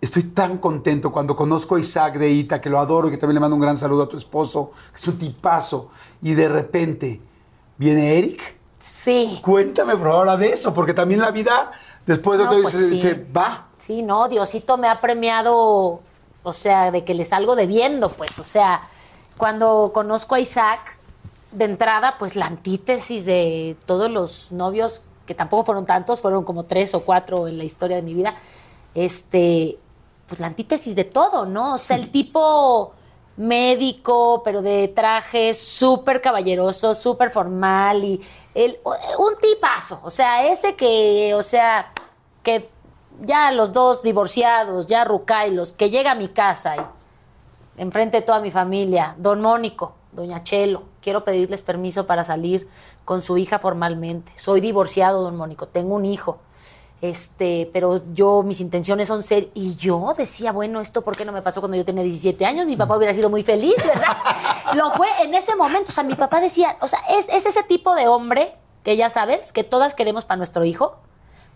[0.00, 3.34] estoy tan contento cuando conozco a Isaac de Ita, que lo adoro y que también
[3.34, 5.90] le mando un gran saludo a tu esposo, que es un tipazo.
[6.22, 7.20] Y de repente
[7.76, 8.56] viene Eric.
[8.78, 9.40] Sí.
[9.42, 11.72] Cuéntame por ahora de eso, porque también la vida
[12.06, 12.96] después de No, todo pues se, sí.
[12.96, 13.65] se va.
[13.78, 16.00] Sí, no, Diosito me ha premiado,
[16.42, 18.82] o sea, de que le salgo debiendo, pues, o sea,
[19.36, 20.96] cuando conozco a Isaac,
[21.52, 26.64] de entrada, pues la antítesis de todos los novios, que tampoco fueron tantos, fueron como
[26.64, 28.34] tres o cuatro en la historia de mi vida,
[28.94, 29.78] este,
[30.26, 31.74] pues la antítesis de todo, ¿no?
[31.74, 32.92] O sea, el tipo
[33.36, 38.20] médico, pero de traje súper caballeroso, súper formal y
[38.54, 38.78] el,
[39.18, 41.92] un tipazo, o sea, ese que, o sea,
[42.42, 42.70] que
[43.20, 48.40] ya los dos divorciados, ya rucailos, que llega a mi casa y enfrente de toda
[48.40, 52.68] mi familia, don Mónico, doña Chelo, quiero pedirles permiso para salir
[53.04, 54.32] con su hija formalmente.
[54.36, 56.38] Soy divorciado, don Mónico, tengo un hijo.
[57.02, 59.50] Este, pero yo, mis intenciones son ser.
[59.54, 62.66] Y yo decía, bueno, ¿esto por qué no me pasó cuando yo tenía 17 años?
[62.66, 64.16] Mi papá hubiera sido muy feliz, ¿verdad?
[64.74, 65.90] Lo fue en ese momento.
[65.90, 69.10] O sea, mi papá decía, o sea, es, es ese tipo de hombre que ya
[69.10, 70.96] sabes, que todas queremos para nuestro hijo.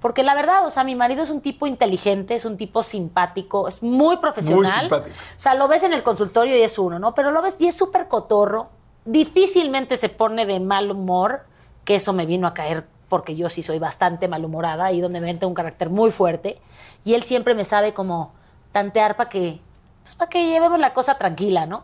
[0.00, 3.68] Porque la verdad, o sea, mi marido es un tipo inteligente, es un tipo simpático,
[3.68, 4.80] es muy profesional.
[4.80, 5.14] simpático.
[5.14, 7.12] O sea, lo ves en el consultorio y es uno, ¿no?
[7.14, 8.70] Pero lo ves y es súper cotorro.
[9.04, 11.44] Difícilmente se pone de mal humor,
[11.84, 15.34] que eso me vino a caer porque yo sí soy bastante malhumorada y donde me
[15.34, 16.58] tengo un carácter muy fuerte.
[17.04, 18.32] Y él siempre me sabe como
[18.72, 19.60] tantear para que,
[20.02, 21.82] pues para que llevemos la cosa tranquila, ¿no?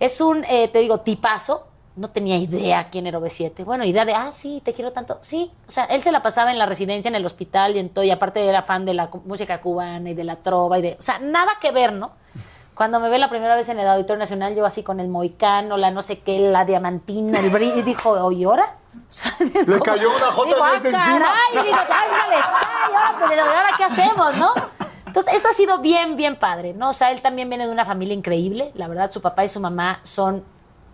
[0.00, 1.68] Es un, eh, te digo, tipazo.
[1.98, 3.64] No tenía idea quién era OV7.
[3.64, 5.18] Bueno, idea de, ah, sí, te quiero tanto.
[5.20, 7.88] Sí, o sea, él se la pasaba en la residencia, en el hospital y en
[7.88, 8.04] todo.
[8.04, 10.96] Y aparte era fan de la música cubana y de la trova y de.
[10.98, 12.12] O sea, nada que ver, ¿no?
[12.74, 15.76] Cuando me ve la primera vez en el Auditorio Nacional, yo así con el moicano,
[15.76, 18.76] la no sé qué, la diamantina, el brillo, y dijo, ¿oye, ahora?
[18.94, 19.32] O sea,
[19.66, 20.98] Le cayó una jota digo, ah, encima.
[20.98, 24.52] caray, digo, ándale, chay, ¿y ahora qué hacemos, no?
[25.06, 26.90] Entonces, eso ha sido bien, bien padre, ¿no?
[26.90, 28.70] O sea, él también viene de una familia increíble.
[28.74, 30.44] La verdad, su papá y su mamá son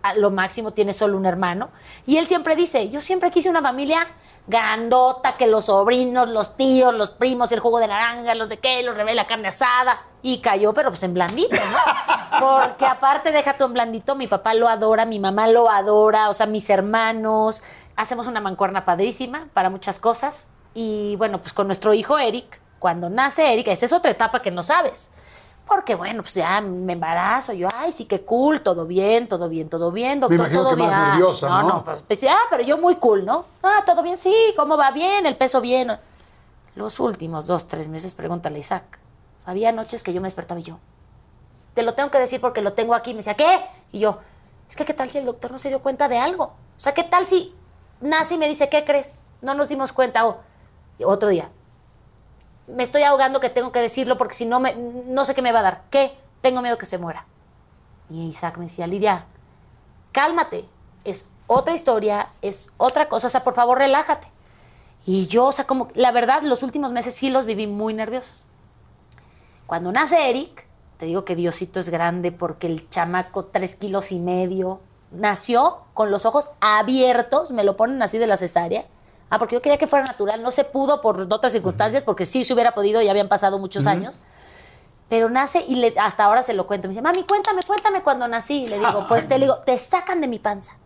[0.09, 1.69] a lo máximo, tiene solo un hermano.
[2.05, 4.07] Y él siempre dice, yo siempre quise una familia
[4.47, 8.83] grandota, que los sobrinos, los tíos, los primos, el jugo de naranja, los de qué,
[8.83, 10.03] los revela la carne asada.
[10.21, 12.39] Y cayó, pero pues en blandito, ¿no?
[12.39, 16.33] Porque aparte, deja tú en blandito, mi papá lo adora, mi mamá lo adora, o
[16.33, 17.63] sea, mis hermanos.
[17.95, 20.49] Hacemos una mancuerna padrísima para muchas cosas.
[20.73, 24.51] Y bueno, pues con nuestro hijo Eric, cuando nace Eric, esa es otra etapa que
[24.51, 25.11] no sabes.
[25.67, 29.67] Porque bueno, pues ya me embarazo, yo, ay, sí, qué cool, todo bien, todo bien,
[29.67, 30.89] todo bien, doctor, imagino todo que bien.
[30.89, 31.63] más nerviosa, ¿no?
[31.67, 33.45] no, pues, pues, ah, pero yo muy cool, ¿no?
[33.63, 35.25] Ah, todo bien, sí, ¿cómo va bien?
[35.25, 35.97] El peso bien.
[36.75, 38.99] Los últimos dos, tres meses, pregúntale Isaac.
[39.39, 40.77] O sea, había noches que yo me despertaba y yo,
[41.73, 43.11] te lo tengo que decir porque lo tengo aquí.
[43.11, 43.63] Me decía, ¿qué?
[43.91, 44.19] Y yo,
[44.67, 46.43] es que ¿qué tal si el doctor no se dio cuenta de algo?
[46.43, 47.53] O sea, ¿qué tal si
[48.01, 49.21] nace y me dice, ¿qué crees?
[49.41, 50.25] No nos dimos cuenta.
[50.25, 50.37] O
[51.05, 51.49] otro día,
[52.67, 55.51] me estoy ahogando que tengo que decirlo porque si no, me, no sé qué me
[55.51, 55.83] va a dar.
[55.89, 56.17] ¿Qué?
[56.41, 57.25] Tengo miedo que se muera.
[58.09, 59.25] Y Isaac me decía, Lidia,
[60.11, 60.65] cálmate.
[61.03, 63.27] Es otra historia, es otra cosa.
[63.27, 64.27] O sea, por favor, relájate.
[65.05, 68.45] Y yo, o sea, como, la verdad, los últimos meses sí los viví muy nerviosos.
[69.67, 70.65] Cuando nace Eric,
[70.97, 74.79] te digo que Diosito es grande porque el chamaco, tres kilos y medio,
[75.11, 78.85] nació con los ojos abiertos, me lo ponen así de la cesárea.
[79.35, 82.45] Ah, porque yo quería que fuera natural, no se pudo por otras circunstancias, porque sí
[82.45, 84.21] se hubiera podido, ya habían pasado muchos años.
[85.09, 86.87] Pero nace y le- hasta ahora se lo cuento.
[86.87, 88.63] Me dice, mami, cuéntame, cuéntame cuando nací.
[88.63, 90.77] Y le digo, pues te le digo, te sacan de mi panza.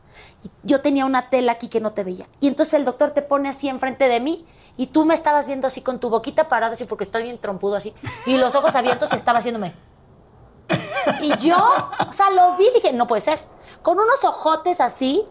[0.44, 2.28] Y yo tenía una tela aquí que no te veía.
[2.42, 4.46] Y entonces el doctor te pone así enfrente de mí
[4.78, 7.76] y tú me estabas viendo así con tu boquita parada así porque estoy bien trompudo
[7.76, 7.94] así.
[8.26, 9.74] Y los ojos abiertos y estaba haciéndome.
[11.22, 11.58] Y yo,
[12.08, 13.40] o sea, lo vi y dije, no puede ser.
[13.82, 15.24] Con unos ojotes así.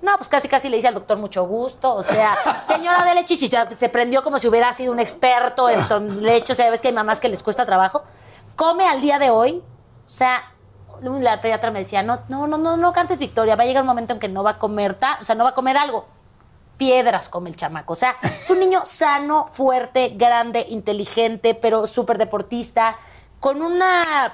[0.00, 1.94] No, pues casi casi le dice al doctor mucho gusto.
[1.94, 6.52] O sea, señora de leche, se prendió como si hubiera sido un experto en leche.
[6.52, 8.02] O sea, ves que hay mamás que les cuesta trabajo.
[8.56, 9.62] Come al día de hoy.
[10.06, 10.40] O sea,
[11.02, 13.56] la pediatra me decía, no, no, no, no, no cantes Victoria.
[13.56, 15.44] Va a llegar un momento en que no va a comer, ta- o sea, no
[15.44, 16.06] va a comer algo.
[16.76, 17.92] Piedras come el chamaco.
[17.92, 22.96] O sea, es un niño sano, fuerte, grande, inteligente, pero súper deportista,
[23.40, 24.32] con una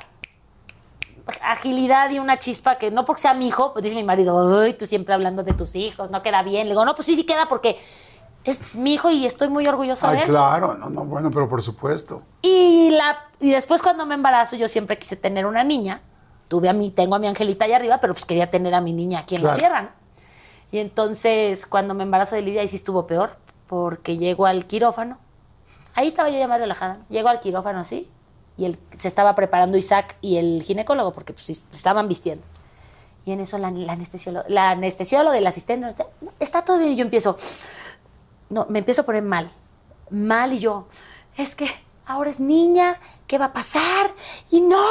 [1.42, 4.74] agilidad y una chispa que no porque sea mi hijo, pues dice mi marido, ay,
[4.74, 6.66] tú siempre hablando de tus hijos, no queda bien.
[6.66, 7.78] Le digo, no, pues sí, sí queda porque
[8.44, 10.24] es mi hijo y estoy muy orgullosa de él.
[10.24, 12.22] claro, no, no, bueno, pero por supuesto.
[12.42, 16.02] Y, la, y después cuando me embarazo, yo siempre quise tener una niña.
[16.48, 18.92] Tuve a mi, tengo a mi angelita allá arriba, pero pues quería tener a mi
[18.92, 19.56] niña aquí en Claro.
[19.56, 19.88] la tierra, ¿no?
[20.72, 23.36] Y entonces, cuando me embarazo de Lidia, ahí sí estuvo peor,
[23.66, 25.18] porque llego al quirófano.
[25.94, 26.98] Ahí estaba yo ya más relajada.
[27.08, 28.10] Llego al quirófano así,
[28.56, 32.46] y él se estaba preparando Isaac y el ginecólogo porque pues, se estaban vistiendo.
[33.26, 35.94] Y en eso la, la anestesióloga, la anestesióloga, el asistente,
[36.40, 36.92] está todo bien.
[36.92, 37.36] Y yo empiezo,
[38.50, 39.50] no, me empiezo a poner mal.
[40.10, 40.86] Mal y yo,
[41.36, 41.68] es que
[42.06, 44.14] ahora es niña, ¿qué va a pasar?
[44.50, 44.84] Y no,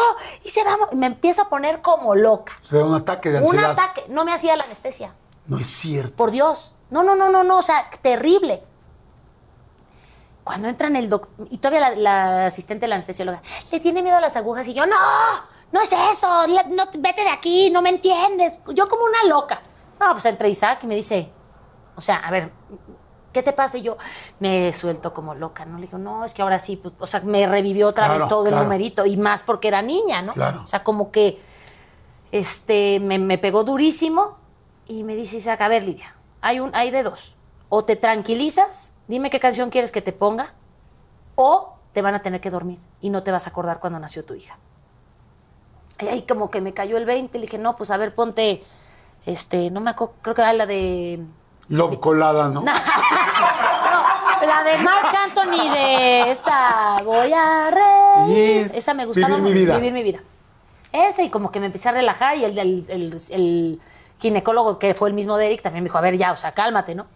[0.44, 2.54] y se va, me empiezo a poner como loca.
[2.64, 3.72] O sea, un ataque de Un ansiedad.
[3.72, 5.14] ataque, no me hacía la anestesia,
[5.46, 6.16] No es cierto.
[6.16, 6.74] por Dios.
[6.90, 8.64] No, no, no, no, no, o sea, terrible.
[10.44, 13.42] Cuando entra en el doctor, y todavía la, la asistente, la anestesióloga,
[13.72, 14.96] le tiene miedo a las agujas y yo, no,
[15.72, 18.60] no es eso, la- no, vete de aquí, no me entiendes.
[18.74, 19.62] Yo como una loca.
[20.00, 21.32] No, pues entra Isaac y me dice,
[21.96, 22.52] o sea, a ver,
[23.32, 23.78] ¿qué te pasa?
[23.78, 23.98] Y yo
[24.40, 25.78] me suelto como loca, ¿no?
[25.80, 28.28] Le digo, no, es que ahora sí, pues, o sea, me revivió otra Claro, vez
[28.28, 28.58] todo claro.
[28.58, 30.34] el numerito, y más porque era niña, ¿no?
[30.34, 30.62] Claro.
[30.62, 31.42] O sea, como que
[32.32, 34.38] este, me, me pegó durísimo
[34.88, 37.36] y me dice Isaac, a ver, Lidia, hay, un, hay de dos.
[37.76, 40.54] O te tranquilizas, dime qué canción quieres que te ponga,
[41.34, 44.24] o te van a tener que dormir y no te vas a acordar cuando nació
[44.24, 44.60] tu hija.
[46.00, 48.64] Y ahí como que me cayó el 20, le dije, no, pues a ver, ponte,
[49.26, 51.26] este, no me acuerdo, creo que era la de...
[51.70, 52.62] Lob colada, ¿no?
[54.44, 58.70] No, la de Marc Anthony de esta Voy a reír.
[58.76, 59.76] Esa me gustaba Vivir mi vida.
[59.78, 60.20] Vivir mi vida.
[60.92, 63.82] Ese y como que me empecé a relajar y el, el, el- el
[64.20, 66.52] ginecólogo que fue el mismo de Eric también me dijo, a ver ya, o sea,
[66.52, 67.08] cálmate, ¿no?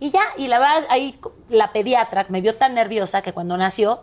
[0.00, 1.18] Y ya, y la verdad, ahí
[1.48, 4.00] la pediatra me vio tan nerviosa que cuando nació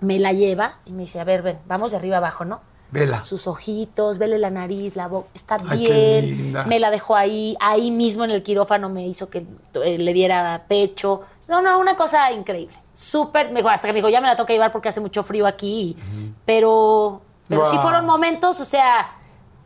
[0.00, 2.60] me la lleva y me dice, a ver, ven, vamos de arriba abajo, ¿no?
[2.90, 3.18] Vela.
[3.18, 6.54] Sus ojitos, vele la nariz, la boca, está Ay, bien.
[6.66, 9.44] Me la dejó ahí, ahí mismo en el quirófano me hizo que
[9.84, 11.22] eh, le diera pecho.
[11.48, 12.76] No, no, una cosa increíble.
[12.92, 15.24] Súper, me dijo, hasta que me dijo, ya me la toca llevar porque hace mucho
[15.24, 15.96] frío aquí.
[16.44, 19.10] Pero, pero sí fueron momentos, o sea,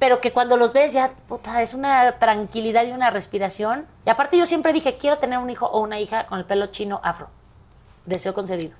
[0.00, 3.86] pero que cuando los ves ya, puta, es una tranquilidad y una respiración.
[4.06, 6.68] Y aparte yo siempre dije, quiero tener un hijo o una hija con el pelo
[6.68, 7.28] chino afro.
[8.06, 8.72] Deseo concedido.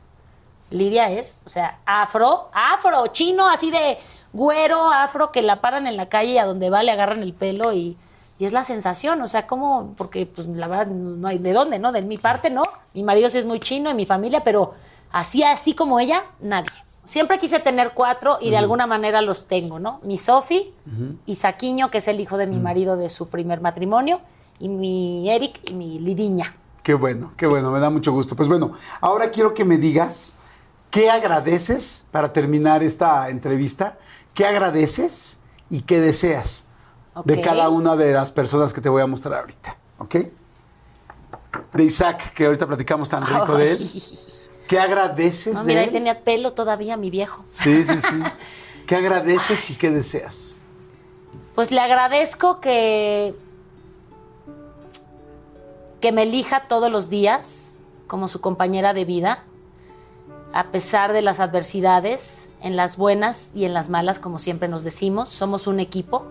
[0.71, 3.99] Lidia es, o sea, afro, afro, chino, así de
[4.33, 7.35] güero, afro, que la paran en la calle y a donde va le agarran el
[7.35, 7.99] pelo y,
[8.39, 11.79] y es la sensación, o sea, como, porque pues la verdad no hay de dónde,
[11.79, 11.93] ¿no?
[11.93, 12.63] De mi parte, ¿no?
[12.95, 14.73] Mi marido sí es muy chino y mi familia, pero
[15.13, 16.73] así, así como ella, nadie.
[17.11, 19.99] Siempre quise tener cuatro y de alguna manera los tengo, ¿no?
[20.05, 20.73] Mi Sofi,
[21.27, 24.21] Isaquiño, que es el hijo de mi marido de su primer matrimonio,
[24.61, 26.55] y mi Eric y mi Lidiña.
[26.85, 28.37] Qué bueno, qué bueno, me da mucho gusto.
[28.37, 30.35] Pues bueno, ahora quiero que me digas
[30.93, 33.99] qué agradeces para terminar esta entrevista,
[34.33, 35.39] qué agradeces
[35.69, 36.67] y qué deseas
[37.25, 40.15] de cada una de las personas que te voy a mostrar ahorita, ¿ok?
[41.73, 43.91] De Isaac, que ahorita platicamos tan rico de él.
[44.71, 45.93] ¿Qué agradeces No, de mira, ahí él?
[45.93, 47.45] tenía pelo todavía mi viejo.
[47.51, 48.23] Sí, sí, sí.
[48.87, 50.59] ¿Qué agradeces y qué deseas?
[51.57, 53.35] Pues le agradezco que
[56.01, 59.43] que me elija todos los días como su compañera de vida,
[60.53, 64.85] a pesar de las adversidades, en las buenas y en las malas, como siempre nos
[64.85, 66.27] decimos, somos un equipo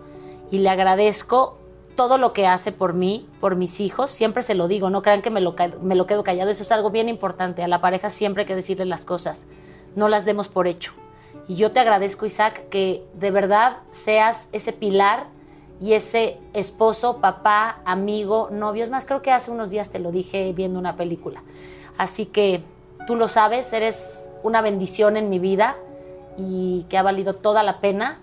[0.50, 1.59] y le agradezco
[2.00, 5.22] todo lo que hace por mí, por mis hijos, siempre se lo digo, no crean
[5.22, 8.10] que me lo, me lo quedo callado, eso es algo bien importante, a la pareja
[8.10, 9.48] siempre hay que decirle las cosas,
[9.98, 10.94] no las demos por hecho.
[11.50, 15.28] Y yo te agradezco, Isaac, que de verdad seas ese pilar
[15.82, 18.86] y ese esposo, papá, amigo, novio.
[18.86, 21.44] Es más, creo que hace unos días te lo dije viendo una película.
[21.98, 22.64] Así que
[23.08, 25.76] tú lo sabes, eres una bendición en mi vida
[26.38, 28.22] y que ha valido toda la pena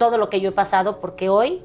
[0.00, 1.62] todo lo que yo he pasado porque hoy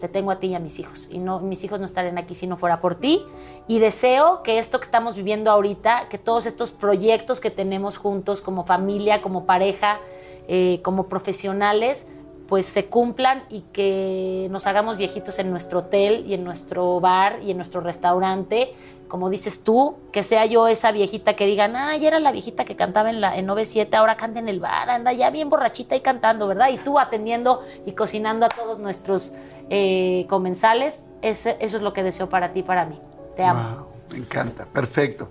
[0.00, 1.08] te tengo a ti y a mis hijos.
[1.10, 3.22] Y no, mis hijos no estarían aquí si no fuera por ti.
[3.68, 8.42] Y deseo que esto que estamos viviendo ahorita, que todos estos proyectos que tenemos juntos
[8.42, 10.00] como familia, como pareja,
[10.48, 12.08] eh, como profesionales,
[12.50, 17.38] pues se cumplan y que nos hagamos viejitos en nuestro hotel y en nuestro bar
[17.44, 18.74] y en nuestro restaurante.
[19.06, 22.74] Como dices tú, que sea yo esa viejita que digan, ay, era la viejita que
[22.74, 26.00] cantaba en, la, en 97, ahora canta en el bar, anda ya bien borrachita y
[26.00, 26.70] cantando, ¿verdad?
[26.70, 29.32] Y tú atendiendo y cocinando a todos nuestros
[29.68, 31.06] eh, comensales.
[31.22, 32.98] Eso es lo que deseo para ti para mí.
[33.36, 33.86] Te amo.
[34.10, 35.28] Me encanta, perfecto.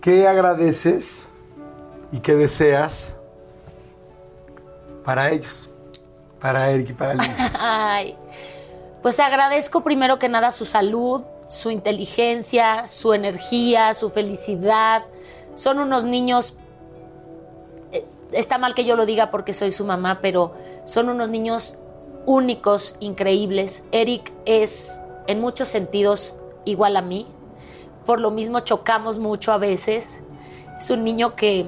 [0.00, 1.30] ¿Qué agradeces
[2.10, 3.16] y qué deseas
[5.04, 5.69] para ellos?
[6.40, 7.52] Para Eric y para Lina.
[7.58, 8.16] Ay,
[9.02, 15.04] pues agradezco primero que nada su salud, su inteligencia, su energía, su felicidad.
[15.54, 16.54] Son unos niños,
[17.92, 20.54] eh, está mal que yo lo diga porque soy su mamá, pero
[20.84, 21.78] son unos niños
[22.26, 23.84] únicos, increíbles.
[23.92, 27.26] Eric es en muchos sentidos igual a mí.
[28.06, 30.22] Por lo mismo chocamos mucho a veces.
[30.78, 31.66] Es un niño que,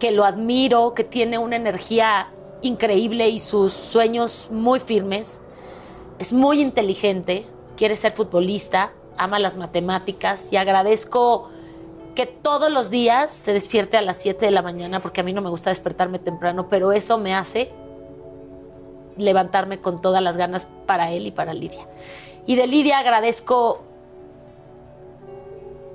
[0.00, 2.28] que lo admiro, que tiene una energía
[2.62, 5.42] increíble y sus sueños muy firmes.
[6.18, 7.44] Es muy inteligente,
[7.76, 11.50] quiere ser futbolista, ama las matemáticas y agradezco
[12.14, 15.32] que todos los días se despierte a las 7 de la mañana, porque a mí
[15.32, 17.72] no me gusta despertarme temprano, pero eso me hace
[19.16, 21.86] levantarme con todas las ganas para él y para Lidia.
[22.46, 23.82] Y de Lidia agradezco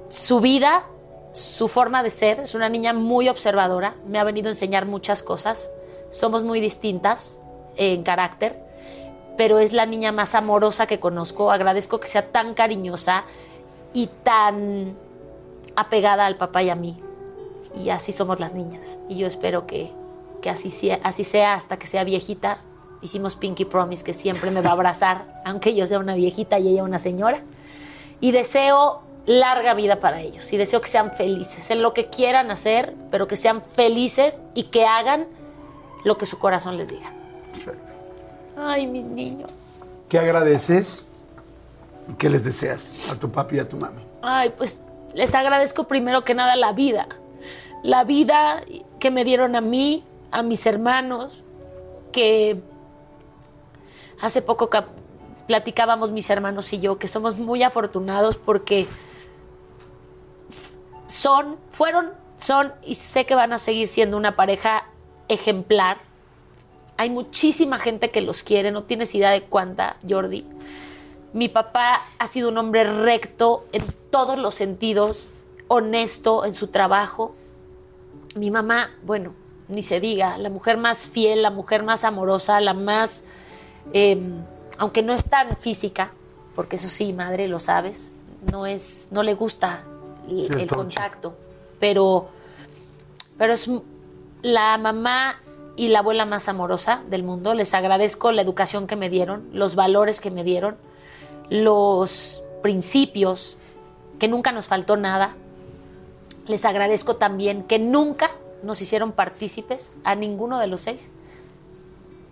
[0.09, 0.85] su vida,
[1.31, 2.41] su forma de ser.
[2.41, 5.71] Es una niña muy observadora, me ha venido a enseñar muchas cosas.
[6.13, 7.39] Somos muy distintas
[7.75, 8.63] en carácter,
[9.35, 11.51] pero es la niña más amorosa que conozco.
[11.51, 13.25] Agradezco que sea tan cariñosa
[13.95, 14.95] y tan
[15.75, 16.99] apegada al papá y a mí.
[17.75, 18.99] Y así somos las niñas.
[19.09, 19.91] Y yo espero que,
[20.43, 22.59] que así, sea, así sea hasta que sea viejita.
[23.01, 26.67] Hicimos Pinky Promise que siempre me va a abrazar, aunque yo sea una viejita y
[26.67, 27.43] ella una señora.
[28.19, 32.51] Y deseo larga vida para ellos y deseo que sean felices en lo que quieran
[32.51, 35.27] hacer, pero que sean felices y que hagan
[36.03, 37.11] lo que su corazón les diga.
[37.51, 37.93] Perfecto.
[38.57, 39.67] Ay, mis niños.
[40.09, 41.07] ¿Qué agradeces
[42.09, 44.03] y qué les deseas a tu papi y a tu mami?
[44.21, 44.81] Ay, pues
[45.13, 47.07] les agradezco primero que nada la vida.
[47.83, 48.63] La vida
[48.99, 51.43] que me dieron a mí, a mis hermanos,
[52.11, 52.61] que
[54.21, 54.69] hace poco
[55.47, 58.87] platicábamos mis hermanos y yo, que somos muy afortunados porque
[61.07, 64.85] son, fueron, son y sé que van a seguir siendo una pareja
[65.27, 65.97] ejemplar.
[66.97, 70.45] Hay muchísima gente que los quiere, no tienes idea de cuánta, Jordi.
[71.33, 75.27] Mi papá ha sido un hombre recto en todos los sentidos,
[75.67, 77.35] honesto en su trabajo.
[78.35, 79.33] Mi mamá, bueno,
[79.67, 83.25] ni se diga, la mujer más fiel, la mujer más amorosa, la más,
[83.93, 84.21] eh,
[84.77, 86.13] aunque no es tan física,
[86.55, 88.13] porque eso sí, madre, lo sabes,
[88.51, 89.83] no es, no le gusta
[90.29, 91.35] el, Sí, contacto,
[91.79, 92.27] pero,
[93.37, 93.67] pero es
[94.43, 95.39] la mamá
[95.75, 97.55] y la abuela más amorosa del mundo.
[97.55, 100.77] Les agradezco la educación que me dieron, los valores que me dieron,
[101.49, 103.57] los principios,
[104.19, 105.35] que nunca nos faltó nada.
[106.45, 108.29] Les agradezco también que nunca
[108.61, 111.11] nos hicieron partícipes a ninguno de los seis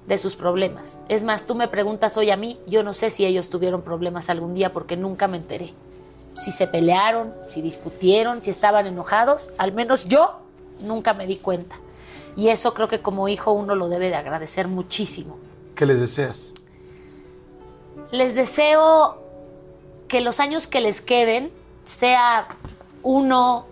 [0.08, 1.00] de sus problemas.
[1.08, 4.30] Es más, tú me preguntas hoy a mí, yo no sé si ellos tuvieron problemas
[4.30, 5.74] algún día porque nunca me enteré.
[6.34, 10.40] Si se pelearon, si discutieron, si estaban enojados, al menos yo
[10.82, 11.78] nunca me di cuenta.
[12.36, 15.38] Y eso creo que como hijo uno lo debe de agradecer muchísimo.
[15.76, 16.53] ¿Qué les deseas?
[18.12, 19.22] Les deseo
[20.08, 21.52] que los años que les queden
[21.86, 22.48] sea
[23.03, 23.66] uno,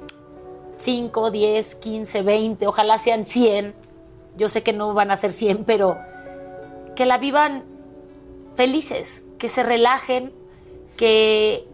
[0.78, 3.74] cinco, diez, quince, veinte, ojalá sean 100.
[4.38, 5.98] Yo sé que no van a ser 100, pero
[6.96, 7.64] que la vivan
[8.56, 10.34] felices, que se relajen,
[10.98, 11.68] que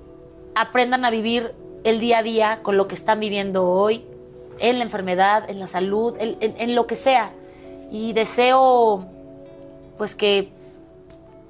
[0.56, 1.54] aprendan a vivir
[1.84, 4.06] el día a día con lo que están viviendo hoy,
[4.60, 7.32] en la enfermedad, en la salud, en, en- en lo que sea.
[7.92, 9.06] Y deseo,
[9.98, 10.52] pues que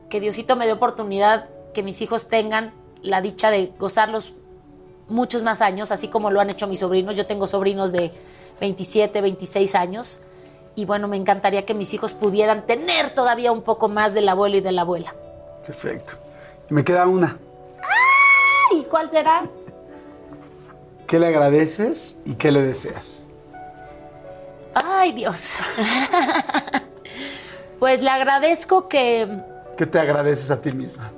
[0.10, 4.34] que Diosito me dé oportunidad que mis hijos tengan la dicha de gozarlos
[5.08, 7.16] muchos más años, así como lo han hecho mis sobrinos.
[7.16, 8.12] Yo tengo sobrinos de
[8.62, 10.20] 27, 26 años.
[10.76, 14.58] Y bueno, me encantaría que mis hijos pudieran tener todavía un poco más del abuelo
[14.58, 15.14] y de la abuela.
[15.66, 16.14] Perfecto.
[16.70, 17.38] Me queda una.
[18.72, 19.44] ¿Y cuál será?
[21.08, 23.26] ¿Qué le agradeces y qué le deseas?
[24.74, 25.56] Ay, Dios.
[27.80, 29.42] pues le agradezco que,
[29.78, 31.12] ¿Qué te agradeces a ti misma?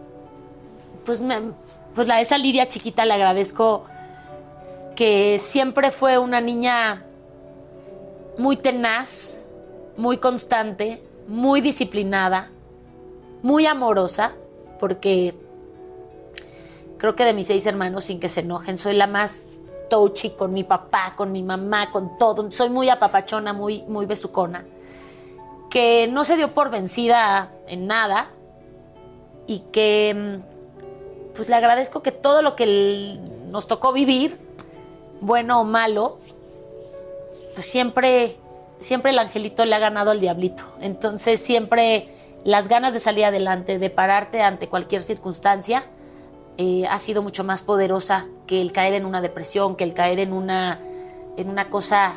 [1.05, 1.53] pues, me-
[1.95, 3.85] pues a esa Lidia chiquita le agradezco
[4.95, 7.03] que siempre fue una niña
[8.38, 9.47] muy tenaz,
[9.95, 12.49] muy constante, muy disciplinada,
[13.41, 14.34] muy amorosa,
[14.80, 15.34] porque
[16.97, 19.49] creo que de mis seis hermanos, sin que se enojen, soy la más
[19.89, 22.49] touchy con mi papá, con mi mamá, con todo.
[22.51, 24.65] Soy muy apapachona, muy, muy besucona.
[25.69, 28.30] Que no se dio por vencida en nada
[29.47, 33.19] y que mm, pues le agradezco que todo lo que
[33.49, 34.38] nos tocó vivir,
[35.22, 36.19] bueno o malo,
[37.53, 38.38] pues siempre,
[38.80, 40.64] siempre el angelito le ha ganado al diablito.
[40.81, 45.84] Entonces siempre las ganas de salir adelante, de pararte ante cualquier circunstancia,
[46.57, 50.19] eh, ha sido mucho más poderosa que el caer en una depresión, que el caer
[50.19, 50.79] en una,
[51.38, 52.13] en una cosa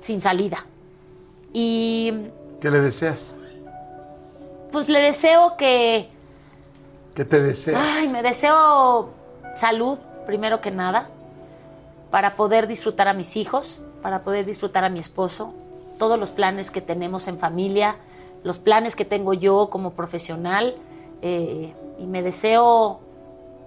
[0.00, 0.66] sin salida.
[1.52, 2.12] Y
[2.60, 3.34] ¿Qué le deseas?
[4.72, 6.10] pues le deseo que,
[7.14, 7.80] ¿Qué te deseas?
[7.82, 9.10] Ay, me deseo
[9.54, 11.08] salud, primero que nada,
[12.10, 15.54] para poder disfrutar a mis hijos, para poder disfrutar a mi esposo,
[15.98, 17.96] todos los planes que tenemos en familia,
[18.44, 20.74] los planes que tengo yo como profesional,
[21.22, 23.00] eh, y me deseo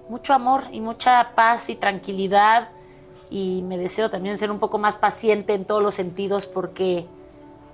[0.09, 2.69] mucho amor y mucha paz y tranquilidad,
[3.29, 7.07] y me deseo también ser un poco más paciente en todos los sentidos, porque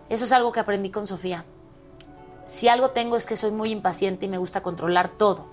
[0.09, 1.45] eso es algo que aprendí con Sofía.
[2.45, 5.47] Si algo tengo es que soy muy impaciente y me gusta controlar todo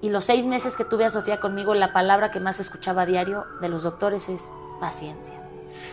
[0.00, 3.06] Y los seis meses que tuve a Sofía conmigo, la palabra que más escuchaba a
[3.06, 5.47] diario de los doctores es paciencia.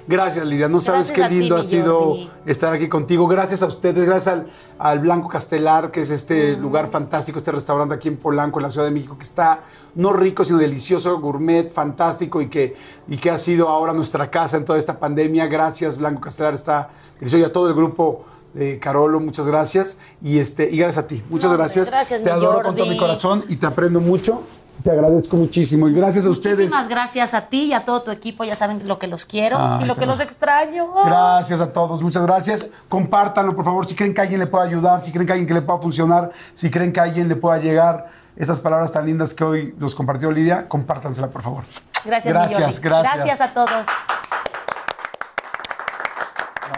[0.07, 0.67] Gracias, Lidia.
[0.67, 2.29] No sabes Gracias qué ti, lindo ha sido Jordi.
[2.45, 3.27] estar aquí contigo.
[3.27, 7.95] Gracias a ustedes, gracias al, al Blanco Castelar, que es este lugar fantástico, este restaurante
[7.95, 9.61] aquí en Polanco, en la Ciudad de México, que está
[9.95, 12.75] no rico, sino delicioso, gourmet, fantástico y que,
[13.07, 15.47] y que ha sido ahora nuestra casa en toda esta pandemia.
[15.47, 17.41] Gracias, Blanco Castelar, está delicioso.
[17.41, 19.99] Y a todo el grupo de Carolo, muchas gracias.
[20.21, 21.89] Y, este, y gracias a ti, muchas No, gracias.
[21.89, 24.43] gracias, Te adoro con todo mi corazón y te aprendo mucho.
[24.83, 25.87] Te agradezco muchísimo.
[25.87, 26.59] Y gracias a ustedes.
[26.59, 28.43] Muchísimas gracias a ti y a todo tu equipo.
[28.43, 30.93] Ya saben lo que los quiero Ay, y lo que los extraño.
[31.05, 32.67] Gracias a todos, muchas gracias.
[32.87, 35.53] Compártanlo, por favor, si creen que alguien le pueda ayudar, si creen que alguien que
[35.53, 39.43] le pueda funcionar, si creen que alguien le pueda llegar estas palabras tan lindas que
[39.43, 41.63] hoy nos compartió Lidia, compártansela, por favor.
[42.03, 43.15] Gracias, gracias, gracias.
[43.15, 43.87] Gracias a todos.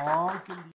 [0.05, 0.57] No, qué.